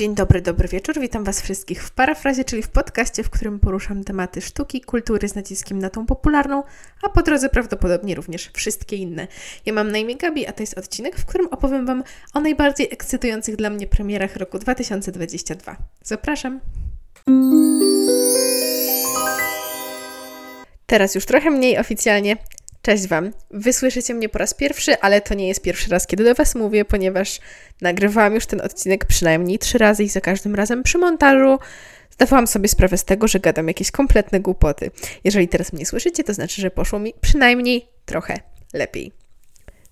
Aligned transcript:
Dzień 0.00 0.14
dobry, 0.14 0.40
dobry 0.40 0.68
wieczór. 0.68 1.00
Witam 1.00 1.24
Was 1.24 1.42
wszystkich 1.42 1.84
w 1.84 1.90
parafrazie, 1.90 2.44
czyli 2.44 2.62
w 2.62 2.68
podcaście, 2.68 3.22
w 3.22 3.30
którym 3.30 3.60
poruszam 3.60 4.04
tematy 4.04 4.40
sztuki, 4.40 4.80
kultury 4.80 5.28
z 5.28 5.34
naciskiem 5.34 5.78
na 5.78 5.90
tą 5.90 6.06
popularną, 6.06 6.62
a 7.02 7.08
po 7.08 7.22
drodze 7.22 7.48
prawdopodobnie 7.48 8.14
również 8.14 8.50
wszystkie 8.54 8.96
inne. 8.96 9.28
Ja 9.66 9.72
mam 9.72 9.92
na 9.92 9.98
imię 9.98 10.16
Gabi, 10.16 10.46
a 10.46 10.52
to 10.52 10.62
jest 10.62 10.78
odcinek, 10.78 11.16
w 11.16 11.26
którym 11.26 11.48
opowiem 11.48 11.86
Wam 11.86 12.04
o 12.34 12.40
najbardziej 12.40 12.88
ekscytujących 12.90 13.56
dla 13.56 13.70
mnie 13.70 13.86
premierach 13.86 14.36
roku 14.36 14.58
2022. 14.58 15.76
Zapraszam! 16.02 16.60
Teraz 20.86 21.14
już 21.14 21.26
trochę 21.26 21.50
mniej 21.50 21.78
oficjalnie. 21.78 22.36
Cześć 22.82 23.08
Wam. 23.08 23.30
Wysłyszycie 23.50 24.14
mnie 24.14 24.28
po 24.28 24.38
raz 24.38 24.54
pierwszy, 24.54 25.00
ale 25.00 25.20
to 25.20 25.34
nie 25.34 25.48
jest 25.48 25.62
pierwszy 25.62 25.90
raz, 25.90 26.06
kiedy 26.06 26.24
do 26.24 26.34
Was 26.34 26.54
mówię, 26.54 26.84
ponieważ 26.84 27.40
nagrywałam 27.80 28.34
już 28.34 28.46
ten 28.46 28.60
odcinek 28.60 29.04
przynajmniej 29.04 29.58
trzy 29.58 29.78
razy 29.78 30.04
i 30.04 30.08
za 30.08 30.20
każdym 30.20 30.54
razem 30.54 30.82
przy 30.82 30.98
montażu 30.98 31.58
zdawałam 32.10 32.46
sobie 32.46 32.68
sprawę 32.68 32.98
z 32.98 33.04
tego, 33.04 33.28
że 33.28 33.40
gadam 33.40 33.68
jakieś 33.68 33.90
kompletne 33.90 34.40
głupoty. 34.40 34.90
Jeżeli 35.24 35.48
teraz 35.48 35.72
mnie 35.72 35.86
słyszycie, 35.86 36.24
to 36.24 36.34
znaczy, 36.34 36.62
że 36.62 36.70
poszło 36.70 36.98
mi 36.98 37.14
przynajmniej 37.20 37.86
trochę 38.04 38.36
lepiej. 38.74 39.12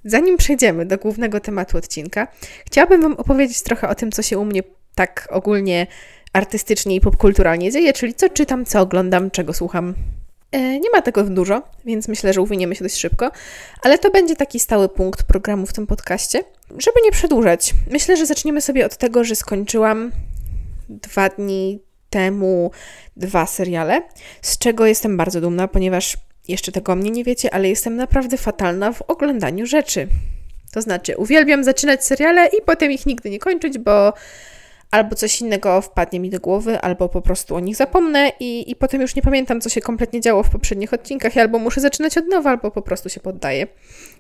Zanim 0.05 0.37
przejdziemy 0.37 0.87
do 0.87 0.99
głównego 0.99 1.41
tematu 1.41 1.79
odcinka, 1.79 2.29
chciałabym 2.67 3.03
Wam 3.03 3.13
opowiedzieć 3.13 3.63
trochę 3.63 3.89
o 3.89 3.95
tym, 3.95 4.13
co 4.13 4.23
się 4.23 4.39
u 4.39 4.45
mnie 4.45 4.63
tak 4.95 5.29
ogólnie 5.31 5.87
artystycznie 6.33 6.97
i 6.97 7.01
popkulturalnie 7.01 7.73
dzieje, 7.73 7.93
czyli 7.93 8.15
co 8.15 8.29
czytam, 8.29 8.65
co 8.65 8.81
oglądam, 8.81 9.31
czego 9.31 9.55
słucham 9.55 9.95
nie 10.53 10.91
ma 10.93 11.03
tego 11.03 11.25
dużo, 11.25 11.63
więc 11.85 12.09
myślę, 12.09 12.33
że 12.33 12.41
uwiniemy 12.41 12.75
się 12.75 12.85
dość 12.85 12.97
szybko, 12.97 13.31
ale 13.83 13.99
to 13.99 14.11
będzie 14.11 14.37
taki 14.37 14.61
stały 14.61 14.89
punkt 14.89 15.23
programu 15.23 15.67
w 15.67 15.73
tym 15.73 15.87
podcaście. 15.87 16.43
Żeby 16.79 16.97
nie 17.05 17.11
przedłużać, 17.13 17.75
myślę, 17.91 18.17
że 18.17 18.27
zaczniemy 18.27 18.61
sobie 18.61 18.87
od 18.87 18.97
tego, 18.97 19.25
że 19.25 19.37
skończyłam 19.37 20.13
dwa 20.89 21.29
dni 21.29 21.83
temu 22.11 22.71
dwa 23.17 23.47
seriale, 23.47 24.03
z 24.43 24.59
czego 24.59 24.87
jestem 24.87 25.17
bardzo 25.17 25.41
dumna, 25.41 25.69
ponieważ 25.69 26.17
jeszcze 26.49 26.73
tego 26.73 26.93
o 26.93 26.97
mnie 26.97 27.11
nie 27.11 27.25
wiecie, 27.25 27.55
ale 27.55 27.69
jestem 27.69 27.97
naprawdę 27.97 28.37
fatalna 28.37 28.93
w 28.93 29.03
oglądaniu 29.03 29.67
rzeczy. 29.67 30.09
To 30.73 30.83
znaczy, 30.83 31.17
uwielbiam 31.17 31.65
zaczynać 31.65 32.05
seriale 32.05 32.47
i 32.47 32.63
potem 32.67 32.93
ich 32.93 33.07
nigdy 33.07 33.31
nie 33.31 33.39
kończyć, 33.39 33.79
bo 33.79 34.13
albo 34.91 35.17
coś 35.17 35.41
innego 35.41 35.81
wpadnie 35.81 36.21
mi 36.21 36.31
do 36.31 36.41
głowy, 36.41 36.81
albo 36.81 37.09
po 37.09 37.23
prostu 37.23 37.55
o 37.57 37.61
nich 37.61 37.77
zapomnę 37.77 38.33
i, 38.41 38.71
i 38.71 38.77
potem 38.77 39.01
już 39.01 39.15
nie 39.15 39.23
pamiętam, 39.23 39.61
co 39.61 39.69
się 39.69 39.81
kompletnie 39.81 40.21
działo 40.21 40.43
w 40.43 40.51
poprzednich 40.51 40.95
odcinkach, 40.95 41.37
albo 41.37 41.59
muszę 41.59 41.81
zaczynać 41.81 42.19
od 42.19 42.27
nowa, 42.27 42.51
albo 42.51 42.71
po 42.71 42.83
prostu 42.83 43.09
się 43.09 43.21
poddaję. 43.21 43.67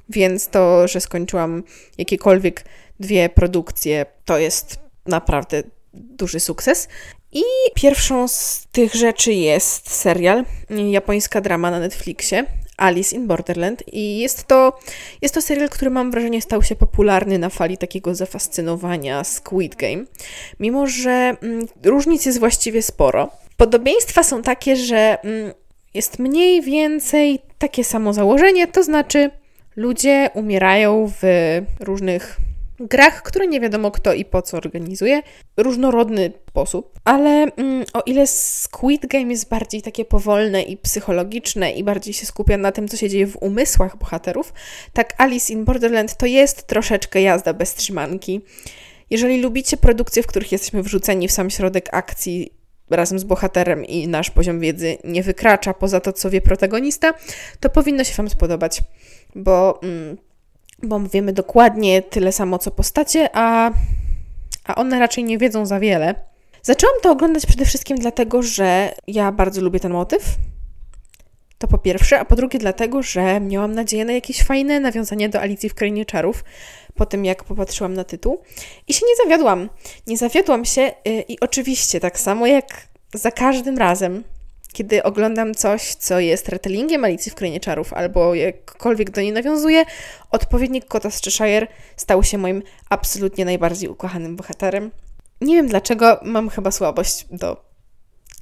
Więc 0.09 0.49
to, 0.49 0.89
że 0.89 1.01
skończyłam 1.01 1.63
jakiekolwiek 1.99 2.65
dwie 3.01 3.29
produkcje, 3.29 4.07
to 4.25 4.39
jest 4.39 4.79
naprawdę 5.07 5.63
duży 5.95 6.41
sukces. 6.41 6.89
I 7.33 7.43
pierwszą 7.75 8.29
z 8.29 8.67
tych 8.73 8.95
rzeczy 8.95 9.33
jest 9.33 9.91
serial, 9.91 10.45
japońska 10.91 11.41
drama 11.41 11.71
na 11.71 11.79
Netflixie, 11.79 12.45
Alice 12.79 13.17
in 13.17 13.27
Borderland 13.27 13.83
i 13.93 14.19
jest 14.19 14.47
to, 14.47 14.79
jest 15.23 15.35
to 15.35 15.43
serial, 15.43 15.69
który 15.69 15.91
mam 15.91 16.11
wrażenie 16.11 16.43
stał 16.43 16.63
się 16.63 16.77
popularny 16.77 17.39
na 17.39 17.49
fali 17.49 17.79
takiego 17.79 18.15
zafascynowania 18.15 19.25
Squid 19.25 19.77
Game, 19.77 20.05
mimo 20.61 20.87
że 20.87 21.37
mm, 21.43 21.67
różnic 21.85 22.27
jest 22.27 22.39
właściwie 22.39 22.83
sporo. 22.83 23.31
Podobieństwa 23.57 24.23
są 24.23 24.43
takie, 24.43 24.77
że 24.77 25.19
mm, 25.25 25.53
jest 25.95 26.19
mniej 26.19 26.63
więcej 26.63 27.39
takie 27.59 27.85
samo 27.85 28.13
założenie, 28.13 28.67
to 28.67 28.83
znaczy 28.83 29.31
ludzie 29.77 30.31
umierają 30.35 31.13
w 31.23 31.23
różnych 31.81 32.37
grach, 32.81 33.23
które 33.23 33.47
nie 33.47 33.61
wiadomo 33.61 33.91
kto 33.91 34.15
i 34.15 34.25
po 34.25 34.43
co 34.43 34.57
organizuje, 34.57 35.23
różnorodny 35.57 36.33
sposób, 36.49 36.93
ale 37.05 37.31
mm, 37.57 37.85
o 37.95 38.01
ile 38.07 38.27
Squid 38.27 39.07
Game 39.07 39.31
jest 39.31 39.49
bardziej 39.49 39.83
takie 39.83 40.05
powolne 40.05 40.63
i 40.63 40.77
psychologiczne 40.77 41.73
i 41.73 41.85
bardziej 41.85 42.15
się 42.15 42.27
skupia 42.27 42.57
na 42.57 42.73
tym, 42.73 42.89
co 42.89 42.97
się 42.97 43.09
dzieje 43.09 43.27
w 43.27 43.37
umysłach 43.43 43.97
bohaterów, 43.97 44.53
tak 44.93 45.15
Alice 45.19 45.53
in 45.53 45.65
Borderland 45.65 46.17
to 46.17 46.27
jest 46.27 46.67
troszeczkę 46.67 47.23
jazda 47.23 47.53
bez 47.53 47.75
trzymanki. 47.75 48.41
Jeżeli 49.11 49.41
lubicie 49.41 49.77
produkcje, 49.77 50.23
w 50.23 50.27
których 50.27 50.53
jesteśmy 50.53 50.83
wrzuceni 50.83 51.29
w 51.29 51.33
sam 51.33 51.51
środek 51.51 51.89
akcji 51.93 52.53
razem 52.91 53.19
z 53.19 53.25
bohaterem 53.25 53.85
i 53.85 54.09
nasz 54.09 54.31
poziom 54.31 54.61
wiedzy 54.61 54.99
nie 55.05 55.23
wykracza 55.23 55.75
poza 55.75 56.01
to, 56.01 56.13
co 56.13 56.31
wie 56.31 56.41
protagonista, 56.41 57.15
to 57.61 57.71
powinno 57.71 58.05
się 58.05 58.15
Wam 58.15 58.31
spodobać, 58.31 58.81
bo 59.35 59.83
mm, 59.83 60.17
bo 60.83 61.01
wiemy 61.01 61.33
dokładnie 61.33 62.03
tyle 62.03 62.33
samo 62.33 62.59
co 62.59 62.71
postacie, 62.71 63.29
a, 63.33 63.71
a 64.65 64.75
one 64.75 64.99
raczej 64.99 65.25
nie 65.25 65.39
wiedzą 65.39 65.67
za 65.67 65.81
wiele. 65.81 66.15
Zaczęłam 66.63 66.97
to 67.03 67.11
oglądać 67.11 67.47
przede 67.47 67.65
wszystkim 67.65 67.99
dlatego, 67.99 68.43
że 68.43 68.95
ja 69.07 69.33
bardzo 69.33 69.61
lubię 69.61 69.81
ten 69.81 69.93
motyw. 69.93 70.23
To 71.59 71.69
po 71.69 71.79
pierwsze, 71.79 72.21
a 72.21 72.25
po 72.25 72.37
drugie 72.37 72.59
dlatego, 72.59 73.03
że 73.03 73.41
miałam 73.41 73.75
nadzieję 73.75 74.05
na 74.05 74.13
jakieś 74.13 74.43
fajne 74.43 74.81
nawiązanie 74.81 75.29
do 75.29 75.41
Alicji 75.41 75.69
w 75.69 75.75
Krainie 75.75 76.05
Czarów, 76.05 76.45
po 76.95 77.07
tym 77.07 77.25
jak 77.25 77.45
popatrzyłam 77.45 77.95
na 77.95 78.05
tytuł. 78.05 78.39
I 78.89 78.95
się 78.95 79.07
nie 79.07 79.25
zawiodłam. 79.25 79.69
Nie 80.07 80.17
zawiodłam 80.17 80.65
się 80.65 80.81
yy, 80.81 81.25
i 81.29 81.41
oczywiście 81.41 82.01
tak 82.01 82.21
samo 82.21 82.47
jak 82.47 82.67
za 83.15 83.31
każdym 83.31 83.79
razem 83.79 84.25
kiedy 84.73 85.03
oglądam 85.03 85.55
coś, 85.55 85.95
co 85.95 86.21
jest 86.21 86.49
retellingiem 86.49 87.05
Alicji 87.05 87.33
w 87.33 87.35
Krainie 87.35 87.61
Czarów 87.61 87.93
albo 87.93 88.35
jakkolwiek 88.35 89.11
do 89.11 89.21
niej 89.21 89.33
nawiązuje, 89.33 89.85
odpowiednik 90.31 90.85
Kota 90.85 91.11
z 91.11 91.23
Cheshire 91.23 91.67
stał 91.97 92.23
się 92.23 92.39
moim 92.39 92.63
absolutnie 92.89 93.45
najbardziej 93.45 93.89
ukochanym 93.89 94.37
bohaterem. 94.37 94.91
Nie 95.41 95.57
wiem 95.57 95.69
dlaczego, 95.69 96.21
mam 96.23 96.49
chyba 96.49 96.71
słabość 96.71 97.27
do 97.31 97.65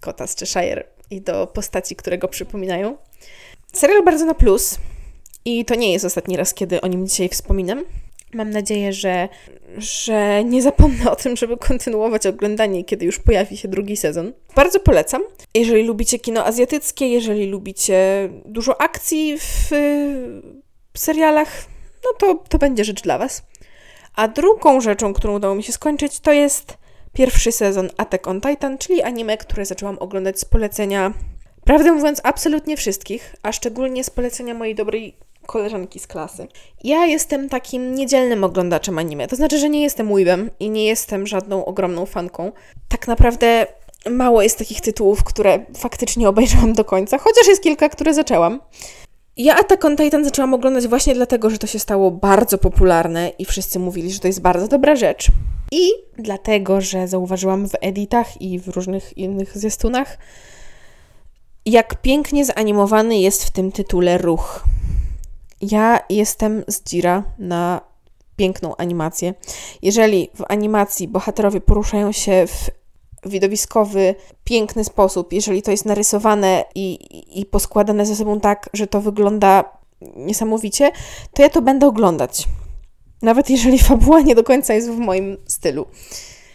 Kota 0.01 0.27
z 0.27 0.37
Cheshire 0.37 0.85
i 1.11 1.21
do 1.21 1.47
postaci, 1.47 1.97
które 1.97 2.19
go 2.19 2.29
przypominają. 2.29 2.97
Serial 3.73 4.05
bardzo 4.05 4.25
na 4.25 4.35
plus 4.35 4.79
i 5.45 5.65
to 5.65 5.75
nie 5.75 5.93
jest 5.93 6.05
ostatni 6.05 6.37
raz, 6.37 6.55
kiedy 6.55 6.81
o 6.81 6.87
nim 6.87 7.07
dzisiaj 7.07 7.29
wspominam. 7.29 7.85
Mam 8.37 8.51
nadzieję, 8.51 8.93
że, 8.93 9.29
że 9.79 10.45
nie 10.45 10.63
zapomnę 10.63 11.11
o 11.11 11.17
tym, 11.17 11.37
żeby 11.37 11.57
kontynuować 11.57 12.27
oglądanie, 12.27 12.85
kiedy 12.85 13.05
już 13.05 13.19
pojawi 13.19 13.57
się 13.57 13.69
drugi 13.69 13.97
sezon. 13.97 14.33
Bardzo 14.57 14.81
polecam. 14.81 15.23
Jeżeli 15.55 15.83
lubicie 15.85 16.19
kino 16.19 16.45
azjatyckie, 16.45 17.09
jeżeli 17.09 17.47
lubicie 17.47 18.29
dużo 18.45 18.81
akcji 18.81 19.39
w, 19.39 19.69
w 20.93 20.99
serialach, 20.99 21.67
no 22.05 22.11
to, 22.19 22.35
to 22.49 22.59
będzie 22.59 22.85
rzecz 22.85 23.03
dla 23.03 23.19
Was. 23.19 23.43
A 24.15 24.29
drugą 24.29 24.81
rzeczą, 24.81 25.13
którą 25.15 25.35
udało 25.35 25.55
mi 25.55 25.63
się 25.63 25.73
skończyć, 25.73 26.21
to 26.21 26.33
jest 26.33 26.79
pierwszy 27.13 27.53
sezon 27.53 27.91
Attack 27.97 28.27
on 28.27 28.41
Titan, 28.41 28.79
czyli 28.79 29.03
anime, 29.03 29.37
które 29.37 29.67
zaczęłam 29.67 29.99
oglądać 29.99 30.41
z 30.41 30.45
polecenia, 30.45 31.13
prawdę 31.65 31.93
mówiąc, 31.93 32.21
absolutnie 32.25 32.77
wszystkich, 32.77 33.35
a 33.43 33.53
szczególnie 33.53 34.05
z 34.05 34.11
polecenia 34.11 34.55
mojej 34.55 34.75
dobrej 34.75 35.17
koleżanki 35.47 35.99
z 35.99 36.07
klasy. 36.07 36.49
Ja 36.85 37.07
jestem 37.07 37.49
takim 37.49 37.95
niedzielnym 37.95 38.45
oglądaczem 38.45 38.99
anime, 38.99 39.29
to 39.29 39.37
znaczy, 39.37 39.59
że 39.59 39.69
nie 39.69 39.83
jestem 39.83 40.15
weebem 40.15 40.51
i 40.61 40.71
nie 40.71 40.85
jestem 40.85 41.27
żadną 41.27 41.65
ogromną 41.65 42.07
fanką. 42.07 42.53
Tak 42.89 43.09
naprawdę 43.09 43.67
mało 44.11 44.43
jest 44.43 44.59
takich 44.59 44.81
tytułów, 44.81 45.25
które 45.25 45.65
faktycznie 45.77 46.29
obejrzałam 46.29 46.73
do 46.73 46.85
końca, 46.85 47.19
chociaż 47.19 47.47
jest 47.47 47.63
kilka, 47.63 47.89
które 47.89 48.15
zaczęłam. 48.15 48.61
Ja 49.37 49.57
Attack 49.57 49.85
on 49.85 49.97
Titan 49.97 50.25
zaczęłam 50.25 50.55
oglądać 50.55 50.89
właśnie 50.89 51.15
dlatego, 51.15 51.51
że 51.51 51.59
to 51.59 51.67
się 51.67 51.79
stało 51.79 52.11
bardzo 52.11 52.59
popularne 52.59 53.29
i 53.39 53.45
wszyscy 53.45 53.79
mówili, 53.79 54.13
że 54.13 54.21
to 54.21 54.27
jest 54.27 54.41
bardzo 54.41 54.69
dobra 54.69 54.97
rzecz. 54.97 55.29
I 55.73 55.91
dlatego, 56.19 56.81
że 56.81 57.09
zauważyłam 57.09 57.69
w 57.69 57.73
editach 57.81 58.41
i 58.41 58.59
w 58.59 58.69
różnych 58.69 59.19
innych 59.19 59.59
zwiastunach, 59.59 60.19
jak 61.67 62.03
pięknie 62.03 62.45
zanimowany 62.45 63.19
jest 63.19 63.45
w 63.45 63.51
tym 63.51 63.73
tytule 63.73 64.19
ruch. 64.19 64.65
Ja 65.61 65.99
jestem 66.11 66.65
z 66.69 66.83
Jira 66.83 67.23
na 67.39 67.81
piękną 68.37 68.77
animację. 68.77 69.35
Jeżeli 69.83 70.31
w 70.35 70.43
animacji 70.49 71.09
bohaterowie 71.09 71.61
poruszają 71.61 72.13
się 72.13 72.47
w 72.47 72.71
widowiskowy, 73.31 74.15
piękny 74.45 74.85
sposób, 74.85 75.33
jeżeli 75.33 75.63
to 75.63 75.71
jest 75.71 75.85
narysowane 75.85 76.65
i, 76.75 76.99
i, 77.41 77.47
poskładane 77.47 78.07
ze 78.07 78.17
sobą 78.17 78.41
tak, 78.41 78.71
że 78.73 78.87
to 78.87 79.01
wygląda 79.01 79.65
niesamowicie, 80.17 80.91
to 81.33 81.43
ja 81.43 81.49
to 81.49 81.63
będę 81.63 81.87
oglądać. 81.87 82.49
Nawet 83.23 83.51
jeżeli 83.51 83.79
fabuła 83.89 84.21
nie 84.21 84.35
do 84.35 84.45
końca 84.45 84.75
jest 84.75 84.91
w 84.91 84.99
moim 84.99 85.37
stylu. 85.47 85.87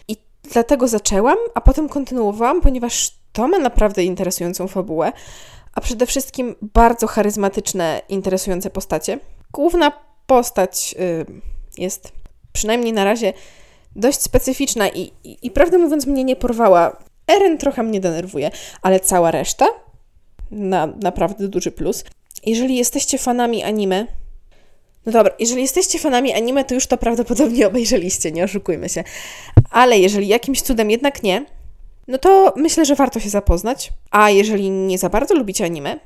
I 0.08 0.16
dlatego 0.52 0.88
zaczęłam, 0.88 1.36
a 1.54 1.60
potem 1.60 1.88
kontynuowałam, 1.88 2.60
ponieważ 2.60 3.10
to 3.32 3.48
ma 3.48 3.58
naprawdę 3.58 4.04
interesującą 4.04 4.68
fabułę 4.68 5.12
a 5.74 5.80
przede 5.80 6.06
wszystkim 6.06 6.54
bardzo 6.62 7.06
charyzmatyczne, 7.06 8.02
interesujące 8.08 8.70
postacie. 8.70 9.18
Główna 9.52 9.92
postać 10.26 10.94
y, 10.98 11.26
jest 11.78 12.12
przynajmniej 12.52 12.92
na 12.92 13.04
razie 13.04 13.32
dość 13.96 14.20
specyficzna 14.20 14.88
i, 14.88 15.12
i, 15.24 15.38
i 15.42 15.50
prawdę 15.50 15.78
mówiąc 15.78 16.06
mnie 16.06 16.24
nie 16.24 16.36
porwała. 16.36 16.96
Eren 17.26 17.58
trochę 17.58 17.82
mnie 17.82 18.00
denerwuje, 18.00 18.50
ale 18.82 19.00
cała 19.00 19.30
reszta 19.30 19.66
na 20.50 20.86
naprawdę 20.86 21.48
duży 21.48 21.70
plus. 21.70 22.04
Jeżeli 22.46 22.76
jesteście 22.76 23.18
fanami 23.18 23.62
anime, 23.62 24.06
No 25.06 25.12
dobra, 25.12 25.32
jeżeli 25.38 25.62
jesteście 25.62 25.98
fanami 25.98 26.32
anime, 26.32 26.64
to 26.64 26.74
już 26.74 26.86
to 26.86 26.98
prawdopodobnie 26.98 27.66
obejrzeliście, 27.66 28.32
nie 28.32 28.44
oszukujmy 28.44 28.88
się. 28.88 29.04
Ale 29.70 29.98
jeżeli 29.98 30.28
jakimś 30.28 30.62
cudem 30.62 30.90
jednak 30.90 31.22
nie, 31.22 31.44
no 32.08 32.18
to 32.18 32.52
myślę, 32.56 32.84
że 32.84 32.94
warto 32.94 33.20
się 33.20 33.28
zapoznać. 33.28 33.92
A 34.10 34.30
jeżeli 34.30 34.70
nie 34.70 34.98
za 34.98 35.08
bardzo 35.08 35.34
lubicie 35.34 35.64
anime, 35.64 36.00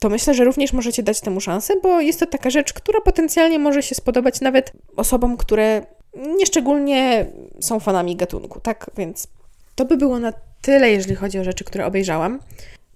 to 0.00 0.08
myślę, 0.08 0.34
że 0.34 0.44
również 0.44 0.72
możecie 0.72 1.02
dać 1.02 1.20
temu 1.20 1.40
szansę, 1.40 1.74
bo 1.82 2.00
jest 2.00 2.20
to 2.20 2.26
taka 2.26 2.50
rzecz, 2.50 2.72
która 2.72 3.00
potencjalnie 3.00 3.58
może 3.58 3.82
się 3.82 3.94
spodobać 3.94 4.40
nawet 4.40 4.72
osobom, 4.96 5.36
które 5.36 5.86
nieszczególnie 6.38 7.26
są 7.60 7.80
fanami 7.80 8.16
gatunku, 8.16 8.60
tak? 8.60 8.90
Więc 8.96 9.28
to 9.74 9.84
by 9.84 9.96
było 9.96 10.18
na 10.18 10.32
tyle, 10.62 10.90
jeżeli 10.90 11.14
chodzi 11.14 11.38
o 11.38 11.44
rzeczy, 11.44 11.64
które 11.64 11.86
obejrzałam. 11.86 12.40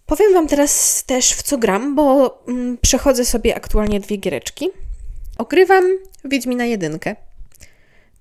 Powiem 0.07 0.35
Wam 0.35 0.49
teraz 0.49 1.05
też 1.05 1.33
w 1.33 1.43
co 1.43 1.59
gram, 1.59 1.95
bo 1.95 2.39
mm, 2.49 2.79
przechodzę 2.79 3.25
sobie 3.25 3.55
aktualnie 3.55 4.01
dwie 4.01 4.17
giereczki. 4.17 4.69
Ogrywam 5.39 5.85
Wiedźmina 6.25 6.65
jedynkę, 6.65 7.17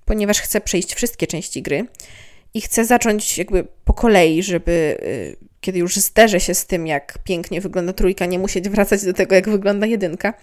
ponieważ 0.04 0.40
chcę 0.40 0.60
przejść 0.60 0.94
wszystkie 0.94 1.26
części 1.26 1.62
gry 1.62 1.86
i 2.54 2.60
chcę 2.60 2.84
zacząć 2.84 3.38
jakby 3.38 3.66
po 3.84 3.92
kolei, 3.92 4.42
żeby 4.42 4.98
y, 5.02 5.50
kiedy 5.60 5.78
już 5.78 5.96
zderzę 5.96 6.40
się 6.40 6.54
z 6.54 6.66
tym, 6.66 6.86
jak 6.86 7.18
pięknie 7.24 7.60
wygląda 7.60 7.92
trójka, 7.92 8.26
nie 8.26 8.38
musieć 8.38 8.68
wracać 8.68 9.04
do 9.04 9.12
tego, 9.12 9.34
jak 9.34 9.48
wygląda 9.48 9.86
jedynka. 9.86 10.34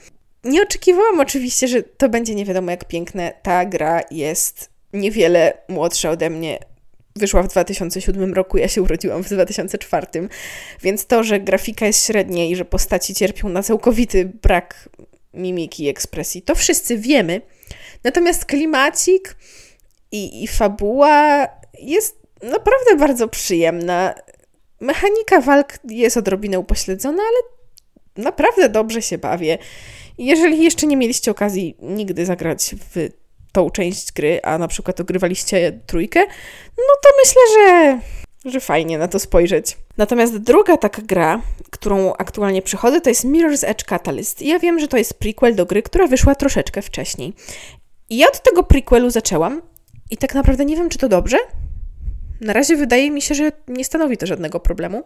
Nie 0.44 0.62
oczekiwałam 0.62 1.20
oczywiście, 1.20 1.68
że 1.68 1.84
to 1.84 2.10
będzie 2.10 2.36
nie 2.36 2.46
wiadomo 2.46 2.72
jak 2.72 2.86
piękne. 2.86 3.34
Ta 3.42 3.66
gra 3.66 4.02
jest 4.12 4.70
niewiele 4.94 5.54
młodsza 5.70 6.10
ode 6.10 6.30
mnie. 6.30 6.60
Wyszła 7.16 7.44
w 7.44 7.48
2007 7.48 8.34
roku, 8.34 8.58
ja 8.58 8.68
się 8.68 8.82
urodziłam 8.82 9.24
w 9.24 9.30
2004, 9.30 10.08
więc 10.82 11.06
to, 11.06 11.24
że 11.24 11.40
grafika 11.40 11.86
jest 11.86 12.06
średnia 12.06 12.46
i 12.46 12.56
że 12.56 12.66
postaci 12.66 13.16
cierpią 13.16 13.50
na 13.50 13.64
całkowity 13.64 14.26
brak 14.26 14.90
mimiki 15.34 15.84
i 15.84 15.90
ekspresji, 15.90 16.42
to 16.42 16.56
wszyscy 16.56 16.98
wiemy. 16.98 17.42
Natomiast 18.04 18.46
klimacik 18.46 19.36
i, 20.12 20.44
i 20.44 20.48
fabuła 20.48 21.48
jest 21.80 22.20
naprawdę 22.44 22.96
bardzo 22.98 23.28
przyjemna. 23.28 24.16
Mechanika 24.82 25.42
walk 25.42 25.74
jest 25.84 26.18
odrobinę 26.18 26.60
upośledzona, 26.60 27.24
ale 27.24 27.58
naprawdę 28.26 28.70
dobrze 28.70 29.02
się 29.02 29.18
bawię. 29.18 29.58
Jeżeli 30.18 30.64
jeszcze 30.64 30.88
nie 30.88 30.98
mieliście 30.98 31.32
okazji 31.32 31.78
nigdy 31.80 32.26
zagrać 32.26 32.76
w 32.96 33.10
tą 33.52 33.70
część 33.70 34.12
gry, 34.12 34.40
a 34.44 34.58
na 34.58 34.68
przykład 34.68 35.00
ogrywaliście 35.00 35.80
trójkę, 35.86 36.20
no 36.78 36.94
to 37.04 37.10
myślę, 37.26 37.42
że, 37.54 38.00
że 38.52 38.60
fajnie 38.60 38.98
na 38.98 39.08
to 39.08 39.20
spojrzeć. 39.20 39.78
Natomiast 39.98 40.38
druga 40.38 40.78
taka 40.78 41.02
gra, 41.02 41.42
którą 41.70 42.14
aktualnie 42.14 42.62
przychodzę, 42.62 43.02
to 43.02 43.10
jest 43.10 43.26
Mirror's 43.26 43.68
Edge 43.68 43.84
Catalyst. 43.84 44.42
Ja 44.42 44.60
wiem, 44.60 44.80
że 44.80 44.88
to 44.88 44.98
jest 44.98 45.14
prequel 45.14 45.56
do 45.56 45.66
gry, 45.66 45.84
która 45.84 46.08
wyszła 46.08 46.36
troszeczkę 46.36 46.82
wcześniej. 46.82 47.34
I 48.10 48.18
ja 48.18 48.28
od 48.28 48.44
tego 48.44 48.64
prequelu 48.64 49.10
zaczęłam 49.10 49.62
i 50.12 50.18
tak 50.18 50.36
naprawdę 50.36 50.66
nie 50.66 50.76
wiem, 50.76 50.90
czy 50.90 50.98
to 50.98 51.10
dobrze, 51.10 51.38
na 52.42 52.54
razie 52.54 52.76
wydaje 52.76 53.12
mi 53.12 53.22
się, 53.22 53.36
że 53.36 53.52
nie 53.68 53.86
stanowi 53.86 54.18
to 54.18 54.26
żadnego 54.26 54.60
problemu. 54.60 55.04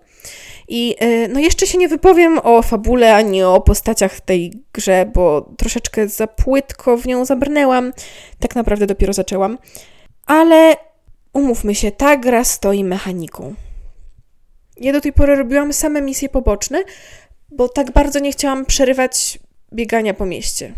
I 0.68 0.96
e, 1.00 1.28
no 1.28 1.40
jeszcze 1.40 1.68
się 1.68 1.78
nie 1.78 1.88
wypowiem 1.88 2.40
o 2.44 2.62
fabule 2.62 3.16
ani 3.16 3.44
o 3.44 3.62
postaciach 3.62 4.14
w 4.14 4.22
tej 4.22 4.54
grze, 4.74 5.12
bo 5.14 5.54
troszeczkę 5.58 6.08
za 6.08 6.28
płytko 6.28 6.98
w 6.98 7.06
nią 7.06 7.26
zabrnęłam. 7.26 7.94
Tak 8.40 8.56
naprawdę 8.56 8.88
dopiero 8.88 9.14
zaczęłam. 9.14 9.58
Ale 10.26 10.76
umówmy 11.34 11.76
się, 11.76 11.92
ta 11.92 12.18
gra 12.18 12.44
stoi 12.44 12.84
mechaniką. 12.84 13.56
Ja 14.78 14.94
do 14.94 15.02
tej 15.02 15.14
pory 15.14 15.36
robiłam 15.36 15.74
same 15.74 16.02
misje 16.02 16.30
poboczne, 16.30 16.84
bo 17.52 17.70
tak 17.70 17.92
bardzo 17.92 18.20
nie 18.20 18.32
chciałam 18.32 18.66
przerywać 18.66 19.40
biegania 19.74 20.14
po 20.14 20.26
mieście. 20.26 20.74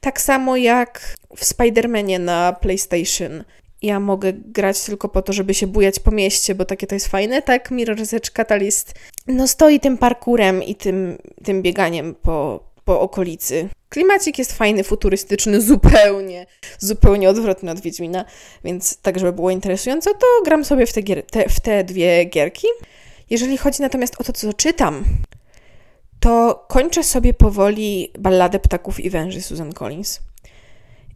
Tak 0.00 0.20
samo 0.20 0.56
jak 0.56 1.14
w 1.36 1.44
Spider-Manie 1.44 2.20
na 2.20 2.52
PlayStation 2.52 3.44
ja 3.82 4.00
mogę 4.00 4.32
grać 4.32 4.84
tylko 4.84 5.08
po 5.08 5.22
to, 5.22 5.32
żeby 5.32 5.54
się 5.54 5.66
bujać 5.66 6.00
po 6.00 6.10
mieście, 6.10 6.54
bo 6.54 6.64
takie 6.64 6.86
to 6.86 6.94
jest 6.94 7.08
fajne, 7.08 7.42
tak? 7.42 7.70
Mirror's 7.70 8.30
Catalyst 8.32 8.94
no 9.26 9.48
stoi 9.48 9.80
tym 9.80 9.98
parkurem 9.98 10.62
i 10.62 10.74
tym, 10.74 11.18
tym 11.44 11.62
bieganiem 11.62 12.14
po, 12.14 12.64
po 12.84 13.00
okolicy. 13.00 13.68
Klimacik 13.88 14.38
jest 14.38 14.52
fajny, 14.52 14.84
futurystyczny, 14.84 15.60
zupełnie, 15.60 16.46
zupełnie 16.78 17.30
odwrotny 17.30 17.70
od 17.70 17.80
Wiedźmina, 17.80 18.24
więc 18.64 18.96
tak, 18.96 19.18
żeby 19.18 19.32
było 19.32 19.50
interesująco, 19.50 20.14
to 20.14 20.26
gram 20.44 20.64
sobie 20.64 20.86
w 20.86 20.92
te, 20.92 21.02
gier, 21.02 21.26
te, 21.26 21.48
w 21.48 21.60
te 21.60 21.84
dwie 21.84 22.24
gierki. 22.24 22.66
Jeżeli 23.30 23.56
chodzi 23.56 23.82
natomiast 23.82 24.20
o 24.20 24.24
to, 24.24 24.32
co 24.32 24.52
czytam, 24.52 25.04
to 26.20 26.64
kończę 26.68 27.02
sobie 27.02 27.34
powoli 27.34 28.12
Balladę 28.18 28.58
Ptaków 28.58 29.00
i 29.00 29.10
Węży 29.10 29.42
Susan 29.42 29.72
Collins. 29.72 30.20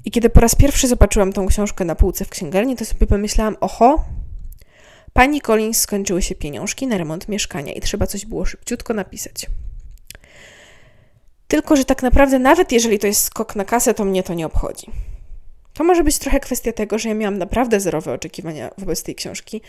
I 0.04 0.10
kiedy 0.10 0.30
po 0.30 0.40
raz 0.40 0.54
pierwszy 0.54 0.88
zobaczyłam 0.88 1.32
tą 1.32 1.46
książkę 1.46 1.84
na 1.84 1.94
półce 1.94 2.24
w 2.24 2.28
księgarni, 2.28 2.76
to 2.76 2.84
sobie 2.84 3.06
pomyślałam, 3.06 3.56
oho, 3.60 4.04
pani 5.12 5.40
Collins 5.40 5.80
skończyły 5.80 6.22
się 6.22 6.34
pieniążki 6.34 6.86
na 6.86 6.98
remont 6.98 7.28
mieszkania 7.28 7.72
i 7.72 7.80
trzeba 7.80 8.06
coś 8.06 8.26
było 8.26 8.44
szybciutko 8.44 8.94
napisać. 8.94 9.46
Tylko, 11.48 11.76
że 11.76 11.84
tak 11.84 12.02
naprawdę 12.02 12.38
nawet 12.38 12.72
jeżeli 12.72 12.98
to 12.98 13.06
jest 13.06 13.22
skok 13.22 13.56
na 13.56 13.64
kasę, 13.64 13.94
to 13.94 14.04
mnie 14.04 14.22
to 14.22 14.34
nie 14.34 14.46
obchodzi. 14.46 14.86
To 15.74 15.84
może 15.84 16.04
być 16.04 16.18
trochę 16.18 16.40
kwestia 16.40 16.72
tego, 16.72 16.98
że 16.98 17.08
ja 17.08 17.14
miałam 17.14 17.38
naprawdę 17.38 17.80
zerowe 17.80 18.12
oczekiwania 18.12 18.70
wobec 18.78 19.02
tej 19.02 19.14
książki, 19.14 19.60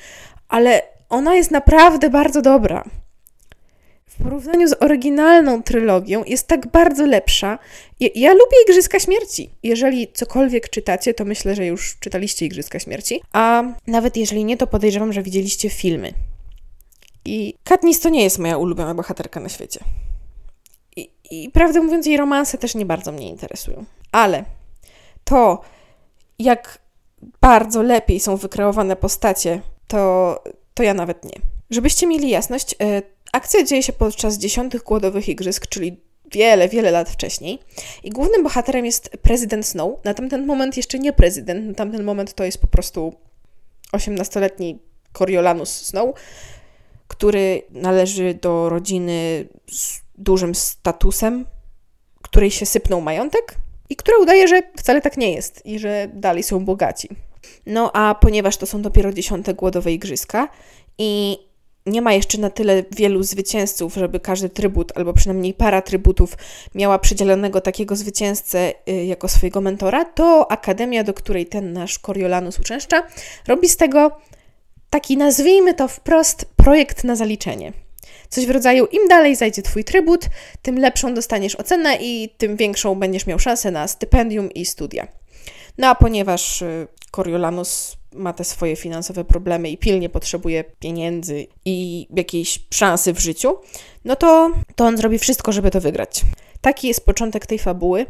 ale 0.48 0.82
ona 1.10 1.36
jest 1.36 1.52
naprawdę 1.52 2.10
bardzo 2.10 2.42
dobra 2.42 2.84
w 4.20 4.24
porównaniu 4.24 4.68
z 4.68 4.84
oryginalną 4.84 5.64
trylogią 5.64 6.24
jest 6.24 6.48
tak 6.48 6.68
bardzo 6.68 7.06
lepsza. 7.06 7.60
Ja, 8.00 8.10
ja, 8.16 8.32
lubię 8.32 8.58
Igrzyska 8.64 9.00
Śmierci. 9.00 9.50
Jeżeli 9.64 10.12
cokolwiek 10.14 10.70
czytacie, 10.70 11.14
to 11.14 11.26
myślę, 11.26 11.56
że 11.56 11.66
już 11.66 11.98
czytaliście 12.00 12.46
Igrzyska 12.46 12.80
Śmierci. 12.80 13.22
A 13.34 13.64
nawet 13.88 14.18
jeżeli 14.18 14.46
nie, 14.46 14.58
to 14.58 14.68
podejrzewam, 14.68 15.14
że 15.14 15.24
widzieliście 15.24 15.70
filmy. 15.70 16.14
I 17.26 17.54
Katniss 17.64 18.00
to 18.00 18.10
nie 18.10 18.24
jest 18.24 18.40
moja 18.40 18.58
ulubiona 18.58 18.96
bohaterka 18.96 19.40
na 19.40 19.50
świecie. 19.50 19.80
I, 20.96 21.10
I 21.32 21.50
prawdę 21.50 21.82
mówiąc, 21.82 22.06
jej 22.06 22.18
romanse 22.18 22.58
też 22.58 22.76
nie 22.76 22.86
bardzo 22.86 23.12
mnie 23.12 23.30
interesują. 23.30 23.86
Ale 24.12 24.46
to, 25.24 25.62
jak 26.40 26.80
bardzo 27.42 27.82
lepiej 27.82 28.20
są 28.20 28.38
wykreowane 28.38 28.96
postacie, 28.96 29.62
to, 29.88 30.44
to 30.74 30.84
ja 30.84 30.94
nawet 30.94 31.26
nie. 31.26 31.42
Żebyście 31.70 32.08
mieli 32.08 32.30
jasność, 32.30 32.76
e, 32.82 33.15
Akcja 33.36 33.64
dzieje 33.64 33.84
się 33.84 33.94
podczas 33.94 34.38
dziesiątych 34.38 34.84
głodowych 34.84 35.30
igrzysk, 35.30 35.68
czyli 35.68 36.02
wiele, 36.32 36.70
wiele 36.70 36.92
lat 36.92 37.10
wcześniej. 37.10 37.60
I 38.04 38.10
głównym 38.10 38.44
bohaterem 38.44 38.86
jest 38.86 39.10
prezydent 39.22 39.66
Snow. 39.66 40.04
Na 40.04 40.14
tamten 40.14 40.46
moment 40.46 40.78
jeszcze 40.78 41.00
nie 41.00 41.14
prezydent, 41.14 41.68
na 41.68 41.74
tamten 41.74 42.04
moment 42.04 42.34
to 42.34 42.44
jest 42.44 42.58
po 42.58 42.68
prostu 42.68 43.14
18-letni 43.94 44.80
Coriolanus 45.14 45.70
Snow, 45.70 46.16
który 47.08 47.62
należy 47.70 48.34
do 48.34 48.70
rodziny 48.70 49.48
z 49.72 50.02
dużym 50.18 50.56
statusem, 50.56 51.46
której 52.22 52.52
się 52.52 52.66
sypnął 52.66 53.02
majątek 53.02 53.56
i 53.90 53.96
która 53.96 54.18
udaje, 54.18 54.48
że 54.48 54.62
wcale 54.78 55.02
tak 55.02 55.18
nie 55.18 55.34
jest 55.34 55.66
i 55.66 55.80
że 55.80 56.08
dalej 56.14 56.44
są 56.44 56.66
bogaci. 56.66 57.10
No 57.66 57.92
a 57.94 58.16
ponieważ 58.16 58.58
to 58.58 58.66
są 58.66 58.82
dopiero 58.82 59.14
dziesiąte 59.14 59.54
głodowe 59.54 59.92
igrzyska 59.92 60.50
i 60.98 61.38
nie 61.86 62.02
ma 62.02 62.14
jeszcze 62.14 62.38
na 62.38 62.50
tyle 62.50 62.84
wielu 62.92 63.24
zwycięzców, 63.24 63.96
żeby 63.96 64.20
każdy 64.20 64.50
trybut, 64.50 64.92
albo 64.96 65.14
przynajmniej 65.14 65.54
para 65.54 65.82
trybutów 65.82 66.38
miała 66.76 67.00
przydzielonego 67.00 67.62
takiego 67.62 67.96
zwycięzcę 67.96 68.74
y, 68.90 69.06
jako 69.06 69.28
swojego 69.28 69.62
mentora, 69.62 70.06
to 70.06 70.52
akademia, 70.52 71.04
do 71.04 71.14
której 71.14 71.46
ten 71.46 71.74
nasz 71.74 72.00
Coriolanus 72.00 72.60
uczęszcza, 72.60 73.04
robi 73.48 73.70
z 73.70 73.78
tego 73.78 74.12
taki, 74.90 75.18
nazwijmy 75.18 75.74
to 75.74 75.88
wprost, 75.88 76.46
projekt 76.56 77.04
na 77.04 77.16
zaliczenie. 77.16 77.74
Coś 78.30 78.46
w 78.46 78.50
rodzaju, 78.50 78.86
im 78.86 79.08
dalej 79.08 79.36
zajdzie 79.36 79.62
Twój 79.62 79.84
trybut, 79.84 80.26
tym 80.62 80.80
lepszą 80.80 81.14
dostaniesz 81.14 81.56
ocenę 81.56 81.98
i 82.02 82.30
tym 82.38 82.56
większą 82.56 82.96
będziesz 82.96 83.28
miał 83.28 83.40
szansę 83.40 83.72
na 83.72 83.88
stypendium 83.88 84.52
i 84.52 84.66
studia. 84.66 85.08
No 85.78 85.88
a 85.88 85.96
ponieważ 85.96 86.62
y, 86.62 86.88
Coriolanus 87.12 87.98
ma 88.16 88.34
te 88.34 88.44
swoje 88.44 88.76
finansowe 88.76 89.24
problemy 89.24 89.70
i 89.70 89.78
pilnie 89.78 90.10
potrzebuje 90.10 90.64
pieniędzy 90.80 91.48
i 91.66 92.08
jakiejś 92.16 92.60
szansy 92.74 93.14
w 93.14 93.20
życiu, 93.20 93.58
no 94.06 94.16
to, 94.16 94.52
to 94.76 94.86
on 94.86 94.98
zrobi 94.98 95.20
wszystko, 95.20 95.52
żeby 95.52 95.72
to 95.72 95.82
wygrać. 95.82 96.22
Taki 96.62 96.88
jest 96.88 97.06
początek 97.06 97.46
tej 97.46 97.60
fabuły. 97.60 98.06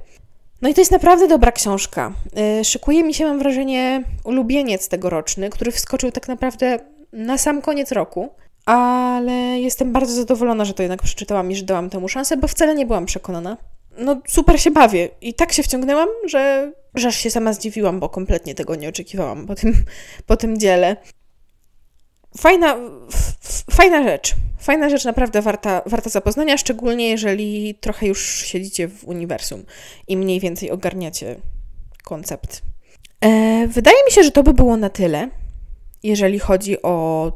No 0.62 0.70
i 0.70 0.74
to 0.74 0.82
jest 0.82 0.92
naprawdę 0.92 1.28
dobra 1.28 1.52
książka. 1.52 2.14
Yy, 2.58 2.66
szykuje 2.66 3.04
mi 3.04 3.14
się, 3.14 3.26
mam 3.26 3.40
wrażenie, 3.40 4.04
ulubieniec 4.24 4.90
tegoroczny, 4.90 5.50
który 5.50 5.72
wskoczył 5.72 6.12
tak 6.12 6.28
naprawdę 6.28 6.80
na 7.14 7.38
sam 7.38 7.62
koniec 7.62 7.92
roku, 7.92 8.30
ale 8.66 9.34
jestem 9.60 9.92
bardzo 9.92 10.14
zadowolona, 10.14 10.66
że 10.66 10.74
to 10.74 10.84
jednak 10.84 11.02
przeczytałam 11.02 11.52
i 11.52 11.56
że 11.56 11.64
dałam 11.64 11.90
temu 11.90 12.10
szansę, 12.10 12.38
bo 12.38 12.48
wcale 12.48 12.76
nie 12.76 12.86
byłam 12.86 13.06
przekonana 13.06 13.58
no 13.98 14.22
super 14.28 14.62
się 14.62 14.72
bawię. 14.72 15.10
I 15.22 15.34
tak 15.34 15.54
się 15.54 15.64
wciągnęłam, 15.64 16.10
że, 16.28 16.74
że 16.96 17.08
aż 17.08 17.16
się 17.16 17.30
sama 17.30 17.54
zdziwiłam, 17.54 18.00
bo 18.00 18.10
kompletnie 18.10 18.56
tego 18.56 18.75
nie 18.75 18.90
oczekiwałam 18.90 19.46
po 19.46 19.56
tym, 19.56 19.74
po 20.25 20.38
tym 20.38 20.60
dziele. 20.60 20.98
Fajna, 22.38 22.78
fajna 23.72 24.04
rzecz. 24.04 24.36
Fajna 24.60 24.90
rzecz, 24.90 25.06
naprawdę 25.06 25.42
warta, 25.42 25.82
warta 25.86 26.10
zapoznania, 26.10 26.58
szczególnie 26.58 27.10
jeżeli 27.10 27.75
trochę 27.75 28.08
już 28.08 28.46
siedzicie 28.46 28.88
w 28.88 29.08
uniwersum 29.08 29.64
i 30.08 30.18
mniej 30.18 30.40
więcej 30.40 30.72
ogarniacie 30.72 31.36
koncept. 32.04 32.62
E, 33.22 33.68
wydaje 33.68 33.98
mi 34.06 34.12
się, 34.12 34.24
że 34.24 34.32
to 34.32 34.44
by 34.44 34.54
było 34.54 34.78
na 34.78 34.90
tyle, 34.90 35.30
jeżeli 36.04 36.40
chodzi 36.40 36.82
o 36.82 37.32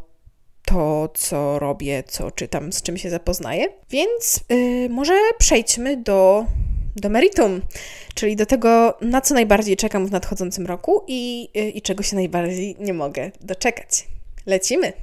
to, 0.69 1.09
co 1.13 1.59
robię, 1.59 2.03
co 2.03 2.31
czytam, 2.31 2.73
z 2.73 2.81
czym 2.81 2.97
się 2.97 3.09
zapoznaję. 3.09 3.67
Więc 3.89 4.39
y, 4.51 4.87
może 4.89 5.13
przejdźmy 5.37 5.97
do, 5.97 6.45
do 6.95 7.09
meritum, 7.09 7.61
czyli 8.15 8.35
do 8.35 8.45
tego, 8.45 8.97
na 9.01 9.21
co 9.21 9.33
najbardziej 9.33 9.77
czekam 9.77 10.07
w 10.07 10.11
nadchodzącym 10.11 10.65
roku 10.65 11.03
i, 11.07 11.49
y, 11.57 11.69
i 11.69 11.81
czego 11.81 12.03
się 12.03 12.15
najbardziej 12.15 12.75
nie 12.79 12.93
mogę 12.93 13.31
doczekać. 13.41 14.07
Lecimy! 14.45 14.93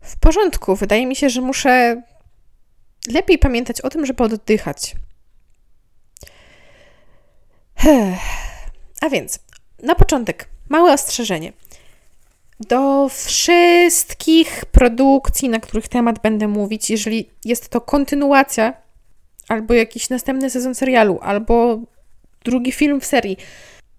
W 0.00 0.16
porządku. 0.20 0.76
Wydaje 0.76 1.06
mi 1.06 1.16
się, 1.16 1.30
że 1.30 1.40
muszę 1.40 2.02
lepiej 3.12 3.38
pamiętać 3.38 3.80
o 3.80 3.90
tym, 3.90 4.06
żeby 4.06 4.24
oddychać. 4.24 4.96
A 9.00 9.08
więc, 9.08 9.38
na 9.82 9.94
początek, 9.94 10.48
małe 10.68 10.92
ostrzeżenie. 10.92 11.52
Do 12.60 13.08
wszystkich 13.08 14.64
produkcji, 14.64 15.48
na 15.48 15.60
których 15.60 15.88
temat 15.88 16.18
będę 16.22 16.48
mówić, 16.48 16.90
jeżeli 16.90 17.30
jest 17.44 17.68
to 17.68 17.80
kontynuacja, 17.80 18.72
albo 19.48 19.74
jakiś 19.74 20.10
następny 20.10 20.50
sezon 20.50 20.74
serialu, 20.74 21.18
albo 21.22 21.78
drugi 22.44 22.72
film 22.72 23.00
w 23.00 23.04
serii, 23.04 23.36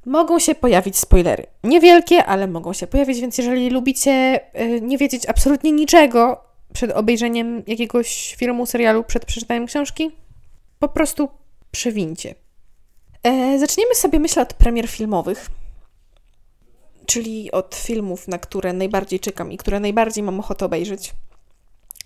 mogą 0.05 0.39
się 0.39 0.55
pojawić 0.55 0.98
spoilery. 0.98 1.46
Niewielkie, 1.63 2.25
ale 2.25 2.48
mogą 2.48 2.74
się 2.74 2.88
pojawić, 2.88 3.22
więc 3.22 3.38
jeżeli 3.38 3.69
lubicie 3.69 4.39
y, 4.62 4.81
nie 4.81 4.98
wiedzieć 4.98 5.25
absolutnie 5.25 5.72
niczego 5.72 6.43
przed 6.74 6.91
obejrzeniem 6.91 7.63
jakiegoś 7.67 8.36
filmu, 8.36 8.65
serialu, 8.65 9.03
przed 9.03 9.25
przeczytaniem 9.25 9.65
książki, 9.65 10.12
po 10.79 10.89
prostu 10.89 11.29
przewincie. 11.72 12.36
E, 13.24 13.60
zaczniemy 13.60 13.96
sobie, 13.96 14.19
myślę, 14.19 14.41
od 14.41 14.53
premier 14.53 14.88
filmowych, 14.88 15.50
czyli 17.08 17.52
od 17.52 17.76
filmów, 17.76 18.28
na 18.28 18.38
które 18.38 18.74
najbardziej 18.74 19.20
czekam 19.20 19.52
i 19.52 19.58
które 19.58 19.80
najbardziej 19.80 20.24
mam 20.24 20.40
ochotę 20.40 20.66
obejrzeć. 20.66 21.14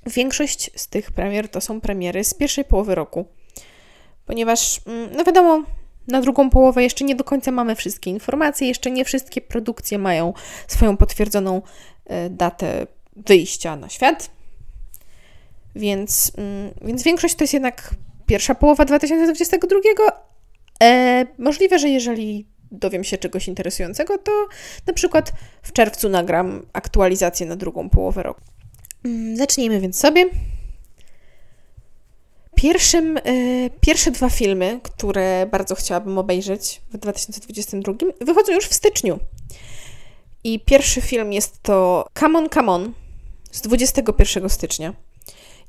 Większość 0.05 0.71
z 0.75 0.87
tych 0.87 1.11
premier 1.11 1.49
to 1.49 1.61
są 1.61 1.81
premiery 1.81 2.23
z 2.23 2.33
pierwszej 2.33 2.65
połowy 2.65 2.95
roku, 2.95 3.25
ponieważ, 4.25 4.81
mm, 4.85 5.09
no 5.15 5.23
wiadomo, 5.23 5.63
na 6.07 6.21
drugą 6.21 6.49
połowę 6.49 6.83
jeszcze 6.83 7.05
nie 7.05 7.15
do 7.15 7.23
końca 7.23 7.51
mamy 7.51 7.75
wszystkie 7.75 8.11
informacje, 8.11 8.67
jeszcze 8.67 8.91
nie 8.91 9.05
wszystkie 9.05 9.41
produkcje 9.41 9.97
mają 9.97 10.33
swoją 10.67 10.97
potwierdzoną 10.97 11.61
e, 12.05 12.29
datę 12.29 12.87
wyjścia 13.15 13.75
na 13.75 13.89
świat. 13.89 14.29
Więc, 15.75 16.31
mm, 16.37 16.73
więc 16.81 17.03
większość 17.03 17.35
to 17.35 17.43
jest 17.43 17.53
jednak 17.53 17.95
pierwsza 18.25 18.55
połowa 18.55 18.85
2022. 18.85 19.79
E, 20.83 21.25
możliwe, 21.37 21.79
że 21.79 21.89
jeżeli 21.89 22.50
dowiem 22.71 23.03
się 23.03 23.17
czegoś 23.17 23.47
interesującego, 23.47 24.17
to 24.17 24.47
na 24.87 24.93
przykład 24.93 25.31
w 25.61 25.71
czerwcu 25.71 26.09
nagram 26.09 26.65
aktualizację 26.73 27.45
na 27.45 27.55
drugą 27.55 27.89
połowę 27.89 28.23
roku. 28.23 28.41
Mm, 29.05 29.37
zacznijmy 29.37 29.79
więc 29.79 29.99
sobie 29.99 30.25
Pierwszym, 32.55 33.17
y, 33.17 33.69
pierwsze 33.81 34.11
dwa 34.11 34.29
filmy, 34.29 34.79
które 34.83 35.47
bardzo 35.51 35.75
chciałabym 35.75 36.17
obejrzeć 36.17 36.81
w 36.89 36.97
2022, 36.97 37.93
wychodzą 38.21 38.53
już 38.53 38.65
w 38.65 38.73
styczniu. 38.73 39.19
I 40.43 40.59
pierwszy 40.59 41.01
film 41.01 41.33
jest 41.33 41.63
to 41.63 42.07
Come 42.19 42.39
On, 42.39 42.49
Come 42.49 42.71
On 42.71 42.93
z 43.51 43.61
21 43.61 44.49
stycznia. 44.49 44.93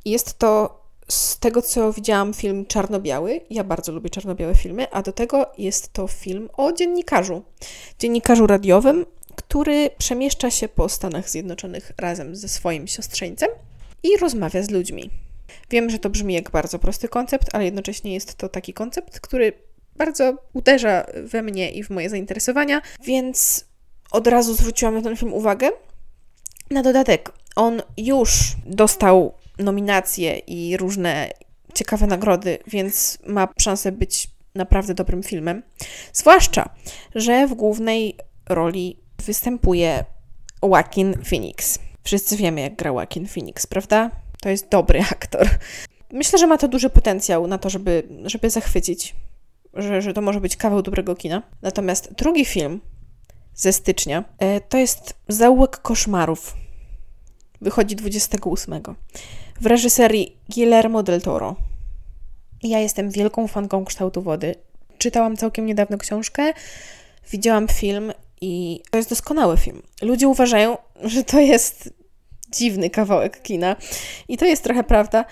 I 0.05 0.11
jest 0.11 0.39
to 0.39 0.82
z 1.09 1.39
tego, 1.39 1.63
co 1.63 1.93
widziałam, 1.93 2.35
film 2.35 2.67
czarno-biały. 2.67 3.41
Ja 3.51 3.65
bardzo 3.65 3.93
lubię 3.93 4.11
czarno-białe 4.11 4.55
filmy, 4.55 4.91
a 4.91 5.03
do 5.03 5.13
tego 5.13 5.47
jest 5.59 5.93
to 5.93 6.09
film 6.09 6.49
o 6.57 6.73
dziennikarzu. 6.73 7.43
Dziennikarzu 7.99 8.47
radiowym, 8.47 9.07
który 9.37 9.91
przemieszcza 9.99 10.51
się 10.51 10.69
po 10.69 10.89
Stanach 10.89 11.31
Zjednoczonych 11.31 11.93
razem 11.99 12.37
ze 12.37 12.49
swoim 12.49 12.87
siostrzeńcem 12.87 13.49
i 14.03 14.17
rozmawia 14.17 14.63
z 14.63 14.71
ludźmi. 14.71 15.11
Wiem, 15.71 15.91
że 15.91 15.99
to 15.99 16.11
brzmi 16.11 16.35
jak 16.35 16.51
bardzo 16.51 16.79
prosty 16.79 17.09
koncept, 17.09 17.49
ale 17.53 17.65
jednocześnie 17.65 18.15
jest 18.15 18.35
to 18.35 18.49
taki 18.49 18.73
koncept, 18.73 19.21
który 19.21 19.53
bardzo 19.97 20.35
uderza 20.53 21.07
we 21.25 21.43
mnie 21.43 21.71
i 21.71 21.85
w 21.85 21.91
moje 21.91 22.11
zainteresowania, 22.11 22.83
więc 23.05 23.65
od 24.11 24.27
razu 24.27 24.55
zwróciłam 24.55 24.95
na 24.95 25.03
ten 25.03 25.17
film 25.17 25.33
uwagę. 25.33 25.69
Na 26.71 26.83
dodatek, 26.83 27.33
on 27.57 27.83
już 27.97 28.31
dostał 28.67 29.35
nominacje 29.63 30.39
i 30.39 30.77
różne 30.77 31.31
ciekawe 31.75 32.07
nagrody, 32.07 32.59
więc 32.67 33.19
ma 33.27 33.49
szansę 33.61 33.93
być 33.93 34.31
naprawdę 34.55 34.95
dobrym 34.95 35.23
filmem. 35.23 35.63
Zwłaszcza, 36.13 36.69
że 37.15 37.47
w 37.47 37.55
głównej 37.55 38.17
roli 38.49 38.97
występuje 39.27 40.05
Joaquin 40.63 41.15
Phoenix. 41.25 41.79
Wszyscy 42.05 42.37
wiemy, 42.37 42.61
jak 42.61 42.77
gra 42.77 42.91
Joaquin 42.91 43.27
Phoenix, 43.27 43.67
prawda? 43.67 44.11
To 44.41 44.49
jest 44.49 44.69
dobry 44.69 45.01
aktor. 45.13 45.49
Myślę, 46.13 46.39
że 46.39 46.47
ma 46.47 46.59
to 46.59 46.69
duży 46.69 46.91
potencjał 46.91 47.47
na 47.47 47.59
to, 47.59 47.71
żeby, 47.71 48.09
żeby 48.25 48.51
zachwycić, 48.51 49.15
że, 49.75 50.03
że 50.03 50.13
to 50.13 50.21
może 50.21 50.41
być 50.41 50.57
kawał 50.57 50.83
dobrego 50.83 51.15
kina. 51.15 51.43
Natomiast 51.63 52.13
drugi 52.13 52.45
film 52.45 52.81
ze 53.55 53.73
stycznia 53.73 54.25
e, 54.39 54.61
to 54.61 54.79
jest 54.79 55.15
Zaułek 55.29 55.79
koszmarów. 55.79 56.57
Wychodzi 57.61 57.97
28. 57.97 58.83
W 59.63 59.67
reżyserii 59.67 60.37
Guillermo 60.49 61.03
del 61.03 61.21
Toro. 61.21 61.57
Ja 62.63 62.79
jestem 62.79 63.11
wielką 63.11 63.49
fanką 63.49 63.85
kształtu 63.85 64.23
wody. 64.23 64.55
Czytałam 64.99 65.37
całkiem 65.37 65.67
niedawno 65.67 65.99
książkę, 65.99 66.53
widziałam 67.31 67.69
film 67.69 68.13
i 68.41 68.81
to 68.91 68.97
jest 68.97 69.11
doskonały 69.11 69.57
film. 69.57 69.83
Ludzie 70.03 70.29
uważają, 70.29 70.79
że 71.03 71.25
to 71.25 71.41
jest 71.41 71.95
dziwny 72.53 72.91
kawałek 72.91 73.43
kina. 73.43 73.77
I 74.29 74.37
to 74.37 74.45
jest 74.45 74.65
trochę 74.65 74.85
prawda, 74.85 75.25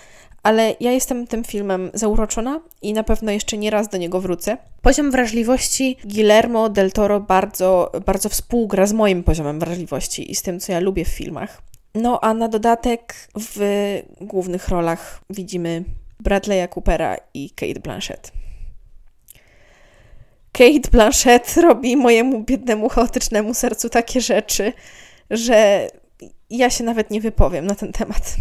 ale 0.42 0.74
ja 0.80 0.92
jestem 0.92 1.26
tym 1.26 1.44
filmem 1.44 1.90
zauroczona 1.94 2.60
i 2.82 2.92
na 2.92 3.02
pewno 3.02 3.32
jeszcze 3.32 3.58
nie 3.58 3.70
raz 3.70 3.88
do 3.88 3.96
niego 3.96 4.20
wrócę. 4.20 4.56
Poziom 4.82 5.10
wrażliwości 5.10 5.96
Guillermo 6.04 6.68
del 6.68 6.92
Toro 6.92 7.20
bardzo, 7.20 7.92
bardzo 8.06 8.28
współgra 8.28 8.86
z 8.86 8.92
moim 8.92 9.22
poziomem 9.22 9.60
wrażliwości 9.60 10.30
i 10.30 10.34
z 10.34 10.42
tym, 10.42 10.60
co 10.60 10.72
ja 10.72 10.80
lubię 10.80 11.04
w 11.04 11.08
filmach. 11.08 11.69
No 11.94 12.24
a 12.24 12.34
na 12.34 12.48
dodatek 12.48 13.14
w 13.40 13.58
głównych 14.20 14.68
rolach 14.68 15.20
widzimy 15.30 15.84
Bradley'a 16.24 16.68
Coopera 16.68 17.16
i 17.34 17.50
Kate 17.50 17.80
Blanchett. 17.80 18.32
Kate 20.52 20.90
Blanchett 20.92 21.56
robi 21.56 21.96
mojemu 21.96 22.44
biednemu, 22.44 22.88
chaotycznemu 22.88 23.54
sercu 23.54 23.88
takie 23.88 24.20
rzeczy, 24.20 24.72
że 25.30 25.88
ja 26.50 26.70
się 26.70 26.84
nawet 26.84 27.10
nie 27.10 27.20
wypowiem 27.20 27.66
na 27.66 27.74
ten 27.74 27.92
temat. 27.92 28.36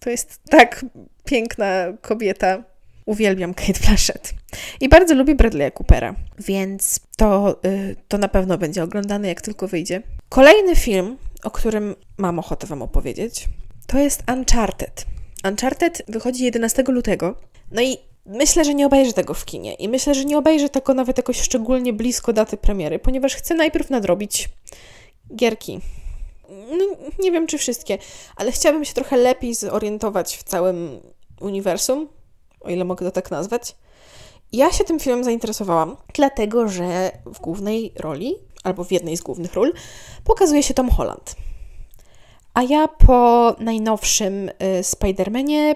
To 0.00 0.10
jest 0.10 0.40
tak 0.50 0.84
piękna 1.24 1.84
kobieta. 2.00 2.62
Uwielbiam 3.06 3.54
Kate 3.54 3.80
Blanchett. 3.80 4.34
I 4.80 4.88
bardzo 4.88 5.14
lubię 5.14 5.34
Bradley'a 5.34 5.72
Coopera, 5.72 6.14
więc 6.38 7.00
to, 7.16 7.60
y, 7.66 7.96
to 8.08 8.18
na 8.18 8.28
pewno 8.28 8.58
będzie 8.58 8.82
oglądane, 8.82 9.28
jak 9.28 9.40
tylko 9.40 9.68
wyjdzie. 9.68 10.02
Kolejny 10.28 10.76
film, 10.76 11.16
o 11.44 11.50
którym 11.50 11.94
mam 12.18 12.38
ochotę 12.38 12.66
Wam 12.66 12.82
opowiedzieć, 12.82 13.48
to 13.86 13.98
jest 13.98 14.22
Uncharted. 14.32 15.06
Uncharted 15.48 16.02
wychodzi 16.08 16.44
11 16.44 16.84
lutego. 16.88 17.34
No 17.70 17.82
i 17.82 17.98
myślę, 18.26 18.64
że 18.64 18.74
nie 18.74 18.86
obejrzę 18.86 19.12
tego 19.12 19.34
w 19.34 19.44
kinie. 19.44 19.74
I 19.74 19.88
myślę, 19.88 20.14
że 20.14 20.24
nie 20.24 20.38
obejrzę 20.38 20.68
tego 20.68 20.94
nawet 20.94 21.16
jakoś 21.16 21.40
szczególnie 21.40 21.92
blisko 21.92 22.32
daty 22.32 22.56
premiery, 22.56 22.98
ponieważ 22.98 23.34
chcę 23.34 23.54
najpierw 23.54 23.90
nadrobić 23.90 24.48
gierki 25.36 25.80
no, 26.52 26.84
nie 27.18 27.32
wiem 27.32 27.46
czy 27.46 27.58
wszystkie, 27.58 27.98
ale 28.36 28.52
chciałabym 28.52 28.84
się 28.84 28.94
trochę 28.94 29.16
lepiej 29.16 29.54
zorientować 29.54 30.36
w 30.36 30.42
całym 30.42 31.00
uniwersum, 31.40 32.08
o 32.60 32.70
ile 32.70 32.84
mogę 32.84 33.06
to 33.06 33.12
tak 33.12 33.30
nazwać. 33.30 33.76
Ja 34.52 34.72
się 34.72 34.84
tym 34.84 35.00
filmem 35.00 35.24
zainteresowałam, 35.24 35.96
dlatego 36.14 36.68
że 36.68 37.12
w 37.26 37.40
głównej 37.40 37.92
roli, 37.96 38.34
albo 38.62 38.84
w 38.84 38.92
jednej 38.92 39.16
z 39.16 39.20
głównych 39.20 39.54
ról, 39.54 39.72
pokazuje 40.24 40.62
się 40.62 40.74
Tom 40.74 40.90
Holland. 40.90 41.36
A 42.54 42.62
ja 42.62 42.88
po 42.88 43.56
najnowszym 43.58 44.48
y, 44.48 44.52
Spider-Manie 44.82 45.74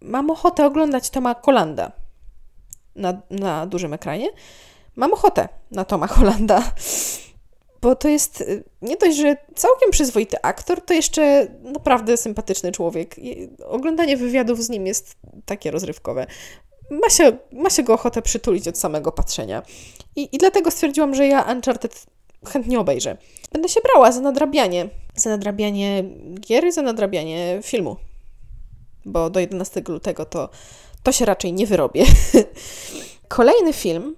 mam 0.00 0.30
ochotę 0.30 0.66
oglądać 0.66 1.10
Toma 1.10 1.34
Hollanda 1.42 1.92
na, 2.96 3.22
na 3.30 3.66
dużym 3.66 3.92
ekranie. 3.92 4.28
Mam 4.96 5.12
ochotę 5.12 5.48
na 5.70 5.84
Toma 5.84 6.06
Hollanda 6.06 6.72
bo 7.80 7.96
to 7.96 8.08
jest 8.08 8.40
y, 8.40 8.64
nie 8.82 8.96
dość, 8.96 9.16
że 9.16 9.36
całkiem 9.54 9.90
przyzwoity 9.90 10.42
aktor, 10.42 10.80
to 10.80 10.94
jeszcze 10.94 11.46
naprawdę 11.62 12.16
sympatyczny 12.16 12.72
człowiek. 12.72 13.16
Oglądanie 13.64 14.16
wywiadów 14.16 14.62
z 14.62 14.70
nim 14.70 14.86
jest 14.86 15.16
takie 15.46 15.70
rozrywkowe. 15.70 16.26
Ma 16.90 17.10
się, 17.10 17.32
ma 17.52 17.70
się 17.70 17.82
go 17.82 17.94
ochotę 17.94 18.22
przytulić 18.22 18.68
od 18.68 18.78
samego 18.78 19.12
patrzenia. 19.12 19.62
I, 20.16 20.28
I 20.32 20.38
dlatego 20.38 20.70
stwierdziłam, 20.70 21.14
że 21.14 21.26
ja 21.26 21.42
Uncharted 21.42 22.06
chętnie 22.46 22.80
obejrzę. 22.80 23.16
Będę 23.52 23.68
się 23.68 23.80
brała 23.80 24.12
za 24.12 24.20
nadrabianie. 24.20 24.88
Za 25.14 25.30
nadrabianie 25.30 26.04
gier 26.40 26.72
za 26.72 26.82
nadrabianie 26.82 27.60
filmu. 27.62 27.96
Bo 29.04 29.30
do 29.30 29.40
11 29.40 29.82
lutego 29.88 30.24
to, 30.24 30.48
to 31.02 31.12
się 31.12 31.24
raczej 31.24 31.52
nie 31.52 31.66
wyrobię. 31.66 32.04
Kolejny 33.28 33.72
film 33.72 34.16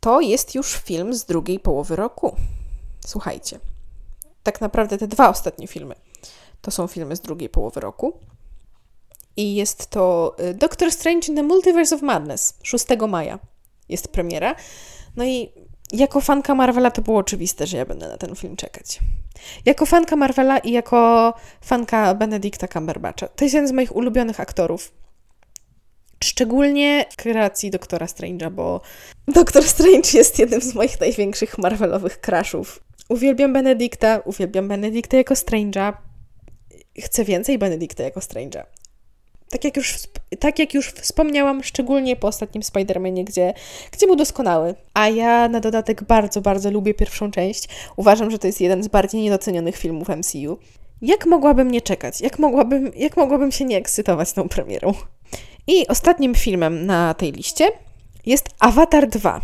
to 0.00 0.20
jest 0.20 0.54
już 0.54 0.72
film 0.72 1.14
z 1.14 1.24
drugiej 1.24 1.60
połowy 1.60 1.96
roku. 1.96 2.36
Słuchajcie. 3.06 3.60
Tak 4.42 4.60
naprawdę 4.60 4.98
te 4.98 5.08
dwa 5.08 5.28
ostatnie 5.28 5.66
filmy 5.66 5.94
to 6.62 6.70
są 6.70 6.86
filmy 6.86 7.16
z 7.16 7.20
drugiej 7.20 7.48
połowy 7.48 7.80
roku. 7.80 8.12
I 9.36 9.54
jest 9.54 9.86
to 9.86 10.36
y, 10.40 10.54
Doctor 10.54 10.92
Strange 10.92 11.28
in 11.28 11.36
the 11.36 11.42
Multiverse 11.42 11.94
of 11.94 12.02
Madness 12.02 12.58
6 12.62 12.86
maja 13.08 13.38
jest 13.88 14.08
premiera. 14.08 14.54
No 15.16 15.24
i 15.24 15.52
jako 15.92 16.20
fanka 16.20 16.54
Marvela 16.54 16.90
to 16.90 17.02
było 17.02 17.18
oczywiste, 17.18 17.66
że 17.66 17.76
ja 17.76 17.86
będę 17.86 18.08
na 18.08 18.16
ten 18.16 18.36
film 18.36 18.56
czekać. 18.56 19.00
Jako 19.64 19.86
fanka 19.86 20.16
Marvela 20.16 20.58
i 20.58 20.72
jako 20.72 21.34
fanka 21.60 22.14
Benedicta 22.14 22.68
Cumberbatcha. 22.68 23.28
To 23.28 23.44
jest 23.44 23.54
jeden 23.54 23.68
z 23.68 23.72
moich 23.72 23.96
ulubionych 23.96 24.40
aktorów. 24.40 24.92
Szczególnie 26.24 27.04
w 27.10 27.16
kreacji 27.16 27.70
Doktora 27.70 28.06
Strange'a, 28.06 28.50
bo 28.50 28.80
Doktor 29.28 29.64
Strange 29.64 30.10
jest 30.14 30.38
jednym 30.38 30.60
z 30.60 30.74
moich 30.74 31.00
największych 31.00 31.58
Marvelowych 31.58 32.20
crashów. 32.20 32.80
Uwielbiam 33.08 33.52
Benedicta, 33.52 34.20
uwielbiam 34.24 34.68
Benedicta 34.68 35.16
jako 35.16 35.34
Strange'a. 35.34 35.92
Chcę 37.04 37.24
więcej 37.24 37.58
Benedicta 37.58 38.02
jako 38.02 38.20
Strange'a 38.20 38.62
tak 39.50 39.64
jak 39.64 39.76
już, 39.76 39.94
tak 40.40 40.58
jak 40.58 40.74
już 40.74 40.88
wspomniałam, 40.88 41.62
szczególnie 41.62 42.16
po 42.16 42.28
ostatnim 42.28 42.62
Spider-Manie, 42.62 43.24
gdzie, 43.24 43.54
gdzie 43.92 44.06
był 44.06 44.16
doskonały. 44.16 44.74
A 44.94 45.08
ja 45.08 45.48
na 45.48 45.60
dodatek 45.60 46.04
bardzo, 46.04 46.40
bardzo 46.40 46.70
lubię 46.70 46.94
pierwszą 46.94 47.30
część. 47.30 47.68
Uważam, 47.96 48.30
że 48.30 48.38
to 48.38 48.46
jest 48.46 48.60
jeden 48.60 48.82
z 48.82 48.88
bardziej 48.88 49.22
niedocenionych 49.22 49.76
filmów 49.76 50.08
MCU. 50.08 50.58
Jak 51.02 51.26
mogłabym 51.26 51.70
nie 51.70 51.80
czekać? 51.80 52.20
Jak 52.20 52.38
mogłabym, 52.38 52.92
jak 52.96 53.16
mogłabym 53.16 53.52
się 53.52 53.64
nie 53.64 53.76
ekscytować 53.76 54.32
tą 54.32 54.48
premierą? 54.48 54.94
I 55.66 55.86
ostatnim 55.86 56.34
filmem 56.34 56.86
na 56.86 57.14
tej 57.14 57.32
liście 57.32 57.68
jest 58.26 58.48
Avatar 58.58 59.08
2. 59.08 59.40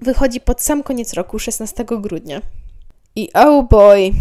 Wychodzi 0.00 0.40
pod 0.40 0.62
sam 0.62 0.82
koniec 0.82 1.14
roku, 1.14 1.38
16 1.38 1.84
grudnia. 1.84 2.42
I 3.16 3.28
oh 3.34 3.62
boy, 3.70 4.12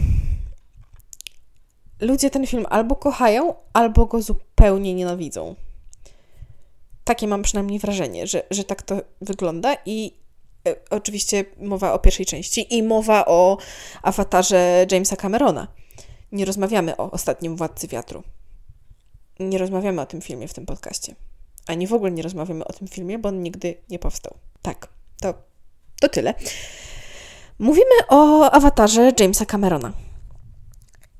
ludzie 2.01 2.29
ten 2.29 2.47
film 2.47 2.65
albo 2.69 2.95
kochają, 2.95 3.53
albo 3.73 4.05
go 4.05 4.21
zupełnie 4.21 4.93
nienawidzą. 4.93 5.55
Takie 7.03 7.27
mam 7.27 7.41
przynajmniej 7.41 7.79
wrażenie, 7.79 8.27
że, 8.27 8.43
że 8.51 8.63
tak 8.63 8.81
to 8.81 9.01
wygląda 9.21 9.77
i 9.85 10.13
e, 10.67 10.75
oczywiście 10.89 11.45
mowa 11.57 11.93
o 11.93 11.99
pierwszej 11.99 12.25
części 12.25 12.77
i 12.77 12.83
mowa 12.83 13.25
o 13.25 13.57
awatarze 14.01 14.85
Jamesa 14.91 15.15
Camerona. 15.15 15.67
Nie 16.31 16.45
rozmawiamy 16.45 16.97
o 16.97 17.11
ostatnim 17.11 17.55
Władcy 17.55 17.87
Wiatru. 17.87 18.23
Nie 19.39 19.57
rozmawiamy 19.57 20.01
o 20.01 20.05
tym 20.05 20.21
filmie 20.21 20.47
w 20.47 20.53
tym 20.53 20.65
podcaście. 20.65 21.15
Ani 21.67 21.87
w 21.87 21.93
ogóle 21.93 22.11
nie 22.11 22.23
rozmawiamy 22.23 22.65
o 22.65 22.73
tym 22.73 22.87
filmie, 22.87 23.19
bo 23.19 23.29
on 23.29 23.43
nigdy 23.43 23.77
nie 23.89 23.99
powstał. 23.99 24.33
Tak, 24.61 24.87
to, 25.21 25.33
to 26.01 26.09
tyle. 26.09 26.33
Mówimy 27.59 28.07
o 28.09 28.49
awatarze 28.51 29.11
Jamesa 29.19 29.45
Camerona. 29.45 29.93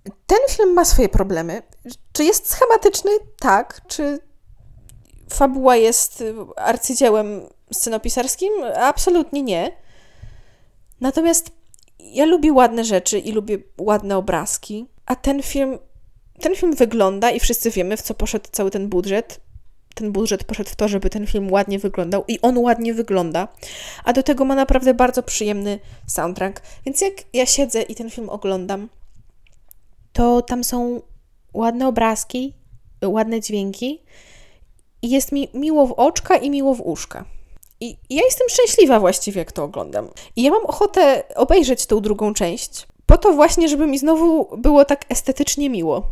Ten 0.04 0.40
film 0.50 0.74
ma 0.74 0.86
swoje 0.86 1.10
problemy. 1.10 1.62
Czy 2.14 2.24
jest 2.24 2.50
schematyczny? 2.52 3.12
Tak. 3.40 3.82
Czy 3.88 4.20
fabuła 5.30 5.76
jest 5.76 6.24
arcydziełem 6.56 7.42
scenopisarskim? 7.74 8.54
Absolutnie 8.76 9.42
nie. 9.44 9.72
Natomiast 11.02 11.52
ja 12.00 12.26
lubię 12.26 12.54
ładne 12.54 12.84
rzeczy 12.84 13.20
i 13.20 13.32
lubię 13.32 13.58
ładne 13.78 14.18
obrazki, 14.18 14.88
a 15.06 15.16
ten 15.16 15.44
film, 15.44 15.78
ten 16.40 16.56
film 16.56 16.76
wygląda 16.76 17.32
i 17.32 17.40
wszyscy 17.40 17.72
wiemy, 17.72 17.98
w 17.98 18.02
co 18.02 18.14
poszedł 18.14 18.46
cały 18.52 18.72
ten 18.72 18.90
budżet. 18.90 19.40
Ten 19.96 20.12
budżet 20.12 20.44
poszedł 20.44 20.70
w 20.70 20.76
to, 20.76 20.88
żeby 20.88 21.10
ten 21.10 21.28
film 21.28 21.52
ładnie 21.52 21.80
wyglądał 21.80 22.24
i 22.28 22.42
on 22.42 22.58
ładnie 22.58 22.94
wygląda, 22.94 23.48
a 24.04 24.14
do 24.14 24.24
tego 24.24 24.46
ma 24.46 24.56
naprawdę 24.56 24.94
bardzo 24.94 25.24
przyjemny 25.24 25.80
soundtrack. 26.08 26.62
Więc 26.86 27.02
jak 27.02 27.14
ja 27.34 27.46
siedzę 27.46 27.82
i 27.82 27.96
ten 27.96 28.10
film 28.10 28.30
oglądam, 28.30 28.90
to 30.14 30.42
tam 30.42 30.64
są 30.64 31.02
ładne 31.54 31.88
obrazki, 31.88 32.54
ładne 33.06 33.40
dźwięki 33.40 34.04
i 35.02 35.10
jest 35.10 35.32
mi 35.32 35.48
miło 35.54 35.88
w 35.88 35.92
oczka 35.92 36.38
i 36.38 36.50
miło 36.50 36.76
w 36.76 36.82
uszka. 36.82 37.26
I 37.80 37.98
ja 38.10 38.24
jestem 38.24 38.50
szczęśliwa 38.50 39.00
właściwie, 39.00 39.40
jak 39.40 39.52
to 39.52 39.64
oglądam. 39.64 40.08
I 40.36 40.44
ja 40.44 40.52
mam 40.52 40.66
ochotę 40.66 41.24
obejrzeć 41.36 41.86
tą 41.86 42.02
drugą 42.02 42.34
część, 42.34 42.88
po 43.06 43.18
to 43.18 43.32
właśnie, 43.34 43.70
żeby 43.70 43.88
mi 43.88 44.00
znowu 44.00 44.58
było 44.58 44.86
tak 44.86 45.06
estetycznie 45.10 45.70
miło. 45.70 46.04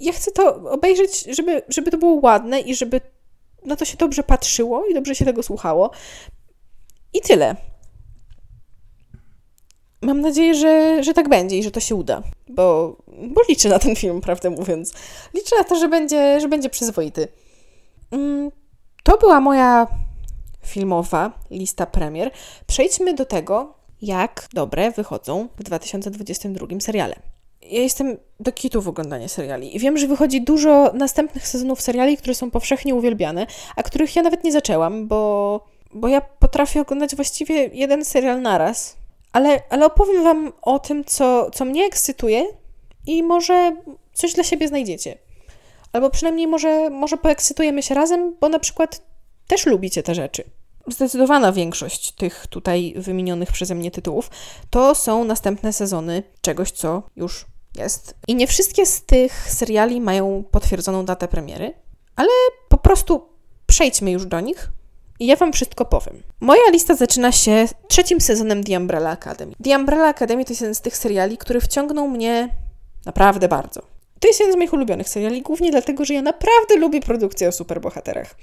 Ja 0.00 0.12
chcę 0.12 0.30
to 0.30 0.70
obejrzeć, 0.70 1.24
żeby, 1.36 1.62
żeby 1.68 1.90
to 1.90 1.98
było 1.98 2.20
ładne 2.22 2.60
i 2.60 2.74
żeby 2.74 3.00
na 3.64 3.76
to 3.76 3.84
się 3.84 3.96
dobrze 3.96 4.22
patrzyło 4.22 4.86
i 4.86 4.94
dobrze 4.94 5.14
się 5.14 5.24
tego 5.24 5.42
słuchało. 5.42 5.90
I 7.12 7.20
tyle 7.20 7.56
mam 10.04 10.20
nadzieję, 10.20 10.54
że, 10.54 11.02
że 11.02 11.14
tak 11.14 11.28
będzie 11.28 11.58
i 11.58 11.62
że 11.62 11.70
to 11.70 11.80
się 11.80 11.94
uda, 11.94 12.22
bo, 12.48 12.96
bo 13.28 13.40
liczę 13.48 13.68
na 13.68 13.78
ten 13.78 13.96
film, 13.96 14.20
prawdę 14.20 14.50
mówiąc. 14.50 14.94
Liczę 15.34 15.56
na 15.56 15.64
to, 15.64 15.76
że 15.76 15.88
będzie, 15.88 16.40
że 16.40 16.48
będzie 16.48 16.70
przyzwoity. 16.70 17.28
Mm, 18.10 18.50
to 19.02 19.18
była 19.18 19.40
moja 19.40 19.86
filmowa 20.62 21.32
lista 21.50 21.86
premier. 21.86 22.30
Przejdźmy 22.66 23.14
do 23.14 23.24
tego, 23.24 23.74
jak 24.02 24.48
dobre 24.52 24.90
wychodzą 24.90 25.48
w 25.56 25.62
2022 25.62 26.66
seriale. 26.80 27.16
Ja 27.62 27.82
jestem 27.82 28.16
do 28.40 28.52
kitu 28.52 28.82
w 28.82 28.88
oglądaniu 28.88 29.28
seriali 29.28 29.76
i 29.76 29.78
wiem, 29.78 29.98
że 29.98 30.06
wychodzi 30.06 30.42
dużo 30.42 30.92
następnych 30.94 31.48
sezonów 31.48 31.80
seriali, 31.80 32.16
które 32.16 32.34
są 32.34 32.50
powszechnie 32.50 32.94
uwielbiane, 32.94 33.46
a 33.76 33.82
których 33.82 34.16
ja 34.16 34.22
nawet 34.22 34.44
nie 34.44 34.52
zaczęłam, 34.52 35.08
bo, 35.08 35.60
bo 35.94 36.08
ja 36.08 36.20
potrafię 36.20 36.80
oglądać 36.80 37.16
właściwie 37.16 37.54
jeden 37.66 38.04
serial 38.04 38.42
naraz 38.42 38.96
ale, 39.34 39.62
ale 39.70 39.86
opowiem 39.86 40.24
Wam 40.24 40.52
o 40.62 40.78
tym, 40.78 41.04
co, 41.04 41.50
co 41.50 41.64
mnie 41.64 41.84
ekscytuje 41.84 42.46
i 43.06 43.22
może 43.22 43.76
coś 44.12 44.32
dla 44.32 44.44
siebie 44.44 44.68
znajdziecie. 44.68 45.18
Albo 45.92 46.10
przynajmniej 46.10 46.46
może, 46.46 46.90
może 46.90 47.16
poekscytujemy 47.16 47.82
się 47.82 47.94
razem, 47.94 48.36
bo 48.40 48.48
na 48.48 48.58
przykład 48.58 49.02
też 49.46 49.66
lubicie 49.66 50.02
te 50.02 50.14
rzeczy. 50.14 50.44
Zdecydowana 50.86 51.52
większość 51.52 52.12
tych 52.12 52.46
tutaj 52.46 52.94
wymienionych 52.96 53.52
przeze 53.52 53.74
mnie 53.74 53.90
tytułów 53.90 54.30
to 54.70 54.94
są 54.94 55.24
następne 55.24 55.72
sezony 55.72 56.22
czegoś, 56.40 56.70
co 56.70 57.02
już 57.16 57.46
jest. 57.76 58.14
I 58.28 58.34
nie 58.34 58.46
wszystkie 58.46 58.86
z 58.86 59.04
tych 59.04 59.52
seriali 59.52 60.00
mają 60.00 60.44
potwierdzoną 60.50 61.04
datę 61.04 61.28
premiery, 61.28 61.74
ale 62.16 62.28
po 62.68 62.78
prostu 62.78 63.28
przejdźmy 63.66 64.10
już 64.10 64.26
do 64.26 64.40
nich, 64.40 64.70
ja 65.26 65.36
Wam 65.36 65.52
wszystko 65.52 65.84
powiem. 65.84 66.22
Moja 66.40 66.70
lista 66.72 66.94
zaczyna 66.94 67.32
się 67.32 67.68
trzecim 67.88 68.20
sezonem 68.20 68.64
The 68.64 68.78
Umbrella 68.78 69.10
Academy. 69.10 69.52
The 69.64 69.76
Umbrella 69.76 70.08
Academy 70.08 70.44
to 70.44 70.50
jest 70.50 70.60
jeden 70.60 70.74
z 70.74 70.80
tych 70.80 70.96
seriali, 70.96 71.38
który 71.38 71.60
wciągnął 71.60 72.08
mnie 72.08 72.48
naprawdę 73.06 73.48
bardzo. 73.48 73.80
To 74.20 74.28
jest 74.28 74.40
jeden 74.40 74.54
z 74.54 74.56
moich 74.56 74.72
ulubionych 74.72 75.08
seriali, 75.08 75.42
głównie 75.42 75.70
dlatego, 75.70 76.04
że 76.04 76.14
ja 76.14 76.22
naprawdę 76.22 76.76
lubię 76.76 77.00
produkcje 77.00 77.48
o 77.48 77.52
superbohaterach. 77.52 78.34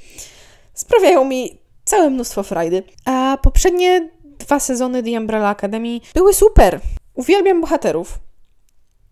Sprawiają 0.73 1.25
mi 1.25 1.59
całe 1.85 2.09
mnóstwo 2.09 2.43
frajdy. 2.43 2.83
A 3.05 3.37
poprzednie 3.41 4.09
dwa 4.39 4.59
sezony 4.59 5.03
The 5.03 5.19
Umbrella 5.19 5.49
Academy 5.49 5.99
były 6.13 6.33
super. 6.33 6.79
Uwielbiam 7.13 7.61
bohaterów. 7.61 8.19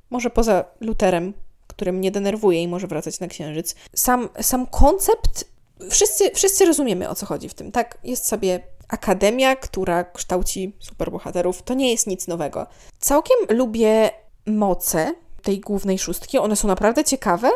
Może 0.10 0.30
poza 0.30 0.66
Luterem, 0.80 1.34
który 1.68 1.92
mnie 1.92 2.12
denerwuje 2.12 2.64
i 2.64 2.68
może 2.68 2.88
wracać 2.88 3.20
na 3.20 3.28
księżyc. 3.28 3.76
Sam, 3.96 4.30
sam 4.42 4.66
koncept 4.66 5.46
wszyscy, 5.90 6.32
wszyscy 6.32 6.66
rozumiemy 6.66 7.10
o 7.10 7.16
co 7.16 7.26
chodzi 7.26 7.50
w 7.50 7.54
tym, 7.54 7.72
tak? 7.72 7.98
Jest 8.04 8.28
sobie 8.28 8.60
akademia, 8.88 9.56
która 9.56 10.04
kształci 10.04 10.76
superbohaterów. 10.80 11.64
To 11.64 11.74
nie 11.74 11.92
jest 11.92 12.08
nic 12.08 12.28
nowego. 12.28 12.68
Całkiem 13.00 13.38
lubię 13.50 14.12
moce 14.46 15.14
tej 15.42 15.60
głównej 15.60 16.00
szóstki. 16.00 16.38
One 16.38 16.56
są 16.56 16.68
naprawdę 16.68 17.04
ciekawe. 17.04 17.50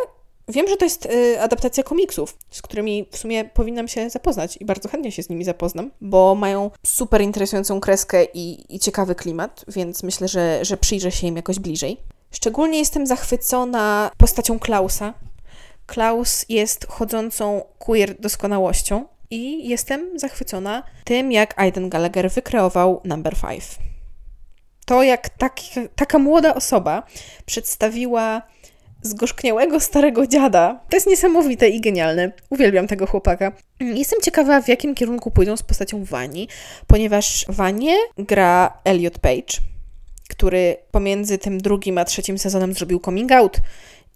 Wiem, 0.48 0.68
że 0.68 0.78
to 0.78 0.86
jest 0.86 1.06
y, 1.06 1.42
adaptacja 1.42 1.84
komiksów, 1.84 2.38
z 2.52 2.62
którymi 2.62 3.08
w 3.12 3.18
sumie 3.18 3.46
powinnam 3.46 3.88
się 3.88 4.10
zapoznać 4.10 4.58
i 4.58 4.66
bardzo 4.66 4.90
chętnie 4.90 5.12
się 5.12 5.24
z 5.24 5.30
nimi 5.30 5.44
zapoznam, 5.44 5.92
bo 6.02 6.36
mają 6.36 6.72
super 6.86 7.22
interesującą 7.22 7.80
kreskę 7.80 8.26
i, 8.34 8.76
i 8.76 8.80
ciekawy 8.80 9.16
klimat, 9.16 9.66
więc 9.68 10.04
myślę, 10.04 10.28
że, 10.28 10.66
że 10.66 10.78
przyjrzę 10.78 11.12
się 11.12 11.28
im 11.28 11.36
jakoś 11.36 11.60
bliżej. 11.60 11.98
Szczególnie 12.32 12.80
jestem 12.80 13.08
zachwycona 13.08 14.12
postacią 14.18 14.60
Klausa, 14.60 15.14
Klaus 15.94 16.46
jest 16.50 16.88
chodzącą 16.88 17.64
queer 17.80 18.20
doskonałością 18.20 19.06
i 19.30 19.70
jestem 19.70 20.20
zachwycona 20.20 20.84
tym, 21.04 21.32
jak 21.32 21.60
Aiden 21.60 21.90
Gallagher 21.90 22.32
wykreował 22.32 23.02
Number 23.06 23.36
Five. 23.36 23.78
To, 24.86 25.04
jak 25.04 25.30
tak, 25.30 25.60
taka 25.96 26.20
młoda 26.20 26.56
osoba 26.56 27.04
przedstawiła 27.46 28.42
zgorzkniałego 29.02 29.80
starego 29.80 30.28
dziada. 30.28 30.80
To 30.90 30.98
jest 30.98 31.08
niesamowite 31.08 31.70
i 31.70 31.82
genialne. 31.82 32.32
Uwielbiam 32.50 32.88
tego 32.88 33.08
chłopaka. 33.08 33.52
Jestem 33.80 34.22
ciekawa, 34.22 34.62
w 34.62 34.68
jakim 34.68 34.96
kierunku 34.96 35.32
pójdą 35.32 35.58
z 35.58 35.64
postacią 35.64 36.04
Wani, 36.04 36.48
ponieważ 36.88 37.46
Wanie 37.50 37.96
gra 38.18 38.78
Elliot 38.84 39.20
Page, 39.20 39.58
który 40.30 40.78
pomiędzy 40.92 41.38
tym 41.38 41.62
drugim 41.62 41.98
a 41.98 42.06
trzecim 42.06 42.38
sezonem 42.38 42.74
zrobił 42.74 43.00
coming 43.00 43.32
out 43.32 43.58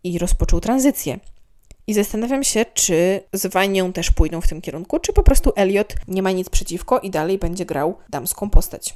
i 0.03 0.19
rozpoczął 0.19 0.59
tranzycję. 0.59 1.19
I 1.87 1.93
zastanawiam 1.93 2.43
się, 2.43 2.65
czy 2.73 3.21
z 3.33 3.47
Wanią 3.47 3.93
też 3.93 4.11
pójdą 4.11 4.41
w 4.41 4.47
tym 4.47 4.61
kierunku, 4.61 4.99
czy 4.99 5.13
po 5.13 5.23
prostu 5.23 5.51
Elliot 5.55 5.95
nie 6.07 6.21
ma 6.21 6.31
nic 6.31 6.49
przeciwko 6.49 6.99
i 6.99 7.09
dalej 7.09 7.37
będzie 7.37 7.65
grał 7.65 7.97
damską 8.09 8.49
postać. 8.49 8.95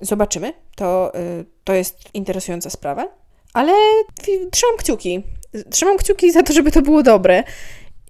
Zobaczymy. 0.00 0.52
To, 0.76 1.12
y, 1.14 1.44
to 1.64 1.72
jest 1.72 1.98
interesująca 2.14 2.70
sprawa. 2.70 3.08
Ale 3.52 3.72
trzymam 4.50 4.76
kciuki. 4.76 5.22
Trzymam 5.70 5.96
kciuki 5.96 6.32
za 6.32 6.42
to, 6.42 6.52
żeby 6.52 6.70
to 6.70 6.82
było 6.82 7.02
dobre. 7.02 7.44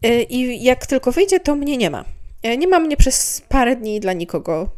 Y, 0.07 0.23
I 0.23 0.65
jak 0.65 0.87
tylko 0.87 1.13
wyjdzie, 1.13 1.41
to 1.41 1.55
mnie 1.55 1.77
nie 1.77 1.91
ma. 1.91 2.05
Y, 2.47 2.57
nie 2.57 2.69
ma 2.69 2.79
mnie 2.79 2.97
przez 2.97 3.43
parę 3.49 3.77
dni 3.77 4.01
dla 4.01 4.13
nikogo 4.13 4.69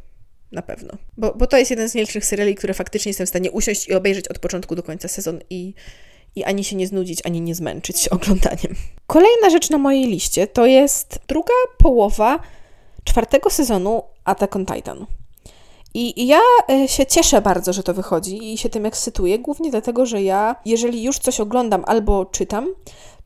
na 0.53 0.63
pewno. 0.63 0.93
Bo, 1.17 1.35
bo 1.35 1.47
to 1.47 1.57
jest 1.57 1.71
jeden 1.71 1.89
z 1.89 1.95
nielicznych 1.95 2.25
seriali, 2.25 2.55
które 2.55 2.75
faktycznie 2.75 3.11
jestem 3.11 3.27
w 3.27 3.31
stanie 3.31 3.51
usiąść 3.51 3.89
i 3.89 3.95
obejrzeć 3.95 4.29
od 4.29 4.39
początku 4.39 4.75
do 4.75 4.83
końca 4.83 5.09
sezon 5.09 5.41
i, 5.51 5.75
i 6.37 6.45
ani 6.45 6.65
się 6.65 6.77
nie 6.77 6.87
znudzić, 6.87 7.27
ani 7.27 7.41
nie 7.41 7.55
zmęczyć 7.55 8.09
oglądaniem. 8.17 8.75
Kolejna 9.07 9.51
rzecz 9.51 9.71
na 9.71 9.79
mojej 9.79 10.07
liście 10.07 10.47
to 10.47 10.67
jest 10.67 11.19
druga 11.29 11.55
połowa 11.79 12.41
czwartego 13.05 13.51
sezonu 13.51 14.03
Attack 14.25 14.57
on 14.57 14.67
Titan. 14.67 15.07
I, 15.95 16.27
ja 16.27 16.41
e, 16.71 16.89
się 16.89 17.07
cieszę 17.07 17.43
bardzo, 17.43 17.73
że 17.73 17.83
to 17.83 17.95
wychodzi 17.95 18.53
i 18.53 18.59
się 18.59 18.69
tym 18.69 18.87
ekscytuję, 18.87 19.39
głównie 19.39 19.71
dlatego, 19.71 20.07
że 20.07 20.23
ja, 20.23 20.57
jeżeli 20.65 21.03
już 21.03 21.19
coś 21.19 21.41
oglądam 21.41 21.85
albo 21.87 22.27
czytam, 22.27 22.69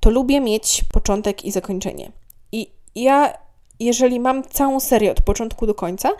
to 0.00 0.10
lubię 0.10 0.40
mieć 0.40 0.84
początek 0.92 1.44
i 1.44 1.52
zakończenie. 1.52 2.12
I 2.52 2.70
ja, 2.94 3.38
jeżeli 3.80 4.20
mam 4.20 4.44
całą 4.44 4.80
serię 4.80 5.10
od 5.10 5.20
początku 5.20 5.66
do 5.66 5.74
końca, 5.74 6.10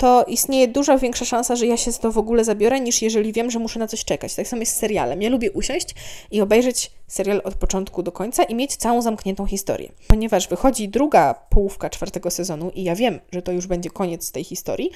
to 0.00 0.24
istnieje 0.28 0.68
dużo 0.68 0.98
większa 0.98 1.24
szansa, 1.24 1.56
że 1.56 1.66
ja 1.66 1.76
się 1.76 1.92
z 1.92 1.98
to 1.98 2.12
w 2.12 2.18
ogóle 2.18 2.44
zabiorę, 2.44 2.80
niż 2.80 3.02
jeżeli 3.02 3.32
wiem, 3.32 3.50
że 3.50 3.58
muszę 3.58 3.78
na 3.78 3.86
coś 3.86 4.04
czekać. 4.04 4.34
Tak 4.34 4.48
samo 4.48 4.60
jest 4.60 4.72
z 4.72 4.76
serialem. 4.76 5.22
Ja 5.22 5.28
lubię 5.28 5.52
usiąść 5.52 5.94
i 6.30 6.40
obejrzeć 6.40 6.90
serial 7.06 7.40
od 7.44 7.54
początku 7.54 8.02
do 8.02 8.12
końca 8.12 8.42
i 8.42 8.54
mieć 8.54 8.76
całą 8.76 9.02
zamkniętą 9.02 9.46
historię. 9.46 9.92
Ponieważ 10.08 10.48
wychodzi 10.48 10.88
druga 10.88 11.34
połówka 11.50 11.90
czwartego 11.90 12.30
sezonu 12.30 12.70
i 12.74 12.84
ja 12.84 12.94
wiem, 12.94 13.20
że 13.32 13.42
to 13.42 13.52
już 13.52 13.66
będzie 13.66 13.90
koniec 13.90 14.32
tej 14.32 14.44
historii, 14.44 14.90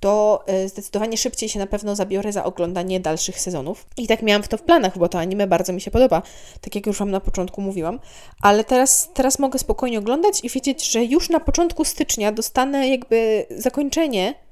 to 0.00 0.44
e, 0.46 0.68
zdecydowanie 0.68 1.16
szybciej 1.16 1.48
się 1.48 1.58
na 1.58 1.66
pewno 1.66 1.96
zabiorę 1.96 2.32
za 2.32 2.44
oglądanie 2.44 3.00
dalszych 3.00 3.40
sezonów. 3.40 3.86
I 3.96 4.06
tak 4.06 4.22
miałam 4.22 4.42
to 4.42 4.56
w 4.56 4.62
planach, 4.62 4.98
bo 4.98 5.08
to 5.08 5.18
anime 5.18 5.46
bardzo 5.46 5.72
mi 5.72 5.80
się 5.80 5.90
podoba, 5.90 6.22
tak 6.60 6.74
jak 6.74 6.86
już 6.86 6.98
Wam 6.98 7.10
na 7.10 7.20
początku 7.20 7.60
mówiłam. 7.60 8.00
Ale 8.42 8.64
teraz, 8.64 9.08
teraz 9.14 9.38
mogę 9.38 9.58
spokojnie 9.58 9.98
oglądać 9.98 10.44
i 10.44 10.48
wiedzieć, 10.48 10.90
że 10.90 11.04
już 11.04 11.30
na 11.30 11.40
początku 11.40 11.84
stycznia 11.84 12.32
dostanę 12.32 12.88
jakby 12.88 13.46
zakończenie 13.56 14.43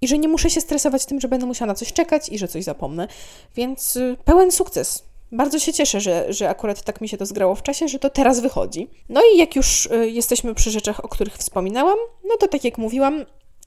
i 0.00 0.08
że 0.08 0.18
nie 0.18 0.28
muszę 0.28 0.50
się 0.50 0.60
stresować 0.60 1.06
tym, 1.06 1.20
że 1.20 1.28
będę 1.28 1.46
musiała 1.46 1.66
na 1.66 1.74
coś 1.74 1.92
czekać 1.92 2.28
i 2.28 2.38
że 2.38 2.48
coś 2.48 2.64
zapomnę. 2.64 3.08
Więc 3.56 3.96
y, 3.96 4.16
pełen 4.24 4.52
sukces. 4.52 5.04
Bardzo 5.32 5.58
się 5.58 5.72
cieszę, 5.72 6.00
że, 6.00 6.32
że 6.32 6.48
akurat 6.48 6.82
tak 6.82 7.00
mi 7.00 7.08
się 7.08 7.16
to 7.16 7.26
zgrało 7.26 7.54
w 7.54 7.62
czasie, 7.62 7.88
że 7.88 7.98
to 7.98 8.10
teraz 8.10 8.40
wychodzi. 8.40 8.90
No 9.08 9.20
i 9.34 9.38
jak 9.38 9.56
już 9.56 9.86
y, 9.86 10.10
jesteśmy 10.10 10.54
przy 10.54 10.70
rzeczach, 10.70 11.04
o 11.04 11.08
których 11.08 11.36
wspominałam, 11.36 11.98
no 12.24 12.36
to 12.36 12.48
tak 12.48 12.64
jak 12.64 12.78
mówiłam, 12.78 13.24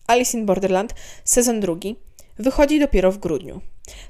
Alice 0.07 0.37
in 0.37 0.45
Borderland, 0.45 0.93
sezon 1.25 1.59
drugi, 1.59 1.95
wychodzi 2.39 2.79
dopiero 2.79 3.11
w 3.11 3.17
grudniu. 3.17 3.61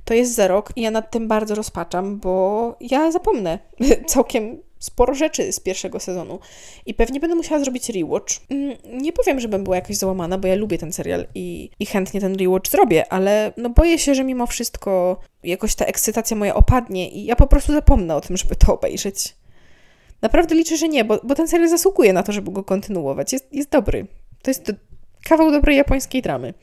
To 0.05 0.13
jest 0.13 0.35
za 0.35 0.47
rok 0.47 0.71
i 0.75 0.81
ja 0.81 0.91
nad 0.91 1.11
tym 1.11 1.27
bardzo 1.27 1.55
rozpaczam, 1.55 2.19
bo 2.19 2.75
ja 2.81 3.11
zapomnę 3.11 3.59
całkiem 4.07 4.61
sporo 4.81 5.13
rzeczy 5.13 5.51
z 5.51 5.59
pierwszego 5.59 5.99
sezonu 5.99 6.39
i 6.85 6.93
pewnie 6.93 7.19
będę 7.19 7.35
musiała 7.35 7.63
zrobić 7.63 7.89
rewatch. 7.89 8.33
Mm, 8.49 8.77
nie 9.01 9.13
powiem, 9.13 9.39
żebym 9.39 9.63
była 9.63 9.75
jakaś 9.75 9.95
załamana, 9.95 10.37
bo 10.37 10.47
ja 10.47 10.55
lubię 10.55 10.77
ten 10.77 10.93
serial 10.93 11.27
i, 11.35 11.69
i 11.79 11.85
chętnie 11.85 12.21
ten 12.21 12.35
rewatch 12.35 12.71
zrobię, 12.71 13.13
ale 13.13 13.53
no 13.57 13.69
boję 13.69 13.99
się, 13.99 14.15
że 14.15 14.23
mimo 14.23 14.47
wszystko 14.47 15.17
jakoś 15.43 15.75
ta 15.75 15.85
ekscytacja 15.85 16.37
moja 16.37 16.55
opadnie 16.55 17.09
i 17.09 17.25
ja 17.25 17.35
po 17.35 17.47
prostu 17.47 17.73
zapomnę 17.73 18.15
o 18.15 18.21
tym, 18.21 18.37
żeby 18.37 18.55
to 18.55 18.73
obejrzeć. 18.73 19.35
Naprawdę 20.21 20.55
liczę, 20.55 20.77
że 20.77 20.87
nie, 20.87 21.05
bo, 21.05 21.19
bo 21.23 21.35
ten 21.35 21.47
serial 21.47 21.69
zasługuje 21.69 22.13
na 22.13 22.23
to, 22.23 22.31
żeby 22.31 22.51
go 22.51 22.63
kontynuować. 22.63 23.33
Jest, 23.33 23.53
jest 23.53 23.69
dobry. 23.69 24.07
To 24.41 24.51
jest 24.51 24.71
kawał 25.23 25.51
dobrej 25.51 25.77
japońskiej 25.77 26.21
dramy, 26.21 26.53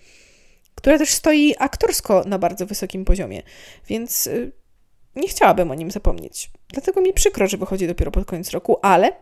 która 0.75 0.99
też 0.99 1.11
stoi 1.11 1.55
aktorsko 1.59 2.23
na 2.27 2.39
bardzo 2.39 2.67
wysokim 2.67 3.05
poziomie, 3.05 3.43
więc 3.89 4.27
y, 4.27 4.53
nie 5.17 5.29
chciałabym 5.29 5.71
o 5.71 5.75
nim 5.75 5.91
zapomnieć. 5.91 6.51
Dlatego 6.73 7.01
mi 7.01 7.13
przykro, 7.13 7.47
że 7.47 7.57
wychodzi 7.57 7.87
dopiero 7.87 8.11
pod 8.11 8.25
koniec 8.25 8.51
roku, 8.51 8.79
ale 8.83 9.13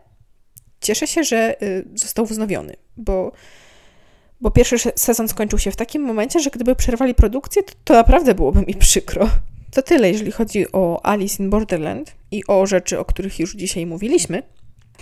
cieszę 0.81 1.07
się, 1.07 1.23
że 1.23 1.63
y, 1.63 1.85
został 1.95 2.25
wznowiony, 2.25 2.75
bo, 2.97 3.31
bo 4.41 4.51
pierwszy 4.51 4.77
sezon 4.95 5.27
skończył 5.27 5.59
się 5.59 5.71
w 5.71 5.75
takim 5.75 6.01
momencie, 6.01 6.39
że 6.39 6.49
gdyby 6.49 6.75
przerwali 6.75 7.15
produkcję, 7.15 7.63
to, 7.63 7.73
to 7.83 7.93
naprawdę 7.93 8.35
byłoby 8.35 8.61
mi 8.61 8.75
przykro. 8.75 9.29
To 9.71 9.81
tyle, 9.81 10.11
jeżeli 10.11 10.31
chodzi 10.31 10.71
o 10.71 11.05
Alice 11.05 11.43
in 11.43 11.49
Borderland 11.49 12.15
i 12.31 12.47
o 12.47 12.65
rzeczy, 12.65 12.99
o 12.99 13.05
których 13.05 13.39
już 13.39 13.55
dzisiaj 13.55 13.85
mówiliśmy. 13.85 14.43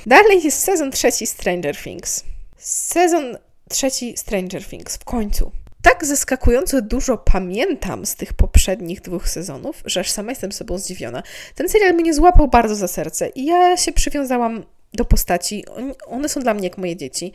Dalej 0.06 0.44
jest 0.44 0.60
sezon 0.60 0.92
trzeci 0.92 1.28
Stranger 1.28 1.78
Things. 1.78 2.24
Sezon 2.58 3.38
trzeci 3.70 4.18
Stranger 4.18 4.66
Things 4.66 4.98
w 4.98 5.04
końcu 5.04 5.52
tak 5.86 6.06
zaskakująco 6.06 6.82
dużo 6.82 7.18
pamiętam 7.18 8.06
z 8.06 8.16
tych 8.16 8.34
poprzednich 8.34 9.02
dwóch 9.02 9.30
sezonów, 9.30 9.84
że 9.86 10.00
aż 10.00 10.12
sama 10.12 10.32
jestem 10.32 10.52
sobą 10.52 10.78
zdziwiona. 10.78 11.24
Ten 11.56 11.70
serial 11.70 11.94
mnie 11.94 12.14
złapał 12.14 12.48
bardzo 12.48 12.76
za 12.76 12.88
serce 12.88 13.30
i 13.30 13.46
ja 13.46 13.78
się 13.78 13.92
przywiązałam 13.92 14.64
do 14.94 15.06
postaci. 15.06 15.66
One 16.08 16.30
są 16.30 16.42
dla 16.42 16.54
mnie 16.54 16.68
jak 16.68 16.78
moje 16.78 16.96
dzieci. 16.96 17.32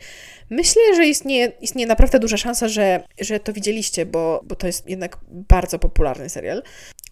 Myślę, 0.49 0.81
że 0.95 1.05
istnieje, 1.05 1.51
istnieje 1.61 1.87
naprawdę 1.87 2.19
duża 2.19 2.37
szansa, 2.37 2.67
że, 2.67 3.03
że 3.19 3.39
to 3.39 3.53
widzieliście, 3.53 4.05
bo, 4.05 4.41
bo 4.43 4.55
to 4.55 4.67
jest 4.67 4.89
jednak 4.89 5.17
bardzo 5.29 5.79
popularny 5.79 6.29
serial. 6.29 6.63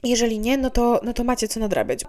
Jeżeli 0.04 0.40
nie, 0.40 0.58
no 0.58 0.70
to, 0.70 1.02
no 1.04 1.14
to 1.14 1.24
macie 1.24 1.48
co 1.48 1.60
nadrabiać. 1.60 2.06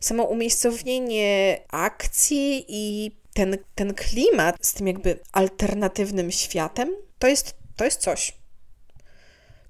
Samo 0.00 0.24
umiejscowienie 0.24 1.60
akcji 1.68 2.64
i 2.68 3.16
ten, 3.34 3.58
ten 3.74 3.94
klimat 3.94 4.56
z 4.60 4.72
tym 4.72 4.86
jakby 4.86 5.18
alternatywnym 5.32 6.30
światem, 6.30 6.88
to 7.18 7.28
jest 7.28 7.59
to 7.80 7.84
jest 7.84 8.00
coś. 8.00 8.32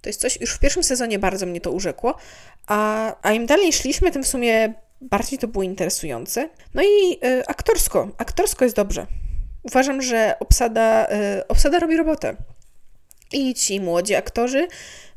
To 0.00 0.08
jest 0.08 0.20
coś, 0.20 0.40
już 0.40 0.50
w 0.50 0.58
pierwszym 0.58 0.84
sezonie 0.84 1.18
bardzo 1.18 1.46
mnie 1.46 1.60
to 1.60 1.70
urzekło, 1.70 2.14
a, 2.66 3.12
a 3.22 3.32
im 3.32 3.46
dalej 3.46 3.72
szliśmy, 3.72 4.10
tym 4.10 4.22
w 4.22 4.26
sumie 4.26 4.74
bardziej 5.00 5.38
to 5.38 5.48
było 5.48 5.64
interesujące. 5.64 6.48
No 6.74 6.82
i 6.82 7.18
y, 7.26 7.46
aktorsko, 7.46 8.08
aktorsko 8.18 8.64
jest 8.64 8.76
dobrze. 8.76 9.06
Uważam, 9.62 10.02
że 10.02 10.36
obsada, 10.40 11.06
y, 11.38 11.46
obsada 11.48 11.78
robi 11.78 11.96
robotę. 11.96 12.36
I 13.32 13.54
ci 13.54 13.80
młodzi 13.80 14.14
aktorzy, 14.14 14.68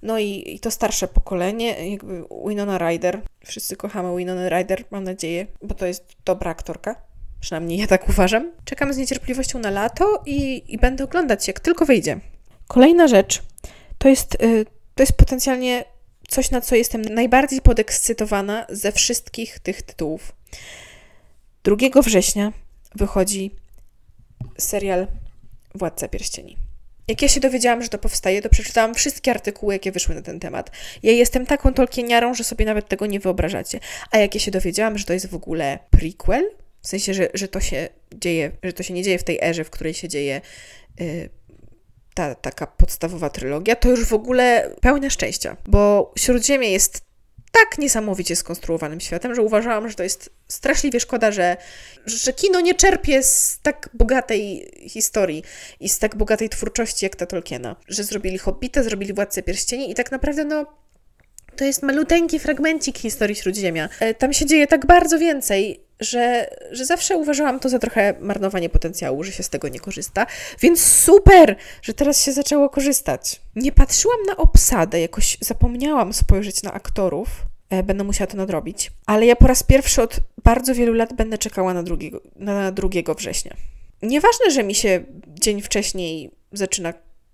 no 0.01 0.19
i, 0.19 0.43
i 0.55 0.59
to 0.59 0.71
starsze 0.71 1.07
pokolenie, 1.07 1.91
jakby 1.91 2.23
Winona 2.47 2.77
Ryder. 2.77 3.21
Wszyscy 3.45 3.75
kochamy 3.75 4.17
Winona 4.17 4.49
Ryder, 4.49 4.83
mam 4.91 5.03
nadzieję, 5.03 5.47
bo 5.61 5.75
to 5.75 5.85
jest 5.85 6.03
dobra 6.25 6.51
aktorka. 6.51 6.95
Przynajmniej 7.39 7.79
ja 7.79 7.87
tak 7.87 8.09
uważam. 8.09 8.51
Czekam 8.65 8.93
z 8.93 8.97
niecierpliwością 8.97 9.59
na 9.59 9.71
lato 9.71 10.23
i, 10.25 10.63
i 10.67 10.77
będę 10.77 11.03
oglądać, 11.03 11.47
jak 11.47 11.59
tylko 11.59 11.85
wyjdzie. 11.85 12.19
Kolejna 12.73 13.07
rzecz 13.07 13.43
to 13.97 14.09
jest, 14.09 14.43
y, 14.43 14.65
to 14.95 15.03
jest 15.03 15.13
potencjalnie 15.13 15.85
coś, 16.27 16.51
na 16.51 16.61
co 16.61 16.75
jestem 16.75 17.01
najbardziej 17.01 17.61
podekscytowana 17.61 18.65
ze 18.69 18.91
wszystkich 18.91 19.59
tych 19.59 19.81
tytułów. 19.81 20.35
2 21.63 22.01
września 22.01 22.53
wychodzi 22.95 23.51
serial 24.57 25.07
Władca 25.75 26.07
Pierścieni. 26.07 26.57
Jak 27.07 27.21
ja 27.21 27.27
się 27.27 27.39
dowiedziałam, 27.39 27.81
że 27.81 27.89
to 27.89 27.97
powstaje, 27.97 28.41
to 28.41 28.49
przeczytałam 28.49 28.95
wszystkie 28.95 29.31
artykuły, 29.31 29.73
jakie 29.73 29.91
wyszły 29.91 30.15
na 30.15 30.21
ten 30.21 30.39
temat. 30.39 30.71
Ja 31.03 31.11
jestem 31.11 31.45
taką 31.45 31.73
tolkieniarą, 31.73 32.33
że 32.33 32.43
sobie 32.43 32.65
nawet 32.65 32.87
tego 32.87 33.05
nie 33.05 33.19
wyobrażacie. 33.19 33.79
A 34.11 34.17
jak 34.17 34.35
ja 34.35 34.41
się 34.41 34.51
dowiedziałam, 34.51 34.97
że 34.97 35.05
to 35.05 35.13
jest 35.13 35.29
w 35.29 35.35
ogóle 35.35 35.79
prequel, 35.89 36.49
w 36.81 36.87
sensie, 36.87 37.13
że, 37.13 37.29
że 37.33 37.47
to 37.47 37.59
się 37.59 37.89
dzieje, 38.15 38.51
że 38.63 38.73
to 38.73 38.83
się 38.83 38.93
nie 38.93 39.03
dzieje 39.03 39.19
w 39.19 39.23
tej 39.23 39.39
erze, 39.41 39.63
w 39.63 39.69
której 39.69 39.93
się 39.93 40.07
dzieje 40.07 40.41
yy, 40.99 41.29
ta 42.13 42.35
taka 42.35 42.67
podstawowa 42.67 43.29
trylogia, 43.29 43.75
to 43.75 43.89
już 43.89 44.05
w 44.05 44.13
ogóle 44.13 44.75
pełne 44.81 45.09
szczęścia, 45.09 45.57
bo 45.65 46.13
Śródziemie 46.17 46.71
jest 46.71 47.01
tak 47.51 47.77
niesamowicie 47.77 48.35
skonstruowanym 48.35 48.99
światem, 48.99 49.35
że 49.35 49.41
uważałam, 49.41 49.89
że 49.89 49.95
to 49.95 50.03
jest 50.03 50.29
straszliwie 50.47 50.99
szkoda, 50.99 51.31
że, 51.31 51.57
że 52.05 52.33
kino 52.33 52.61
nie 52.61 52.75
czerpie 52.75 53.23
z 53.23 53.59
tak 53.63 53.89
bogatej 53.93 54.71
historii 54.89 55.43
i 55.79 55.89
z 55.89 55.99
tak 55.99 56.15
bogatej 56.15 56.49
twórczości 56.49 57.05
jak 57.05 57.15
ta 57.15 57.25
Tolkiena. 57.25 57.75
Że 57.87 58.03
zrobili 58.03 58.37
Hobbita, 58.37 58.83
zrobili 58.83 59.13
Władcę 59.13 59.43
Pierścieni 59.43 59.91
i 59.91 59.95
tak 59.95 60.11
naprawdę 60.11 60.45
no 60.45 60.65
to 61.55 61.65
jest 61.65 61.83
maluteńki 61.83 62.39
fragmencik 62.39 62.97
historii 62.97 63.35
Śródziemia. 63.35 63.89
E, 63.99 64.13
tam 64.13 64.33
się 64.33 64.45
dzieje 64.45 64.67
tak 64.67 64.85
bardzo 64.85 65.19
więcej 65.19 65.82
że, 65.99 66.49
że 66.71 66.85
zawsze 66.85 67.17
uważałam 67.17 67.59
to 67.59 67.69
za 67.69 67.79
trochę 67.79 68.13
marnowanie 68.19 68.69
potencjału, 68.69 69.23
że 69.23 69.31
się 69.31 69.43
z 69.43 69.49
tego 69.49 69.67
nie 69.67 69.79
korzysta. 69.79 70.25
Więc 70.61 70.83
super, 70.83 71.55
że 71.81 71.93
teraz 71.93 72.23
się 72.23 72.31
zaczęło 72.31 72.69
korzystać. 72.69 73.41
Nie 73.55 73.71
patrzyłam 73.71 74.17
na 74.27 74.37
obsadę, 74.37 74.99
jakoś 74.99 75.37
zapomniałam 75.41 76.13
spojrzeć 76.13 76.63
na 76.63 76.73
aktorów. 76.73 77.27
e, 77.69 77.83
będę 77.83 78.03
musiała 78.03 78.27
to 78.27 78.37
nadrobić. 78.37 78.91
Ale 79.05 79.25
ja 79.25 79.35
po 79.35 79.47
raz 79.47 79.63
pierwszy 79.63 80.01
od 80.01 80.19
bardzo 80.43 80.75
wielu 80.75 80.93
lat 80.93 81.13
będę 81.13 81.37
czekała 81.37 81.73
na 81.73 81.83
drugiego, 81.83 82.21
na 82.35 82.71
2 82.71 82.89
września. 83.17 83.55
Nieważne, 84.01 84.51
że 84.51 84.63
mi 84.63 84.75
się 84.75 85.03
dzień 85.27 85.61
wcześniej 85.61 86.31
zaczyna 86.51 86.93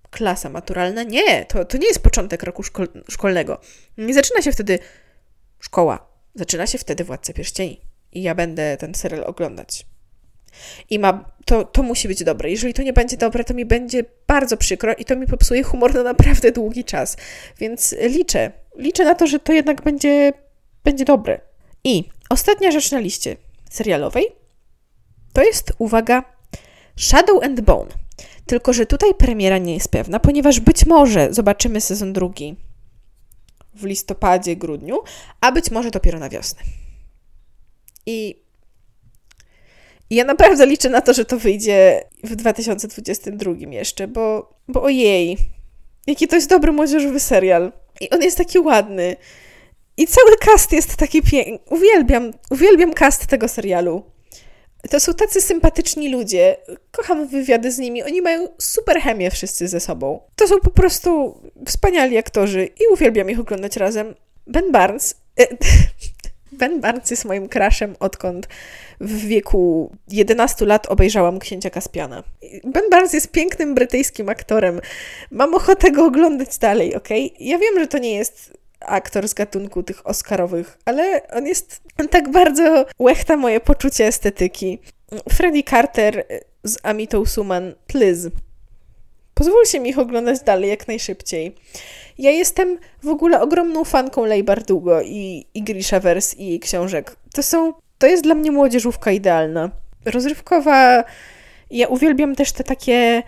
klasa 0.09 0.49
maturalna. 0.49 1.03
Nie, 1.03 1.45
to, 1.45 1.65
to 1.65 1.77
nie 1.77 1.87
jest 1.87 2.03
początek 2.03 2.43
roku 2.43 2.63
szkol 2.63 2.87
szkolnego. 3.09 3.61
Nie 3.97 4.13
zaczyna 4.13 4.41
się 4.41 4.51
wtedy 4.51 4.79
szkoła. 5.59 6.09
Zaczyna 6.35 6.67
się 6.67 6.77
wtedy 6.77 7.03
Władca 7.03 7.33
Pierścieni. 7.33 7.88
I 8.11 8.21
ja 8.21 8.35
będę 8.35 8.77
ten 8.77 8.95
serial 8.95 9.23
oglądać. 9.23 9.85
I 10.89 10.99
ma, 10.99 11.25
to, 11.45 11.63
to 11.63 11.83
musi 11.83 12.07
być 12.07 12.23
dobre. 12.23 12.49
Jeżeli 12.49 12.73
to 12.73 12.83
nie 12.83 12.93
będzie 12.93 13.17
dobre, 13.17 13.43
to 13.43 13.53
mi 13.53 13.65
będzie 13.65 14.03
bardzo 14.27 14.57
przykro 14.57 14.93
i 14.93 15.05
to 15.05 15.15
mi 15.15 15.27
popsuje 15.27 15.63
humor 15.63 15.93
na 15.93 16.03
naprawdę 16.03 16.51
długi 16.51 16.83
czas. 16.83 17.17
Więc 17.59 17.95
liczę. 18.01 18.51
Liczę 18.77 19.03
na 19.03 19.15
to, 19.15 19.27
że 19.27 19.39
to 19.39 19.53
jednak 19.53 19.81
będzie, 19.81 20.33
będzie 20.83 21.05
dobre. 21.05 21.39
I 21.83 22.09
ostatnia 22.29 22.71
rzecz 22.71 22.91
na 22.91 22.99
liście 22.99 23.35
serialowej 23.69 24.25
to 25.33 25.43
jest, 25.43 25.73
uwaga, 25.77 26.23
Shadow 26.95 27.43
and 27.43 27.61
Bone. 27.61 27.91
Tylko, 28.45 28.73
że 28.73 28.85
tutaj 28.85 29.15
premiera 29.15 29.57
nie 29.57 29.73
jest 29.73 29.91
pewna, 29.91 30.19
ponieważ 30.19 30.59
być 30.59 30.85
może 30.85 31.33
zobaczymy 31.33 31.81
sezon 31.81 32.13
drugi 32.13 32.55
w 33.73 33.83
listopadzie, 33.83 34.55
grudniu, 34.55 34.99
a 35.41 35.51
być 35.51 35.71
może 35.71 35.91
dopiero 35.91 36.19
na 36.19 36.29
wiosnę. 36.29 36.61
I 38.09 38.35
ja 40.09 40.23
naprawdę 40.23 40.65
liczę 40.65 40.89
na 40.89 41.01
to, 41.01 41.13
że 41.13 41.25
to 41.25 41.39
wyjdzie 41.39 42.03
w 42.23 42.35
2022 42.35 43.51
jeszcze, 43.69 44.07
bo, 44.07 44.53
bo 44.67 44.83
ojej, 44.83 45.37
jaki 46.07 46.27
to 46.27 46.35
jest 46.35 46.49
dobry 46.49 46.71
młodzieżowy 46.71 47.19
serial. 47.19 47.71
I 48.01 48.09
on 48.09 48.21
jest 48.21 48.37
taki 48.37 48.59
ładny. 48.59 49.15
I 49.97 50.07
cały 50.07 50.37
cast 50.37 50.71
jest 50.71 50.95
taki 50.95 51.21
piękny. 51.21 51.59
Uwielbiam, 51.69 52.33
uwielbiam 52.49 52.93
cast 52.93 53.27
tego 53.27 53.47
serialu. 53.47 54.03
To 54.89 54.99
są 54.99 55.13
tacy 55.13 55.41
sympatyczni 55.41 56.09
ludzie. 56.09 56.57
Kocham 56.91 57.27
wywiady 57.27 57.71
z 57.71 57.77
nimi. 57.77 58.03
Oni 58.03 58.21
mają 58.21 58.47
super 58.57 59.01
chemię 59.01 59.31
wszyscy 59.31 59.67
ze 59.67 59.79
sobą. 59.79 60.19
To 60.35 60.47
są 60.47 60.59
po 60.59 60.69
prostu 60.69 61.41
wspaniali 61.65 62.17
aktorzy 62.17 62.65
i 62.65 62.93
uwielbiam 62.93 63.29
ich 63.29 63.39
oglądać 63.39 63.77
razem. 63.77 64.15
Ben 64.47 64.71
Barnes. 64.71 65.15
Ben 66.51 66.81
Barnes 66.81 67.11
jest 67.11 67.25
moim 67.25 67.49
crushem, 67.49 67.95
odkąd 67.99 68.47
w 69.01 69.25
wieku 69.25 69.91
11 70.07 70.65
lat 70.65 70.87
obejrzałam 70.87 71.39
Księcia 71.39 71.69
Kaspiana. 71.69 72.23
Ben 72.63 72.89
Barnes 72.91 73.13
jest 73.13 73.31
pięknym 73.31 73.75
brytyjskim 73.75 74.29
aktorem. 74.29 74.81
Mam 75.31 75.55
ochotę 75.55 75.91
go 75.91 76.05
oglądać 76.05 76.57
dalej, 76.57 76.95
ok? 76.95 77.09
Ja 77.39 77.57
wiem, 77.57 77.79
że 77.79 77.87
to 77.87 77.97
nie 77.97 78.15
jest 78.15 78.53
aktor 78.79 79.27
z 79.27 79.33
gatunku 79.33 79.83
tych 79.83 80.07
Oscarowych, 80.07 80.77
ale 80.85 81.27
on 81.27 81.47
jest, 81.47 81.81
on 81.99 82.07
tak 82.07 82.31
bardzo 82.31 82.85
łechta 82.99 83.37
moje 83.37 83.59
poczucie 83.59 84.07
estetyki. 84.07 84.79
Freddie 85.29 85.63
Carter 85.63 86.25
z 86.63 86.77
Amitą 86.83 87.25
Suman, 87.25 87.73
please. 87.87 88.29
Pozwólcie 89.39 89.79
mi 89.79 89.89
ich 89.89 89.99
oglądać 89.99 90.39
dalej 90.41 90.69
jak 90.69 90.87
najszybciej. 90.87 91.55
Ja 92.17 92.31
jestem 92.31 92.77
w 93.03 93.07
ogóle 93.07 93.41
ogromną 93.41 93.83
fanką 93.83 94.25
Lej 94.25 94.43
Bardugo 94.43 95.01
i, 95.01 95.45
i 95.53 95.63
Grishaverse 95.63 96.35
i 96.35 96.47
jej 96.47 96.59
książek. 96.59 97.15
To 97.33 97.43
są, 97.43 97.73
to 97.97 98.07
jest 98.07 98.23
dla 98.23 98.35
mnie 98.35 98.51
młodzieżówka 98.51 99.11
idealna. 99.11 99.69
Rozrywkowa, 100.05 101.03
ja 101.71 101.87
uwielbiam 101.87 102.35
też 102.35 102.51
te 102.51 102.63
takie 102.63 103.23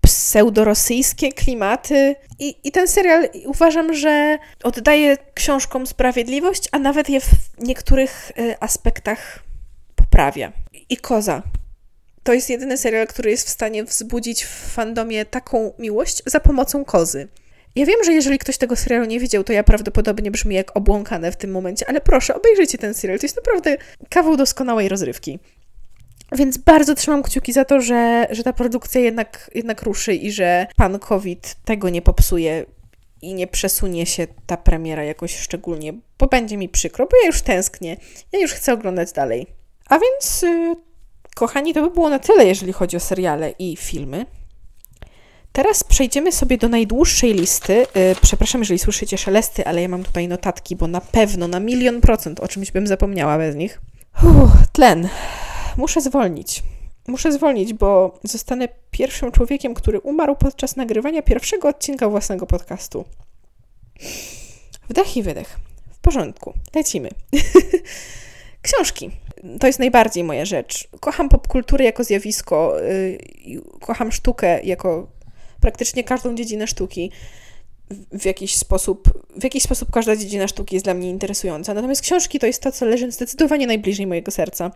pseudorosyjskie 0.00 1.32
klimaty. 1.32 2.14
I, 2.38 2.54
I 2.64 2.72
ten 2.72 2.88
serial 2.88 3.28
uważam, 3.46 3.94
że 3.94 4.38
oddaje 4.64 5.16
książkom 5.34 5.86
sprawiedliwość, 5.86 6.68
a 6.72 6.78
nawet 6.78 7.08
je 7.08 7.20
w 7.20 7.28
niektórych 7.58 8.32
y, 8.38 8.54
aspektach 8.60 9.42
poprawia. 9.96 10.52
I 10.88 10.96
Koza. 10.96 11.42
To 12.22 12.32
jest 12.32 12.50
jedyny 12.50 12.76
serial, 12.78 13.06
który 13.06 13.30
jest 13.30 13.46
w 13.46 13.50
stanie 13.50 13.84
wzbudzić 13.84 14.44
w 14.44 14.48
fandomie 14.48 15.24
taką 15.24 15.72
miłość 15.78 16.22
za 16.26 16.40
pomocą 16.40 16.84
kozy. 16.84 17.28
Ja 17.74 17.86
wiem, 17.86 18.04
że 18.04 18.12
jeżeli 18.12 18.38
ktoś 18.38 18.58
tego 18.58 18.76
serialu 18.76 19.04
nie 19.04 19.20
widział, 19.20 19.44
to 19.44 19.52
ja 19.52 19.62
prawdopodobnie 19.62 20.30
brzmi 20.30 20.54
jak 20.54 20.76
obłąkane 20.76 21.32
w 21.32 21.36
tym 21.36 21.50
momencie, 21.50 21.88
ale 21.88 22.00
proszę, 22.00 22.34
obejrzyjcie 22.34 22.78
ten 22.78 22.94
serial. 22.94 23.18
To 23.18 23.26
jest 23.26 23.36
naprawdę 23.36 23.76
kawał 24.10 24.36
doskonałej 24.36 24.88
rozrywki. 24.88 25.38
Więc 26.32 26.58
bardzo 26.58 26.94
trzymam 26.94 27.22
kciuki 27.22 27.52
za 27.52 27.64
to, 27.64 27.80
że, 27.80 28.26
że 28.30 28.42
ta 28.42 28.52
produkcja 28.52 29.00
jednak, 29.00 29.50
jednak 29.54 29.82
ruszy 29.82 30.14
i 30.14 30.32
że 30.32 30.66
pan 30.76 30.98
COVID 30.98 31.56
tego 31.64 31.88
nie 31.88 32.02
popsuje 32.02 32.66
i 33.22 33.34
nie 33.34 33.46
przesunie 33.46 34.06
się 34.06 34.26
ta 34.46 34.56
premiera 34.56 35.04
jakoś 35.04 35.36
szczególnie, 35.36 35.94
bo 36.18 36.26
będzie 36.26 36.56
mi 36.56 36.68
przykro, 36.68 37.06
bo 37.06 37.16
ja 37.22 37.26
już 37.26 37.42
tęsknię. 37.42 37.96
Ja 38.32 38.40
już 38.40 38.52
chcę 38.52 38.72
oglądać 38.72 39.12
dalej. 39.12 39.46
A 39.86 39.98
więc, 39.98 40.42
yy, 40.42 40.76
kochani, 41.34 41.74
to 41.74 41.82
by 41.82 41.90
było 41.90 42.08
na 42.08 42.18
tyle, 42.18 42.46
jeżeli 42.46 42.72
chodzi 42.72 42.96
o 42.96 43.00
seriale 43.00 43.50
i 43.58 43.76
filmy. 43.76 44.26
Teraz 45.52 45.84
przejdziemy 45.84 46.32
sobie 46.32 46.58
do 46.58 46.68
najdłuższej 46.68 47.34
listy. 47.34 47.86
Yy, 47.94 48.16
przepraszam, 48.22 48.60
jeżeli 48.60 48.78
słyszycie 48.78 49.18
szelesty, 49.18 49.66
ale 49.66 49.82
ja 49.82 49.88
mam 49.88 50.02
tutaj 50.02 50.28
notatki, 50.28 50.76
bo 50.76 50.86
na 50.86 51.00
pewno, 51.00 51.48
na 51.48 51.60
milion 51.60 52.00
procent 52.00 52.40
o 52.40 52.48
czymś 52.48 52.70
bym 52.70 52.86
zapomniała 52.86 53.38
bez 53.38 53.56
nich. 53.56 53.80
Uff, 54.22 54.68
tlen 54.72 55.08
muszę 55.76 56.00
zwolnić. 56.00 56.62
Muszę 57.08 57.32
zwolnić, 57.32 57.74
bo 57.74 58.18
zostanę 58.24 58.68
pierwszym 58.90 59.32
człowiekiem, 59.32 59.74
który 59.74 60.00
umarł 60.00 60.36
podczas 60.36 60.76
nagrywania 60.76 61.22
pierwszego 61.22 61.68
odcinka 61.68 62.08
własnego 62.08 62.46
podcastu. 62.46 63.04
Wdech 64.88 65.16
i 65.16 65.22
wydech. 65.22 65.58
W 65.92 65.98
porządku. 65.98 66.54
Lecimy. 66.74 67.08
Książki. 68.62 69.10
To 69.60 69.66
jest 69.66 69.78
najbardziej 69.78 70.24
moja 70.24 70.44
rzecz. 70.44 70.88
Kocham 71.00 71.28
popkulturę 71.28 71.84
jako 71.84 72.04
zjawisko, 72.04 72.76
yy, 73.46 73.60
kocham 73.80 74.12
sztukę 74.12 74.62
jako 74.62 75.06
praktycznie 75.60 76.04
każdą 76.04 76.34
dziedzinę 76.34 76.66
sztuki. 76.66 77.10
W 78.12 78.24
jakiś, 78.24 78.56
sposób, 78.56 79.08
w 79.36 79.44
jakiś 79.44 79.62
sposób 79.62 79.90
każda 79.90 80.16
dziedzina 80.16 80.48
sztuki 80.48 80.76
jest 80.76 80.86
dla 80.86 80.94
mnie 80.94 81.10
interesująca. 81.10 81.74
Natomiast 81.74 82.02
książki 82.02 82.38
to 82.38 82.46
jest 82.46 82.62
to, 82.62 82.72
co 82.72 82.86
leży 82.86 83.10
zdecydowanie 83.10 83.66
najbliżej 83.66 84.06
mojego 84.06 84.30
serca 84.30 84.70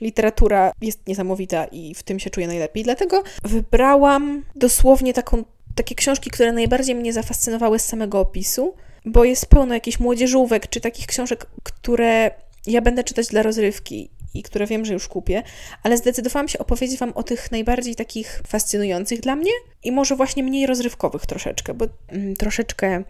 literatura 0.00 0.72
jest 0.80 1.06
niesamowita 1.06 1.64
i 1.64 1.94
w 1.94 2.02
tym 2.02 2.18
się 2.18 2.30
czuję 2.30 2.46
najlepiej. 2.46 2.84
Dlatego 2.84 3.22
wybrałam 3.44 4.44
dosłownie 4.54 5.14
taką, 5.14 5.44
takie 5.74 5.94
książki, 5.94 6.30
które 6.30 6.52
najbardziej 6.52 6.94
mnie 6.94 7.12
zafascynowały 7.12 7.78
z 7.78 7.84
samego 7.84 8.20
opisu, 8.20 8.74
bo 9.04 9.24
jest 9.24 9.46
pełno 9.46 9.74
jakichś 9.74 9.98
młodzieżówek 9.98 10.68
czy 10.68 10.80
takich 10.80 11.06
książek, 11.06 11.46
które 11.62 12.30
ja 12.66 12.80
będę 12.80 13.04
czytać 13.04 13.26
dla 13.26 13.42
rozrywki 13.42 14.10
i 14.34 14.42
które 14.42 14.66
wiem, 14.66 14.84
że 14.84 14.92
już 14.92 15.08
kupię, 15.08 15.42
ale 15.82 15.96
zdecydowałam 15.96 16.48
się 16.48 16.58
opowiedzieć 16.58 16.98
Wam 16.98 17.12
o 17.12 17.22
tych 17.22 17.52
najbardziej 17.52 17.94
takich 17.94 18.42
fascynujących 18.46 19.20
dla 19.20 19.36
mnie 19.36 19.50
i 19.84 19.92
może 19.92 20.16
właśnie 20.16 20.42
mniej 20.42 20.66
rozrywkowych 20.66 21.26
troszeczkę, 21.26 21.74
bo 21.74 21.86
mm, 22.08 22.36
troszeczkę, 22.36 23.04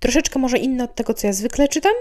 troszeczkę 0.00 0.38
może 0.38 0.58
inne 0.58 0.84
od 0.84 0.94
tego, 0.94 1.14
co 1.14 1.26
ja 1.26 1.32
zwykle 1.32 1.68
czytam, 1.68 1.92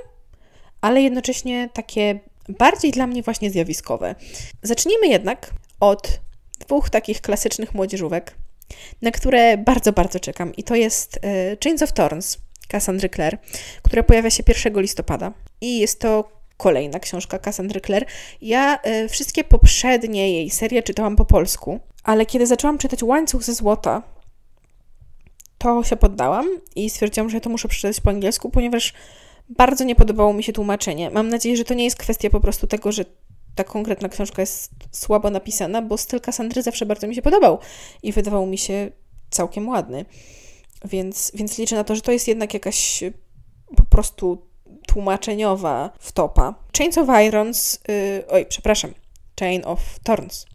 ale 0.82 1.02
jednocześnie 1.02 1.70
takie 1.74 2.20
bardziej 2.50 2.92
dla 2.92 3.08
mnie 3.08 3.24
właśnie 3.24 3.52
zjawiskowe. 3.52 4.16
Zacznijmy 4.64 5.08
jednak 5.08 5.50
od 5.80 6.20
dwóch 6.60 6.90
takich 6.90 7.22
klasycznych 7.22 7.74
młodzieżówek, 7.74 8.36
na 9.02 9.12
które 9.12 9.58
bardzo, 9.58 9.94
bardzo 9.94 10.20
czekam. 10.20 10.56
I 10.56 10.64
to 10.64 10.76
jest 10.76 11.20
e, 11.22 11.58
Chains 11.64 11.82
of 11.82 11.94
Thorns 11.94 12.38
Cassandry 12.68 13.10
Clare, 13.10 13.38
która 13.82 14.04
pojawia 14.04 14.30
się 14.30 14.44
1 14.48 14.82
listopada. 14.82 15.34
I 15.62 15.80
jest 15.80 16.00
to 16.00 16.41
kolejna 16.62 17.00
książka 17.00 17.40
Cassandry 17.40 17.82
Clare. 17.82 18.06
Ja 18.42 18.80
y, 18.88 19.10
wszystkie 19.10 19.44
poprzednie 19.44 20.34
jej 20.34 20.50
serie 20.50 20.84
czytałam 20.84 21.16
po 21.16 21.26
polsku, 21.26 21.80
ale 22.04 22.26
kiedy 22.26 22.48
zaczęłam 22.48 22.78
czytać 22.78 23.04
Łańcuch 23.04 23.44
ze 23.44 23.54
złota, 23.54 24.04
to 25.58 25.84
się 25.84 25.96
poddałam 25.96 26.46
i 26.76 26.90
stwierdziłam, 26.90 27.30
że 27.30 27.42
to 27.42 27.50
muszę 27.50 27.68
przeczytać 27.68 28.02
po 28.02 28.10
angielsku, 28.10 28.50
ponieważ 28.50 28.94
bardzo 29.50 29.84
nie 29.84 29.96
podobało 29.96 30.34
mi 30.34 30.44
się 30.44 30.54
tłumaczenie. 30.54 31.10
Mam 31.10 31.30
nadzieję, 31.30 31.58
że 31.58 31.64
to 31.64 31.74
nie 31.74 31.84
jest 31.84 31.98
kwestia 31.98 32.30
po 32.30 32.40
prostu 32.40 32.68
tego, 32.68 32.92
że 32.92 33.06
ta 33.56 33.64
konkretna 33.64 34.10
książka 34.10 34.42
jest 34.42 34.72
słabo 34.92 35.30
napisana, 35.30 35.82
bo 35.82 35.98
styl 35.98 36.20
Kassandry 36.20 36.64
zawsze 36.64 36.86
bardzo 36.86 37.08
mi 37.08 37.16
się 37.16 37.22
podobał 37.22 37.60
i 38.04 38.12
wydawał 38.12 38.46
mi 38.46 38.58
się 38.58 38.92
całkiem 39.30 39.70
ładny. 39.70 40.06
Więc, 40.86 41.32
więc 41.36 41.58
liczę 41.58 41.76
na 41.76 41.84
to, 41.84 41.96
że 41.96 42.02
to 42.02 42.12
jest 42.12 42.28
jednak 42.28 42.54
jakaś 42.54 43.04
po 43.76 43.84
prostu 43.84 44.51
tłumaczeniowa 44.92 45.90
wtopa. 46.00 46.54
Chains 46.78 46.98
of 46.98 47.08
Irons, 47.28 47.80
yy, 47.88 48.24
oj, 48.30 48.46
przepraszam, 48.46 48.94
Chain 49.40 49.62
of 49.66 50.00
Thorns. 50.04 50.46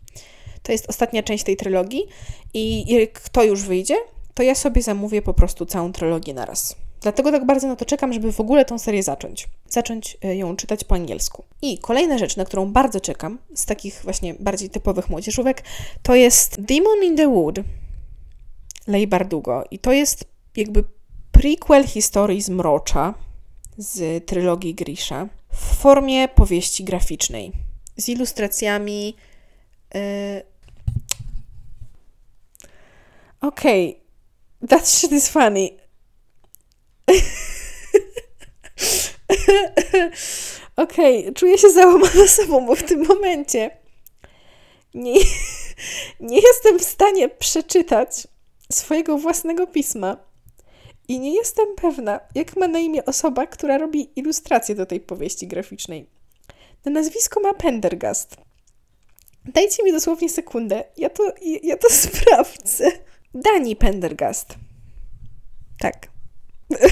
To 0.62 0.72
jest 0.72 0.90
ostatnia 0.90 1.22
część 1.22 1.44
tej 1.44 1.56
trylogii 1.56 2.06
i 2.54 2.94
jak 2.94 3.28
to 3.28 3.44
już 3.44 3.62
wyjdzie, 3.62 3.94
to 4.34 4.42
ja 4.42 4.54
sobie 4.54 4.82
zamówię 4.82 5.22
po 5.22 5.34
prostu 5.34 5.66
całą 5.66 5.92
trylogię 5.92 6.34
naraz. 6.34 6.76
Dlatego 7.00 7.32
tak 7.32 7.46
bardzo 7.46 7.68
na 7.68 7.76
to 7.76 7.84
czekam, 7.84 8.12
żeby 8.12 8.32
w 8.32 8.40
ogóle 8.40 8.64
tą 8.64 8.78
serię 8.78 9.02
zacząć. 9.02 9.48
Zacząć 9.68 10.16
e, 10.22 10.36
ją 10.36 10.56
czytać 10.56 10.84
po 10.84 10.94
angielsku. 10.94 11.44
I 11.62 11.78
kolejna 11.78 12.18
rzecz, 12.18 12.36
na 12.36 12.44
którą 12.44 12.72
bardzo 12.72 13.00
czekam, 13.00 13.38
z 13.54 13.66
takich 13.66 14.00
właśnie 14.04 14.34
bardziej 14.34 14.70
typowych 14.70 15.10
młodzieżówek, 15.10 15.62
to 16.02 16.14
jest 16.14 16.60
Demon 16.60 17.04
in 17.04 17.16
the 17.16 17.28
Wood 17.28 17.56
Lej 18.86 19.06
Bardugo. 19.06 19.64
I 19.70 19.78
to 19.78 19.92
jest 19.92 20.24
jakby 20.56 20.84
prequel 21.32 21.86
historii 21.86 22.42
z 22.42 22.48
Mrocza, 22.48 23.14
z 23.78 24.26
trylogii 24.26 24.74
Grisha 24.74 25.28
w 25.52 25.76
formie 25.76 26.28
powieści 26.28 26.84
graficznej 26.84 27.52
z 27.96 28.08
ilustracjami. 28.08 29.16
Yy... 29.94 30.42
Okej, 33.40 34.00
okay. 34.60 34.68
that 34.68 34.88
shit 34.88 35.12
is 35.12 35.28
funny. 35.28 35.70
Okej, 40.76 41.20
okay. 41.20 41.32
czuję 41.34 41.58
się 41.58 41.70
załamana 41.70 42.28
sobą, 42.38 42.74
w 42.74 42.82
tym 42.82 43.06
momencie 43.06 43.70
nie, 44.96 45.14
nie 46.20 46.40
jestem 46.40 46.78
w 46.78 46.84
stanie 46.84 47.28
przeczytać 47.28 48.28
swojego 48.72 49.18
własnego 49.18 49.66
pisma 49.66 50.16
i 51.08 51.20
nie 51.20 51.34
jestem 51.34 51.66
pewna, 51.76 52.20
jak 52.34 52.56
ma 52.56 52.68
na 52.68 52.78
imię 52.78 53.04
osoba, 53.04 53.46
która 53.46 53.78
robi 53.78 54.10
ilustrację 54.16 54.74
do 54.74 54.86
tej 54.86 55.00
powieści 55.00 55.46
graficznej. 55.46 56.06
Na 56.84 56.92
nazwisko 56.92 57.40
ma 57.40 57.54
Pendergast. 57.54 58.36
Dajcie 59.44 59.84
mi 59.84 59.92
dosłownie 59.92 60.28
sekundę. 60.28 60.84
Ja 60.96 61.10
to, 61.10 61.32
ja 61.62 61.76
to 61.76 61.90
sprawdzę. 62.04 62.90
Dani 63.34 63.76
Pendergast. 63.76 64.54
Tak. 65.78 66.08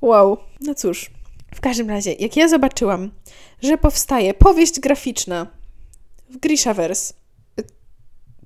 wow. 0.00 0.38
No 0.60 0.74
cóż. 0.74 1.10
W 1.54 1.60
każdym 1.60 1.90
razie, 1.90 2.12
jak 2.12 2.36
ja 2.36 2.48
zobaczyłam, 2.48 3.10
że 3.62 3.78
powstaje 3.78 4.34
powieść 4.34 4.80
graficzna 4.80 5.46
w 6.30 6.36
Grishaverse, 6.36 7.14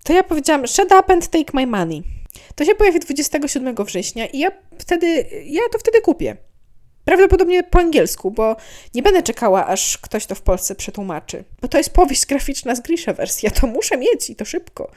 to 0.05 0.13
ja 0.13 0.23
powiedziałam, 0.23 0.67
shut 0.67 0.93
up 0.93 1.13
and 1.13 1.29
take 1.29 1.53
my 1.55 1.67
money. 1.67 2.16
To 2.55 2.65
się 2.65 2.75
pojawi 2.75 3.01
27 3.01 3.75
września 3.75 4.27
i 4.27 4.39
ja 4.39 4.51
wtedy, 4.79 5.27
ja 5.45 5.63
to 5.73 5.79
wtedy 5.79 6.01
kupię. 6.01 6.37
Prawdopodobnie 7.05 7.63
po 7.63 7.79
angielsku, 7.79 8.31
bo 8.31 8.57
nie 8.95 9.03
będę 9.03 9.23
czekała, 9.23 9.67
aż 9.67 9.99
ktoś 9.99 10.27
to 10.27 10.35
w 10.35 10.43
Polsce 10.43 10.75
przetłumaczy. 10.75 11.45
Bo 11.63 11.69
to 11.69 11.79
jest 11.79 11.91
powieść 11.91 12.27
graficzna 12.27 12.75
z 12.75 12.81
Grishaverse. 12.81 13.41
Ja 13.43 13.51
to 13.51 13.67
muszę 13.67 13.97
mieć 13.97 14.31
i 14.31 14.37
to 14.37 14.45
szybko. 14.45 14.91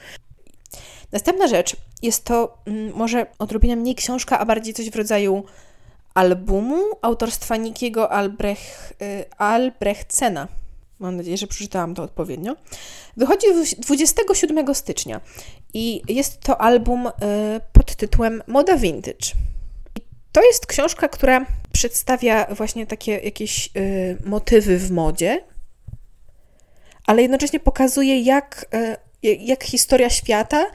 Następna 1.12 1.48
rzecz 1.48 1.76
jest 2.02 2.24
to 2.24 2.58
mm, 2.66 2.96
może 2.96 3.26
odrobinę 3.40 3.76
mniej 3.76 3.96
książka, 3.96 4.40
a 4.40 4.46
bardziej 4.46 4.74
coś 4.74 4.90
w 4.90 4.96
rodzaju 4.96 5.44
albumu 6.14 6.84
autorstwa 7.02 7.58
Nikiego 7.58 8.12
Albrecht, 8.12 9.02
y. 9.02 9.26
Mam 11.00 11.18
nadzieję, 11.18 11.38
że 11.38 11.48
przeczytałam 11.48 11.96
to 11.96 12.04
odpowiednio. 12.04 12.56
Wychodzi 13.18 13.48
27 13.78 14.76
stycznia 14.76 15.22
i 15.74 16.02
jest 16.08 16.40
to 16.40 16.62
album 16.62 17.08
y, 17.08 17.12
pod 17.74 17.96
tytułem 17.96 18.44
Moda 18.48 18.78
Vintage. 18.78 19.34
I 19.96 20.02
to 20.32 20.44
jest 20.44 20.66
książka, 20.66 21.08
która 21.08 21.46
przedstawia 21.72 22.46
właśnie 22.46 22.88
takie 22.88 23.12
jakieś 23.12 23.70
y, 23.78 24.18
motywy 24.26 24.78
w 24.78 24.92
modzie, 24.92 25.44
ale 27.06 27.22
jednocześnie 27.22 27.60
pokazuje, 27.60 28.20
jak, 28.22 28.66
y, 29.24 29.36
jak 29.36 29.64
historia 29.64 30.10
świata 30.10 30.66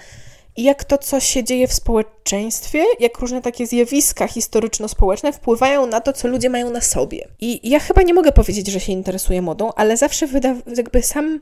i 0.56 0.62
jak 0.62 0.84
to, 0.84 0.98
co 0.98 1.20
się 1.20 1.44
dzieje 1.44 1.68
w 1.68 1.72
społeczeństwie, 1.72 2.84
jak 3.00 3.18
różne 3.18 3.42
takie 3.42 3.66
zjawiska 3.66 4.26
historyczno-społeczne 4.26 5.32
wpływają 5.32 5.86
na 5.86 6.00
to, 6.00 6.12
co 6.12 6.28
ludzie 6.28 6.50
mają 6.50 6.70
na 6.70 6.80
sobie. 6.80 7.28
I 7.40 7.70
ja 7.70 7.78
chyba 7.78 8.02
nie 8.02 8.14
mogę 8.14 8.32
powiedzieć, 8.32 8.66
że 8.66 8.80
się 8.80 8.92
interesuję 8.92 9.42
modą, 9.42 9.72
ale 9.72 9.96
zawsze 9.96 10.26
wyda, 10.26 10.54
jakby 10.76 11.02
sam, 11.02 11.40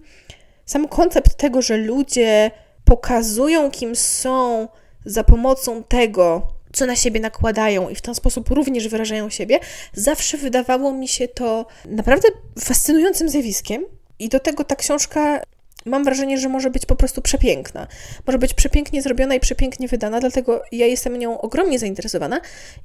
sam 0.67 0.89
koncept 0.89 1.35
tego, 1.35 1.63
że 1.63 1.77
ludzie 1.77 2.51
pokazują, 2.85 3.71
kim 3.71 3.97
są 3.97 4.69
za 5.05 5.25
pomocą 5.25 5.83
tego, 5.83 6.43
co 6.73 6.87
na 6.87 6.97
siebie 6.97 7.21
nakładają 7.21 7.89
i 7.89 7.95
w 7.95 8.03
ten 8.03 8.15
sposób 8.15 8.49
również 8.51 8.89
wyrażają 8.89 9.31
siebie, 9.31 9.59
zawsze 9.93 10.39
wydawało 10.39 10.93
mi 10.93 11.09
się 11.09 11.29
to 11.29 11.67
naprawdę 11.85 12.29
fascynującym 12.61 13.29
zjawiskiem. 13.29 13.85
I 14.19 14.29
do 14.29 14.41
tego 14.41 14.65
ta 14.65 14.77
książka 14.77 15.41
mam 15.85 16.05
wrażenie, 16.05 16.39
że 16.39 16.49
może 16.49 16.71
być 16.71 16.87
po 16.87 16.97
prostu 16.97 17.23
przepiękna. 17.23 17.87
Może 18.27 18.39
być 18.39 18.55
przepięknie 18.55 19.03
zrobiona 19.03 19.35
i 19.35 19.41
przepięknie 19.41 19.89
wydana, 19.89 20.21
dlatego 20.21 20.63
ja 20.73 20.87
jestem 20.87 21.19
nią 21.19 21.41
ogromnie 21.41 21.79
zainteresowana. 21.79 22.41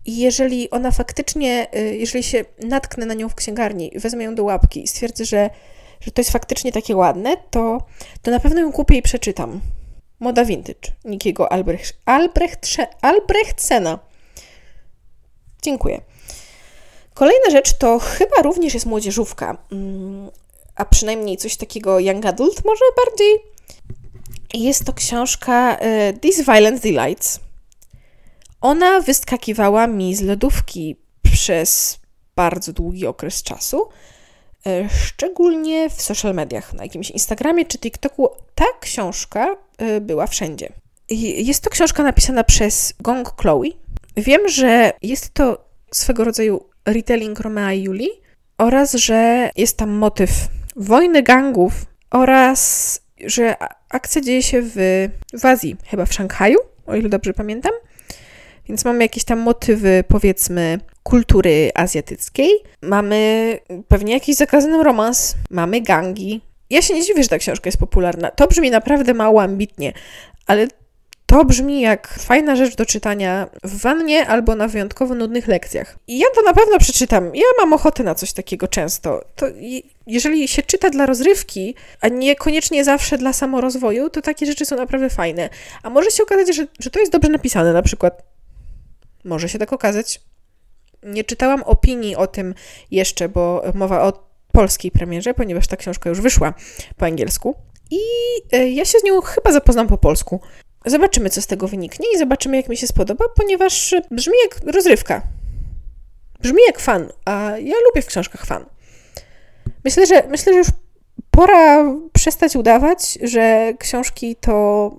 I 0.05 0.17
jeżeli 0.17 0.69
ona 0.69 0.91
faktycznie, 0.91 1.67
y, 1.75 1.97
jeżeli 1.97 2.23
się 2.23 2.45
natknę 2.59 3.05
na 3.05 3.13
nią 3.13 3.29
w 3.29 3.35
księgarni, 3.35 3.91
wezmę 3.95 4.23
ją 4.23 4.35
do 4.35 4.43
łapki 4.43 4.83
i 4.83 4.87
stwierdzę, 4.87 5.25
że, 5.25 5.49
że 6.01 6.11
to 6.11 6.21
jest 6.21 6.31
faktycznie 6.31 6.71
takie 6.71 6.95
ładne, 6.95 7.37
to, 7.51 7.85
to 8.21 8.31
na 8.31 8.39
pewno 8.39 8.61
ją 8.61 8.71
kupię 8.71 8.95
i 8.95 9.01
przeczytam. 9.01 9.61
Moda 10.19 10.45
Vintage 10.45 10.91
Nikiego 11.05 11.51
Albrecht, 11.51 11.97
Albrecht, 12.05 12.67
Albrechtsena. 13.01 13.99
Dziękuję. 15.61 16.01
Kolejna 17.13 17.49
rzecz 17.51 17.77
to 17.77 17.99
chyba 17.99 18.41
również 18.41 18.73
jest 18.73 18.85
młodzieżówka, 18.85 19.57
mm, 19.71 20.31
a 20.77 20.85
przynajmniej 20.85 21.37
coś 21.37 21.57
takiego 21.57 21.99
young 21.99 22.25
adult 22.25 22.65
może 22.65 22.85
bardziej. 23.05 23.37
Jest 24.53 24.85
to 24.85 24.93
książka 24.93 25.77
y, 25.77 26.17
These 26.19 26.43
Violent 26.43 26.81
Delights. 26.81 27.39
Ona 28.61 29.01
wyskakiwała 29.01 29.87
mi 29.87 30.15
z 30.15 30.21
lodówki 30.21 30.95
przez 31.21 31.99
bardzo 32.35 32.73
długi 32.73 33.07
okres 33.07 33.43
czasu, 33.43 33.89
y, 34.67 34.89
szczególnie 35.05 35.89
w 35.89 36.01
social 36.01 36.33
mediach, 36.33 36.73
na 36.73 36.83
jakimś 36.83 37.11
Instagramie 37.11 37.65
czy 37.65 37.79
TikToku. 37.79 38.29
Ta 38.55 38.65
książka 38.79 39.55
Y, 39.81 40.01
była 40.01 40.27
wszędzie. 40.27 40.69
Jest 41.09 41.63
to 41.63 41.69
książka 41.69 42.03
napisana 42.03 42.43
przez 42.43 42.93
Gong 42.99 43.33
Chloe. 43.41 43.69
Wiem, 44.17 44.49
że 44.49 44.93
jest 45.01 45.33
to 45.33 45.65
swego 45.91 46.23
rodzaju 46.23 46.63
retelling 46.85 47.39
Romea 47.39 47.73
i 47.73 47.83
Julii 47.83 48.09
oraz, 48.57 48.93
że 48.93 49.49
jest 49.55 49.77
tam 49.77 49.89
motyw 49.89 50.29
wojny 50.77 51.23
gangów 51.23 51.73
oraz, 52.11 53.01
że 53.25 53.55
akcja 53.89 54.21
dzieje 54.21 54.43
się 54.43 54.61
w, 54.61 54.75
w 55.33 55.45
Azji, 55.45 55.75
chyba 55.85 56.05
w 56.05 56.13
Szanghaju, 56.13 56.57
o 56.87 56.95
ile 56.95 57.09
dobrze 57.09 57.33
pamiętam. 57.33 57.71
Więc 58.69 58.85
mamy 58.85 59.03
jakieś 59.03 59.23
tam 59.23 59.39
motywy, 59.39 60.03
powiedzmy, 60.07 60.79
kultury 61.03 61.71
azjatyckiej. 61.75 62.51
Mamy 62.81 63.59
pewnie 63.87 64.13
jakiś 64.13 64.35
zakazany 64.35 64.83
romans, 64.83 65.35
mamy 65.49 65.81
gangi, 65.81 66.41
ja 66.69 66.81
się 66.81 66.93
nie 66.93 67.03
dziwię, 67.03 67.23
że 67.23 67.29
ta 67.29 67.37
książka 67.37 67.67
jest 67.67 67.77
popularna. 67.77 68.31
To 68.31 68.47
brzmi 68.47 68.71
naprawdę 68.71 69.13
mało 69.13 69.41
ambitnie, 69.41 69.93
ale 70.47 70.67
to 71.27 71.45
brzmi 71.45 71.81
jak 71.81 72.07
fajna 72.07 72.55
rzecz 72.55 72.75
do 72.75 72.85
czytania 72.85 73.49
w 73.63 73.81
wannie 73.81 74.27
albo 74.27 74.55
na 74.55 74.67
wyjątkowo 74.67 75.15
nudnych 75.15 75.47
lekcjach. 75.47 75.99
I 76.07 76.19
ja 76.19 76.27
to 76.35 76.41
na 76.41 76.53
pewno 76.53 76.79
przeczytam. 76.79 77.35
Ja 77.35 77.45
mam 77.59 77.73
ochotę 77.73 78.03
na 78.03 78.15
coś 78.15 78.33
takiego 78.33 78.67
często. 78.67 79.21
To 79.35 79.45
jeżeli 80.07 80.47
się 80.47 80.63
czyta 80.63 80.89
dla 80.89 81.05
rozrywki, 81.05 81.75
a 82.01 82.07
niekoniecznie 82.07 82.83
zawsze 82.83 83.17
dla 83.17 83.33
samorozwoju, 83.33 84.09
to 84.09 84.21
takie 84.21 84.45
rzeczy 84.45 84.65
są 84.65 84.75
naprawdę 84.75 85.09
fajne. 85.09 85.49
A 85.83 85.89
może 85.89 86.11
się 86.11 86.23
okazać, 86.23 86.55
że, 86.55 86.67
że 86.79 86.89
to 86.89 86.99
jest 86.99 87.11
dobrze 87.11 87.29
napisane, 87.29 87.73
na 87.73 87.81
przykład. 87.81 88.23
Może 89.23 89.49
się 89.49 89.59
tak 89.59 89.73
okazać. 89.73 90.21
Nie 91.03 91.23
czytałam 91.23 91.63
opinii 91.63 92.15
o 92.15 92.27
tym 92.27 92.53
jeszcze, 92.91 93.29
bo 93.29 93.63
mowa 93.73 94.03
o 94.03 94.27
polskiej 94.51 94.91
premierze, 94.91 95.33
ponieważ 95.33 95.67
ta 95.67 95.77
książka 95.77 96.09
już 96.09 96.21
wyszła 96.21 96.53
po 96.97 97.05
angielsku. 97.05 97.55
I 97.91 97.99
e, 98.51 98.69
ja 98.69 98.85
się 98.85 98.99
z 98.99 99.03
nią 99.03 99.21
chyba 99.21 99.51
zapoznam 99.51 99.87
po 99.87 99.97
polsku. 99.97 100.39
Zobaczymy, 100.89 101.29
co 101.29 101.41
z 101.41 101.47
tego 101.47 101.67
wyniknie 101.67 102.07
i 102.15 102.17
zobaczymy, 102.17 102.57
jak 102.57 102.69
mi 102.69 102.77
się 102.77 102.87
spodoba, 102.87 103.25
ponieważ 103.35 103.95
brzmi 104.11 104.33
jak 104.43 104.75
rozrywka. 104.75 105.21
Brzmi 106.41 106.59
jak 106.67 106.79
fan, 106.79 107.09
a 107.25 107.53
ja 107.59 107.75
lubię 107.85 108.01
w 108.01 108.05
książkach 108.05 108.45
fan. 108.45 108.65
Myślę, 109.83 110.05
że, 110.05 110.23
myślę, 110.29 110.53
że 110.53 110.59
już 110.59 110.67
pora 111.31 111.85
przestać 112.13 112.55
udawać, 112.55 113.17
że 113.21 113.73
książki 113.79 114.35
to. 114.35 114.91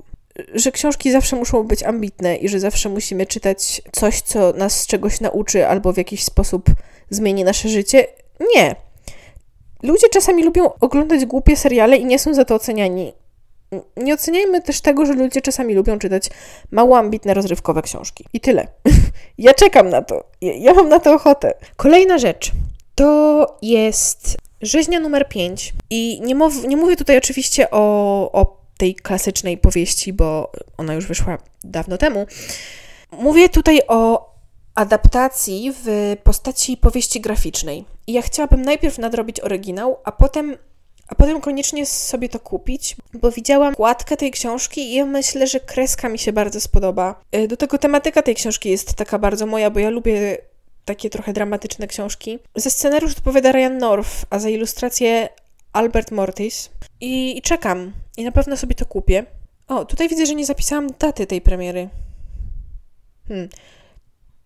że 0.55 0.73
książki 0.73 1.13
zawsze 1.13 1.37
muszą 1.37 1.63
być 1.63 1.83
ambitne 1.83 2.37
i 2.37 2.49
że 2.49 2.61
zawsze 2.61 2.89
musimy 2.89 3.27
czytać 3.27 3.83
coś, 3.93 4.21
co 4.21 4.53
nas 4.53 4.87
czegoś 4.87 5.21
nauczy 5.21 5.67
albo 5.67 5.93
w 5.93 5.97
jakiś 5.97 6.25
sposób 6.25 6.71
zmieni 7.11 7.45
nasze 7.45 7.69
życie. 7.69 8.07
Nie. 8.55 8.77
Ludzie 9.83 10.09
czasami 10.09 10.45
lubią 10.45 10.71
oglądać 10.81 11.27
głupie 11.27 11.57
seriale 11.57 11.97
i 11.97 12.05
nie 12.05 12.19
są 12.19 12.35
za 12.35 12.45
to 12.45 12.55
oceniani. 12.55 13.13
Nie 13.97 14.15
oceniajmy 14.15 14.63
też 14.63 14.81
tego, 14.81 15.07
że 15.07 15.13
ludzie 15.13 15.41
czasami 15.41 15.75
lubią 15.75 15.99
czytać 15.99 16.31
mało 16.71 16.99
ambitne, 16.99 17.35
rozrywkowe 17.35 17.83
książki. 17.83 18.25
I 18.33 18.41
tyle. 18.41 18.67
ja 19.39 19.55
czekam 19.55 19.89
na 19.89 20.03
to. 20.03 20.25
Ja, 20.41 20.53
ja 20.55 20.75
mam 20.75 20.89
na 20.89 21.01
to 21.01 21.15
ochotę. 21.15 21.55
Kolejna 21.77 22.19
rzecz 22.19 22.53
to 22.95 23.59
jest 23.63 24.37
rzeźnia 24.63 25.01
numer 25.01 25.29
5. 25.29 25.73
I 25.91 26.21
nie, 26.21 26.35
nie 26.69 26.77
mówię 26.77 26.97
tutaj 26.97 27.19
oczywiście 27.19 27.71
o, 27.71 27.83
o 28.33 28.59
tej 28.79 28.95
klasycznej 28.95 29.59
powieści, 29.59 30.13
bo 30.13 30.53
ona 30.77 30.95
już 30.95 31.07
wyszła 31.07 31.39
dawno 31.65 31.99
temu. 31.99 32.27
Mówię 33.13 33.49
tutaj 33.49 33.81
o 33.89 34.29
adaptacji 34.75 35.73
w 35.85 36.17
postaci 36.23 36.77
powieści 36.77 37.21
graficznej. 37.21 37.85
I 38.07 38.13
ja 38.13 38.23
chciałabym 38.23 38.63
najpierw 38.63 38.99
nadrobić 38.99 39.41
oryginał, 39.41 39.99
a 40.05 40.13
potem, 40.13 40.57
a 41.09 41.15
potem 41.15 41.41
koniecznie 41.41 41.87
sobie 41.87 42.29
to 42.29 42.41
kupić, 42.41 42.97
bo 43.15 43.31
widziałam 43.31 43.75
kładkę 43.75 44.17
tej 44.17 44.31
książki 44.31 44.81
i 44.81 44.95
ja 44.95 45.07
myślę, 45.07 45.47
że 45.47 45.61
kreska 45.61 46.09
mi 46.09 46.19
się 46.19 46.33
bardzo 46.33 46.61
spodoba. 46.61 47.21
Y, 47.37 47.49
do 47.49 47.57
tego 47.57 47.79
tematyka 47.79 48.23
tej 48.23 48.35
książki 48.35 48.71
jest 48.71 48.95
taka 48.95 49.19
bardzo 49.19 49.47
moja, 49.47 49.71
bo 49.71 49.81
ja 49.81 49.91
lubię 49.91 50.39
takie 50.85 51.11
trochę 51.11 51.33
dramatyczne 51.33 51.87
książki. 51.87 52.39
Ze 52.55 52.71
scenariusz 52.71 53.13
odpowiada 53.13 53.53
Ryan 53.53 53.79
North, 53.79 54.11
a 54.31 54.39
za 54.39 54.49
ilustrację 54.49 55.29
Albert 55.73 56.11
Mortis. 56.11 56.71
I, 57.01 57.39
I 57.39 57.43
czekam. 57.43 57.93
I 58.17 58.25
na 58.25 58.33
pewno 58.33 58.57
sobie 58.57 58.75
to 58.75 58.87
kupię. 58.87 59.27
O, 59.69 59.85
tutaj 59.85 60.09
widzę, 60.09 60.27
że 60.27 60.35
nie 60.35 60.47
zapisałam 60.47 60.87
daty 60.99 61.27
tej 61.27 61.41
premiery. 61.41 61.89
Hmm. 63.29 63.49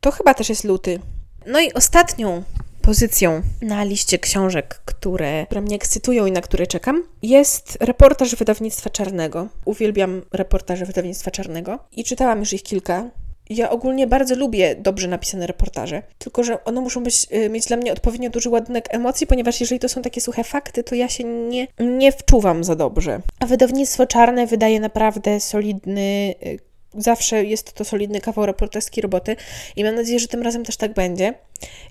To 0.00 0.10
chyba 0.10 0.34
też 0.34 0.48
jest 0.48 0.64
luty. 0.64 1.00
No 1.46 1.60
i 1.60 1.72
ostatnią 1.72 2.42
pozycją 2.83 3.43
na 3.62 3.85
liście 3.85 4.18
książek, 4.18 4.80
które, 4.85 5.47
które 5.47 5.61
mnie 5.61 5.76
ekscytują 5.76 6.26
i 6.26 6.33
na 6.33 6.41
które 6.41 6.66
czekam, 6.66 7.03
jest 7.22 7.78
reportaż 7.80 8.37
wydawnictwa 8.37 8.91
Czarnego. 8.91 9.49
Uwielbiam 9.64 10.22
reportaże 10.33 10.87
wydawnictwa 10.87 11.30
Czarnego 11.30 11.78
i 11.93 12.05
czytałam 12.05 12.39
już 12.41 12.53
ich 12.53 12.62
kilka. 12.62 13.11
Ja 13.51 13.70
ogólnie 13.70 14.07
bardzo 14.07 14.35
lubię 14.35 14.76
dobrze 14.76 15.09
napisane 15.09 15.47
reportaże, 15.47 16.03
tylko 16.18 16.45
że 16.45 16.64
one 16.64 16.80
muszą 16.80 17.03
być, 17.03 17.26
y, 17.33 17.51
mieć 17.51 17.66
dla 17.66 17.76
mnie 17.76 17.93
odpowiednio 17.93 18.30
duży 18.30 18.49
ładunek 18.51 18.95
emocji, 18.95 19.26
ponieważ 19.26 19.61
jeżeli 19.61 19.78
to 19.78 19.89
są 19.89 20.03
takie 20.03 20.20
suche 20.20 20.45
fakty, 20.45 20.85
to 20.85 20.95
ja 20.95 21.09
się 21.09 21.24
nie, 21.24 21.66
nie 21.80 22.12
wczuwam 22.12 22.64
za 22.64 22.76
dobrze. 22.76 23.20
A 23.41 23.47
wydawnictwo 23.47 24.07
czarne 24.07 24.47
wydaje 24.47 24.80
naprawdę 24.80 25.41
solidny 25.41 26.35
y, 26.47 26.72
zawsze 26.95 27.45
jest 27.45 27.72
to 27.72 27.84
solidny 27.84 28.20
kawał 28.20 28.47
reporterskiej 28.47 29.03
roboty 29.03 29.36
i 29.76 29.84
mam 29.84 29.95
nadzieję, 29.95 30.18
że 30.18 30.28
tym 30.28 30.43
razem 30.43 30.64
też 30.64 30.76
tak 30.76 30.95
będzie. 30.95 31.34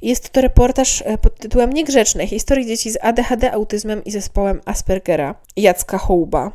Jest 0.02 0.30
to 0.30 0.41
reportaż 0.41 1.04
e, 1.06 1.18
pod 1.18 1.38
tytułem 1.38 1.74
Niegrzeczne. 1.74 2.28
Historii 2.28 2.66
dzieci 2.66 2.91
z 2.91 2.97
ADHD, 3.02 3.52
autyzmem 3.52 4.04
i 4.04 4.12
zespołem 4.12 4.62
Aspergera 4.66 5.36
Jacka 5.56 5.97
Hołba. 5.97 6.52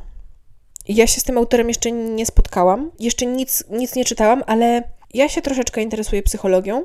Ja 0.88 1.06
się 1.06 1.20
z 1.20 1.24
tym 1.24 1.38
autorem 1.38 1.68
jeszcze 1.68 1.92
nie 1.92 2.26
spotkałam, 2.26 2.90
jeszcze 3.00 3.26
nic, 3.26 3.64
nic 3.70 3.94
nie 3.94 4.04
czytałam, 4.04 4.42
ale 4.46 4.82
ja 5.14 5.28
się 5.28 5.42
troszeczkę 5.42 5.82
interesuję 5.82 6.22
psychologią 6.22 6.84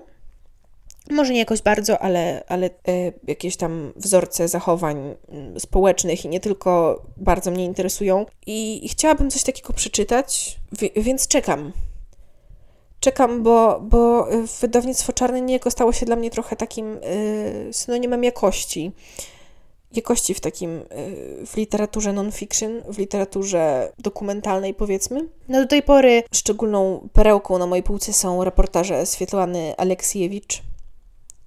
może 1.12 1.34
nie 1.34 1.40
jakoś 1.40 1.62
bardzo, 1.62 2.00
ale, 2.00 2.44
ale 2.48 2.66
e, 2.68 3.12
jakieś 3.28 3.56
tam 3.58 3.94
wzorce 3.96 4.48
zachowań 4.48 5.16
mm, 5.30 5.60
społecznych 5.60 6.26
i 6.26 6.30
nie 6.30 6.40
tylko 6.40 7.02
bardzo 7.18 7.52
mnie 7.52 7.66
interesują. 7.66 8.26
I, 8.46 8.86
i 8.86 8.90
chciałabym 8.90 9.30
coś 9.30 9.44
takiego 9.44 9.74
przeczytać, 9.74 10.60
więc 10.96 11.28
czekam. 11.28 11.72
Czekam, 13.00 13.44
bo, 13.44 13.80
bo 13.84 14.28
wydawnictwo 14.62 15.14
Czarne 15.14 15.42
niejako 15.42 15.72
stało 15.72 15.94
się 15.94 16.06
dla 16.06 16.16
mnie 16.16 16.32
trochę 16.32 16.56
takim 16.56 16.98
y, 16.98 17.70
synonimem 17.72 18.24
jakości. 18.24 18.92
Jakości 19.94 20.34
w 20.34 20.40
takim, 20.40 20.82
w 21.48 21.58
literaturze 21.58 22.14
non-fiction, 22.14 22.82
w 22.90 22.98
literaturze 22.98 23.92
dokumentalnej 24.00 24.74
powiedzmy. 24.74 25.28
No 25.50 25.62
do 25.62 25.68
tej 25.68 25.84
pory 25.84 26.24
szczególną 26.32 27.10
perełką 27.14 27.58
na 27.58 27.68
mojej 27.68 27.84
półce 27.84 28.14
są 28.14 28.44
reportaże 28.44 29.06
Swietlany 29.06 29.74
Aleksiejewicz, 29.78 30.64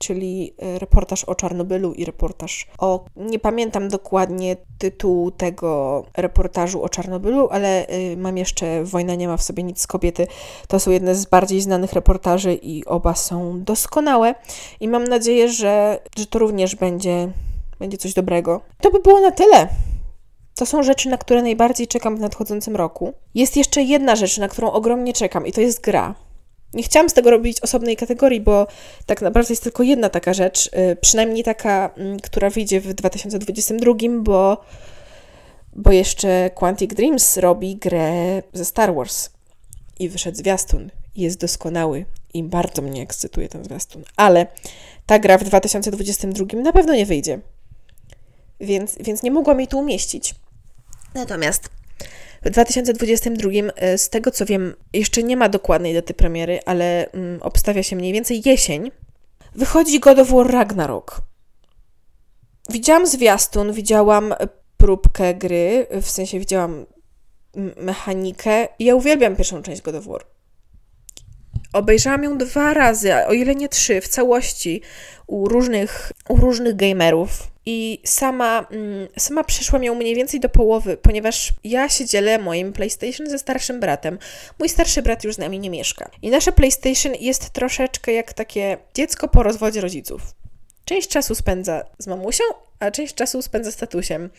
czyli 0.06 0.54
e, 0.58 0.78
reportaż 0.78 1.24
o 1.24 1.34
Czarnobylu 1.34 1.92
i 1.92 2.04
reportaż 2.04 2.66
o. 2.78 3.04
Nie 3.16 3.38
pamiętam 3.38 3.88
dokładnie 3.88 4.56
tytułu 4.78 5.30
tego 5.30 6.04
reportażu 6.16 6.82
o 6.82 6.88
Czarnobylu, 6.88 7.48
ale 7.50 7.86
e, 7.86 8.16
mam 8.16 8.38
jeszcze 8.38 8.84
Wojna 8.84 9.14
nie 9.14 9.28
ma 9.28 9.36
w 9.36 9.42
sobie 9.42 9.62
nic 9.62 9.80
z 9.80 9.86
kobiety. 9.86 10.26
To 10.68 10.80
są 10.80 10.90
jedne 10.90 11.14
z 11.14 11.26
bardziej 11.26 11.60
znanych 11.60 11.92
reportaży 11.92 12.54
i 12.54 12.84
oba 12.84 13.14
są 13.14 13.62
doskonałe. 13.62 14.34
I 14.80 14.88
mam 14.88 15.04
nadzieję, 15.04 15.48
że, 15.48 15.98
że 16.16 16.26
to 16.26 16.38
również 16.38 16.76
będzie, 16.76 17.28
będzie 17.78 17.98
coś 17.98 18.14
dobrego. 18.14 18.60
To 18.80 18.90
by 18.90 19.00
było 19.00 19.20
na 19.20 19.30
tyle. 19.30 19.68
To 20.54 20.66
są 20.66 20.82
rzeczy, 20.82 21.08
na 21.08 21.18
które 21.18 21.42
najbardziej 21.42 21.86
czekam 21.86 22.16
w 22.16 22.20
nadchodzącym 22.20 22.76
roku. 22.76 23.12
Jest 23.34 23.56
jeszcze 23.56 23.82
jedna 23.82 24.16
rzecz, 24.16 24.38
na 24.38 24.48
którą 24.48 24.72
ogromnie 24.72 25.12
czekam, 25.12 25.46
i 25.46 25.52
to 25.52 25.60
jest 25.60 25.80
gra. 25.80 26.14
Nie 26.74 26.82
chciałam 26.82 27.10
z 27.10 27.12
tego 27.12 27.30
robić 27.30 27.60
osobnej 27.60 27.96
kategorii, 27.96 28.40
bo 28.40 28.66
tak 29.06 29.22
naprawdę 29.22 29.52
jest 29.52 29.62
tylko 29.62 29.82
jedna 29.82 30.08
taka 30.08 30.34
rzecz, 30.34 30.66
y, 30.66 30.96
przynajmniej 31.00 31.44
taka, 31.44 31.90
mm, 31.96 32.20
która 32.20 32.50
wyjdzie 32.50 32.80
w 32.80 32.94
2022, 32.94 34.22
bo, 34.22 34.64
bo 35.72 35.92
jeszcze 35.92 36.50
Quantic 36.54 36.94
Dreams 36.94 37.36
robi 37.36 37.76
grę 37.76 38.42
ze 38.52 38.64
Star 38.64 38.94
Wars 38.94 39.30
i 39.98 40.08
wyszedł 40.08 40.38
zwiastun 40.38 40.90
jest 41.16 41.40
doskonały 41.40 42.04
i 42.34 42.42
bardzo 42.42 42.82
mnie 42.82 43.02
ekscytuje 43.02 43.48
ten 43.48 43.64
zwiastun. 43.64 44.02
Ale 44.16 44.46
ta 45.06 45.18
gra 45.18 45.38
w 45.38 45.44
2022 45.44 46.46
na 46.62 46.72
pewno 46.72 46.94
nie 46.94 47.06
wyjdzie, 47.06 47.40
więc, 48.60 48.96
więc 49.00 49.22
nie 49.22 49.30
mogłam 49.30 49.58
jej 49.60 49.68
tu 49.68 49.78
umieścić. 49.78 50.34
Natomiast 51.14 51.68
w 52.44 52.50
2022, 52.50 53.50
e, 53.76 53.98
z 53.98 54.10
tego 54.10 54.30
co 54.30 54.46
wiem, 54.46 54.74
jeszcze 54.92 55.22
nie 55.22 55.36
ma 55.36 55.48
dokładnej 55.48 55.94
daty 55.94 56.14
premiery, 56.14 56.60
ale 56.66 57.10
mm, 57.12 57.42
obstawia 57.42 57.82
się 57.82 57.96
mniej 57.96 58.12
więcej 58.12 58.42
jesień. 58.44 58.90
Wychodzi 59.54 60.00
God 60.00 60.18
of 60.18 60.28
War 60.30 60.50
Ragnarok. 60.50 61.20
Widziałam 62.70 63.06
zwiastun, 63.06 63.72
widziałam 63.72 64.34
próbkę 64.76 65.34
gry, 65.34 65.86
w 66.02 66.10
sensie 66.10 66.38
widziałam 66.38 66.86
mechanikę. 67.76 68.68
Ja 68.78 68.94
uwielbiam 68.94 69.36
pierwszą 69.36 69.62
część 69.62 69.82
God 69.82 69.94
of 69.94 70.06
War. 70.06 70.24
Obejrzałam 71.74 72.24
ją 72.24 72.38
dwa 72.38 72.74
razy, 72.74 73.14
o 73.26 73.32
ile 73.32 73.54
nie 73.54 73.68
trzy, 73.68 74.00
w 74.00 74.08
całości 74.08 74.82
u 75.26 75.48
różnych, 75.48 76.12
u 76.28 76.36
różnych 76.36 76.76
gamerów. 76.76 77.30
I 77.66 78.00
sama, 78.04 78.66
mm, 78.70 79.08
sama 79.18 79.44
przeszłam 79.44 79.84
ją 79.84 79.94
mniej 79.94 80.14
więcej 80.14 80.40
do 80.40 80.48
połowy, 80.48 80.96
ponieważ 80.96 81.52
ja 81.64 81.88
się 81.88 82.06
dzielę 82.06 82.38
moim 82.38 82.72
PlayStation 82.72 83.26
ze 83.26 83.38
starszym 83.38 83.80
bratem. 83.80 84.18
Mój 84.58 84.68
starszy 84.68 85.02
brat 85.02 85.24
już 85.24 85.34
z 85.34 85.38
nami 85.38 85.58
nie 85.58 85.70
mieszka. 85.70 86.10
I 86.22 86.30
nasze 86.30 86.52
PlayStation 86.52 87.14
jest 87.20 87.50
troszeczkę 87.50 88.12
jak 88.12 88.32
takie 88.32 88.76
dziecko 88.94 89.28
po 89.28 89.42
rozwodzie 89.42 89.80
rodziców. 89.80 90.22
Część 90.84 91.08
czasu 91.08 91.34
spędza 91.34 91.84
z 91.98 92.06
mamusią, 92.06 92.44
a 92.80 92.90
część 92.90 93.14
czasu 93.14 93.42
spędza 93.42 93.72
z 93.72 93.76
tatusiem. 93.76 94.30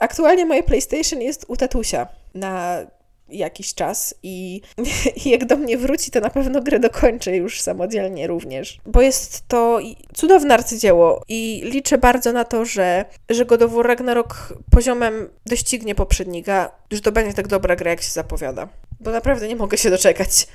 Aktualnie 0.00 0.46
moje 0.46 0.62
PlayStation 0.62 1.20
jest 1.20 1.44
u 1.48 1.56
tatusia 1.56 2.08
na 2.34 2.86
jakiś 3.28 3.74
czas 3.74 4.14
i, 4.22 4.60
i, 5.24 5.30
jak 5.30 5.44
do 5.44 5.56
mnie 5.56 5.78
wróci, 5.78 6.10
to 6.10 6.20
na 6.20 6.30
pewno 6.30 6.60
grę 6.60 6.80
dokończę 6.80 7.36
już 7.36 7.60
samodzielnie 7.60 8.26
również. 8.26 8.80
Bo 8.86 9.02
jest 9.02 9.48
to 9.48 9.78
cudowne 10.14 10.54
arcydzieło 10.54 11.22
i 11.28 11.62
liczę 11.64 11.98
bardzo 11.98 12.32
na 12.32 12.44
to, 12.44 12.64
że, 12.64 13.04
że 13.30 13.44
God 13.44 13.62
of 13.62 13.72
War 13.72 13.86
Ragnarok 13.86 14.54
poziomem 14.70 15.28
doścignie 15.46 15.94
poprzednika, 15.94 16.70
że 16.90 17.00
to 17.00 17.12
będzie 17.12 17.34
tak 17.34 17.48
dobra 17.48 17.76
gra, 17.76 17.90
jak 17.90 18.02
się 18.02 18.10
zapowiada. 18.10 18.68
Bo 19.00 19.10
naprawdę 19.10 19.48
nie 19.48 19.56
mogę 19.56 19.78
się 19.78 19.90
doczekać. 19.90 20.46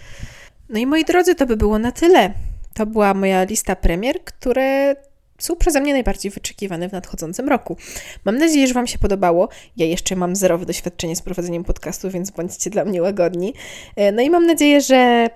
No 0.70 0.80
i 0.80 0.86
moi 0.86 1.06
drodzy, 1.06 1.36
to 1.36 1.46
by 1.46 1.58
było 1.58 1.80
na 1.80 1.92
tyle. 1.92 2.34
To 2.74 2.86
była 2.86 3.14
moja 3.14 3.44
lista 3.44 3.76
premier, 3.76 4.24
które 4.24 4.96
są 5.40 5.56
przeze 5.56 5.82
mnie 5.82 5.94
najbardziej 5.94 6.32
wyczekiwane 6.32 6.90
w 6.90 6.92
nadchodzącym 6.92 7.50
roku. 7.50 7.78
Mam 8.26 8.38
nadzieję, 8.38 8.68
że 8.68 8.74
Wam 8.74 8.88
się 8.88 9.00
podobało. 9.00 9.50
Ja 9.78 9.86
jeszcze 9.86 10.16
mam 10.16 10.36
zerowe 10.36 10.66
doświadczenie 10.66 11.16
z 11.16 11.22
prowadzeniem 11.22 11.64
podcastu, 11.64 12.10
więc 12.10 12.32
bądźcie 12.32 12.70
dla 12.70 12.86
mnie 12.86 13.02
łagodni. 13.02 13.54
E, 13.96 14.12
no 14.12 14.22
i 14.22 14.30
mam 14.30 14.46
nadzieję, 14.46 14.82
że, 14.82 15.30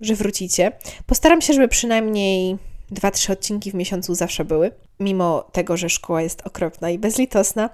że 0.00 0.14
wrócicie. 0.14 0.72
Postaram 1.06 1.40
się, 1.40 1.52
żeby 1.52 1.68
przynajmniej 1.68 2.56
dwa, 2.90 3.10
trzy 3.10 3.32
odcinki 3.32 3.70
w 3.70 3.74
miesiącu 3.74 4.14
zawsze 4.14 4.44
były, 4.44 4.70
mimo 5.00 5.42
tego, 5.52 5.76
że 5.76 5.88
szkoła 5.88 6.22
jest 6.22 6.46
okropna 6.46 6.90
i 6.90 6.98
bezlitosna. 6.98 7.70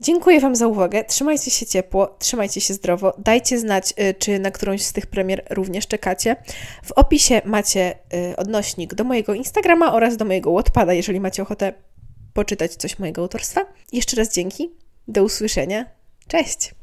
Dziękuję 0.00 0.40
Wam 0.40 0.56
za 0.56 0.66
uwagę. 0.66 1.04
Trzymajcie 1.04 1.50
się 1.50 1.66
ciepło, 1.66 2.16
trzymajcie 2.18 2.60
się 2.60 2.74
zdrowo. 2.74 3.12
Dajcie 3.18 3.58
znać, 3.58 3.94
y, 4.00 4.14
czy 4.14 4.38
na 4.38 4.50
którąś 4.50 4.82
z 4.82 4.92
tych 4.92 5.06
premier 5.06 5.46
również 5.50 5.86
czekacie. 5.86 6.36
W 6.84 6.92
opisie 6.92 7.42
macie 7.44 7.98
y, 8.32 8.36
odnośnik 8.36 8.94
do 8.94 9.04
mojego 9.04 9.34
Instagrama 9.34 9.92
oraz 9.92 10.16
do 10.16 10.24
mojego 10.24 10.52
Wattpada, 10.52 10.92
jeżeli 10.92 11.20
macie 11.20 11.42
ochotę 11.42 11.72
poczytać 12.34 12.74
coś 12.74 12.98
mojego 12.98 13.22
autorstwa. 13.22 13.60
Jeszcze 13.92 14.16
raz 14.16 14.34
dzięki. 14.34 14.70
Do 15.08 15.24
usłyszenia. 15.24 15.86
Cześć! 16.28 16.74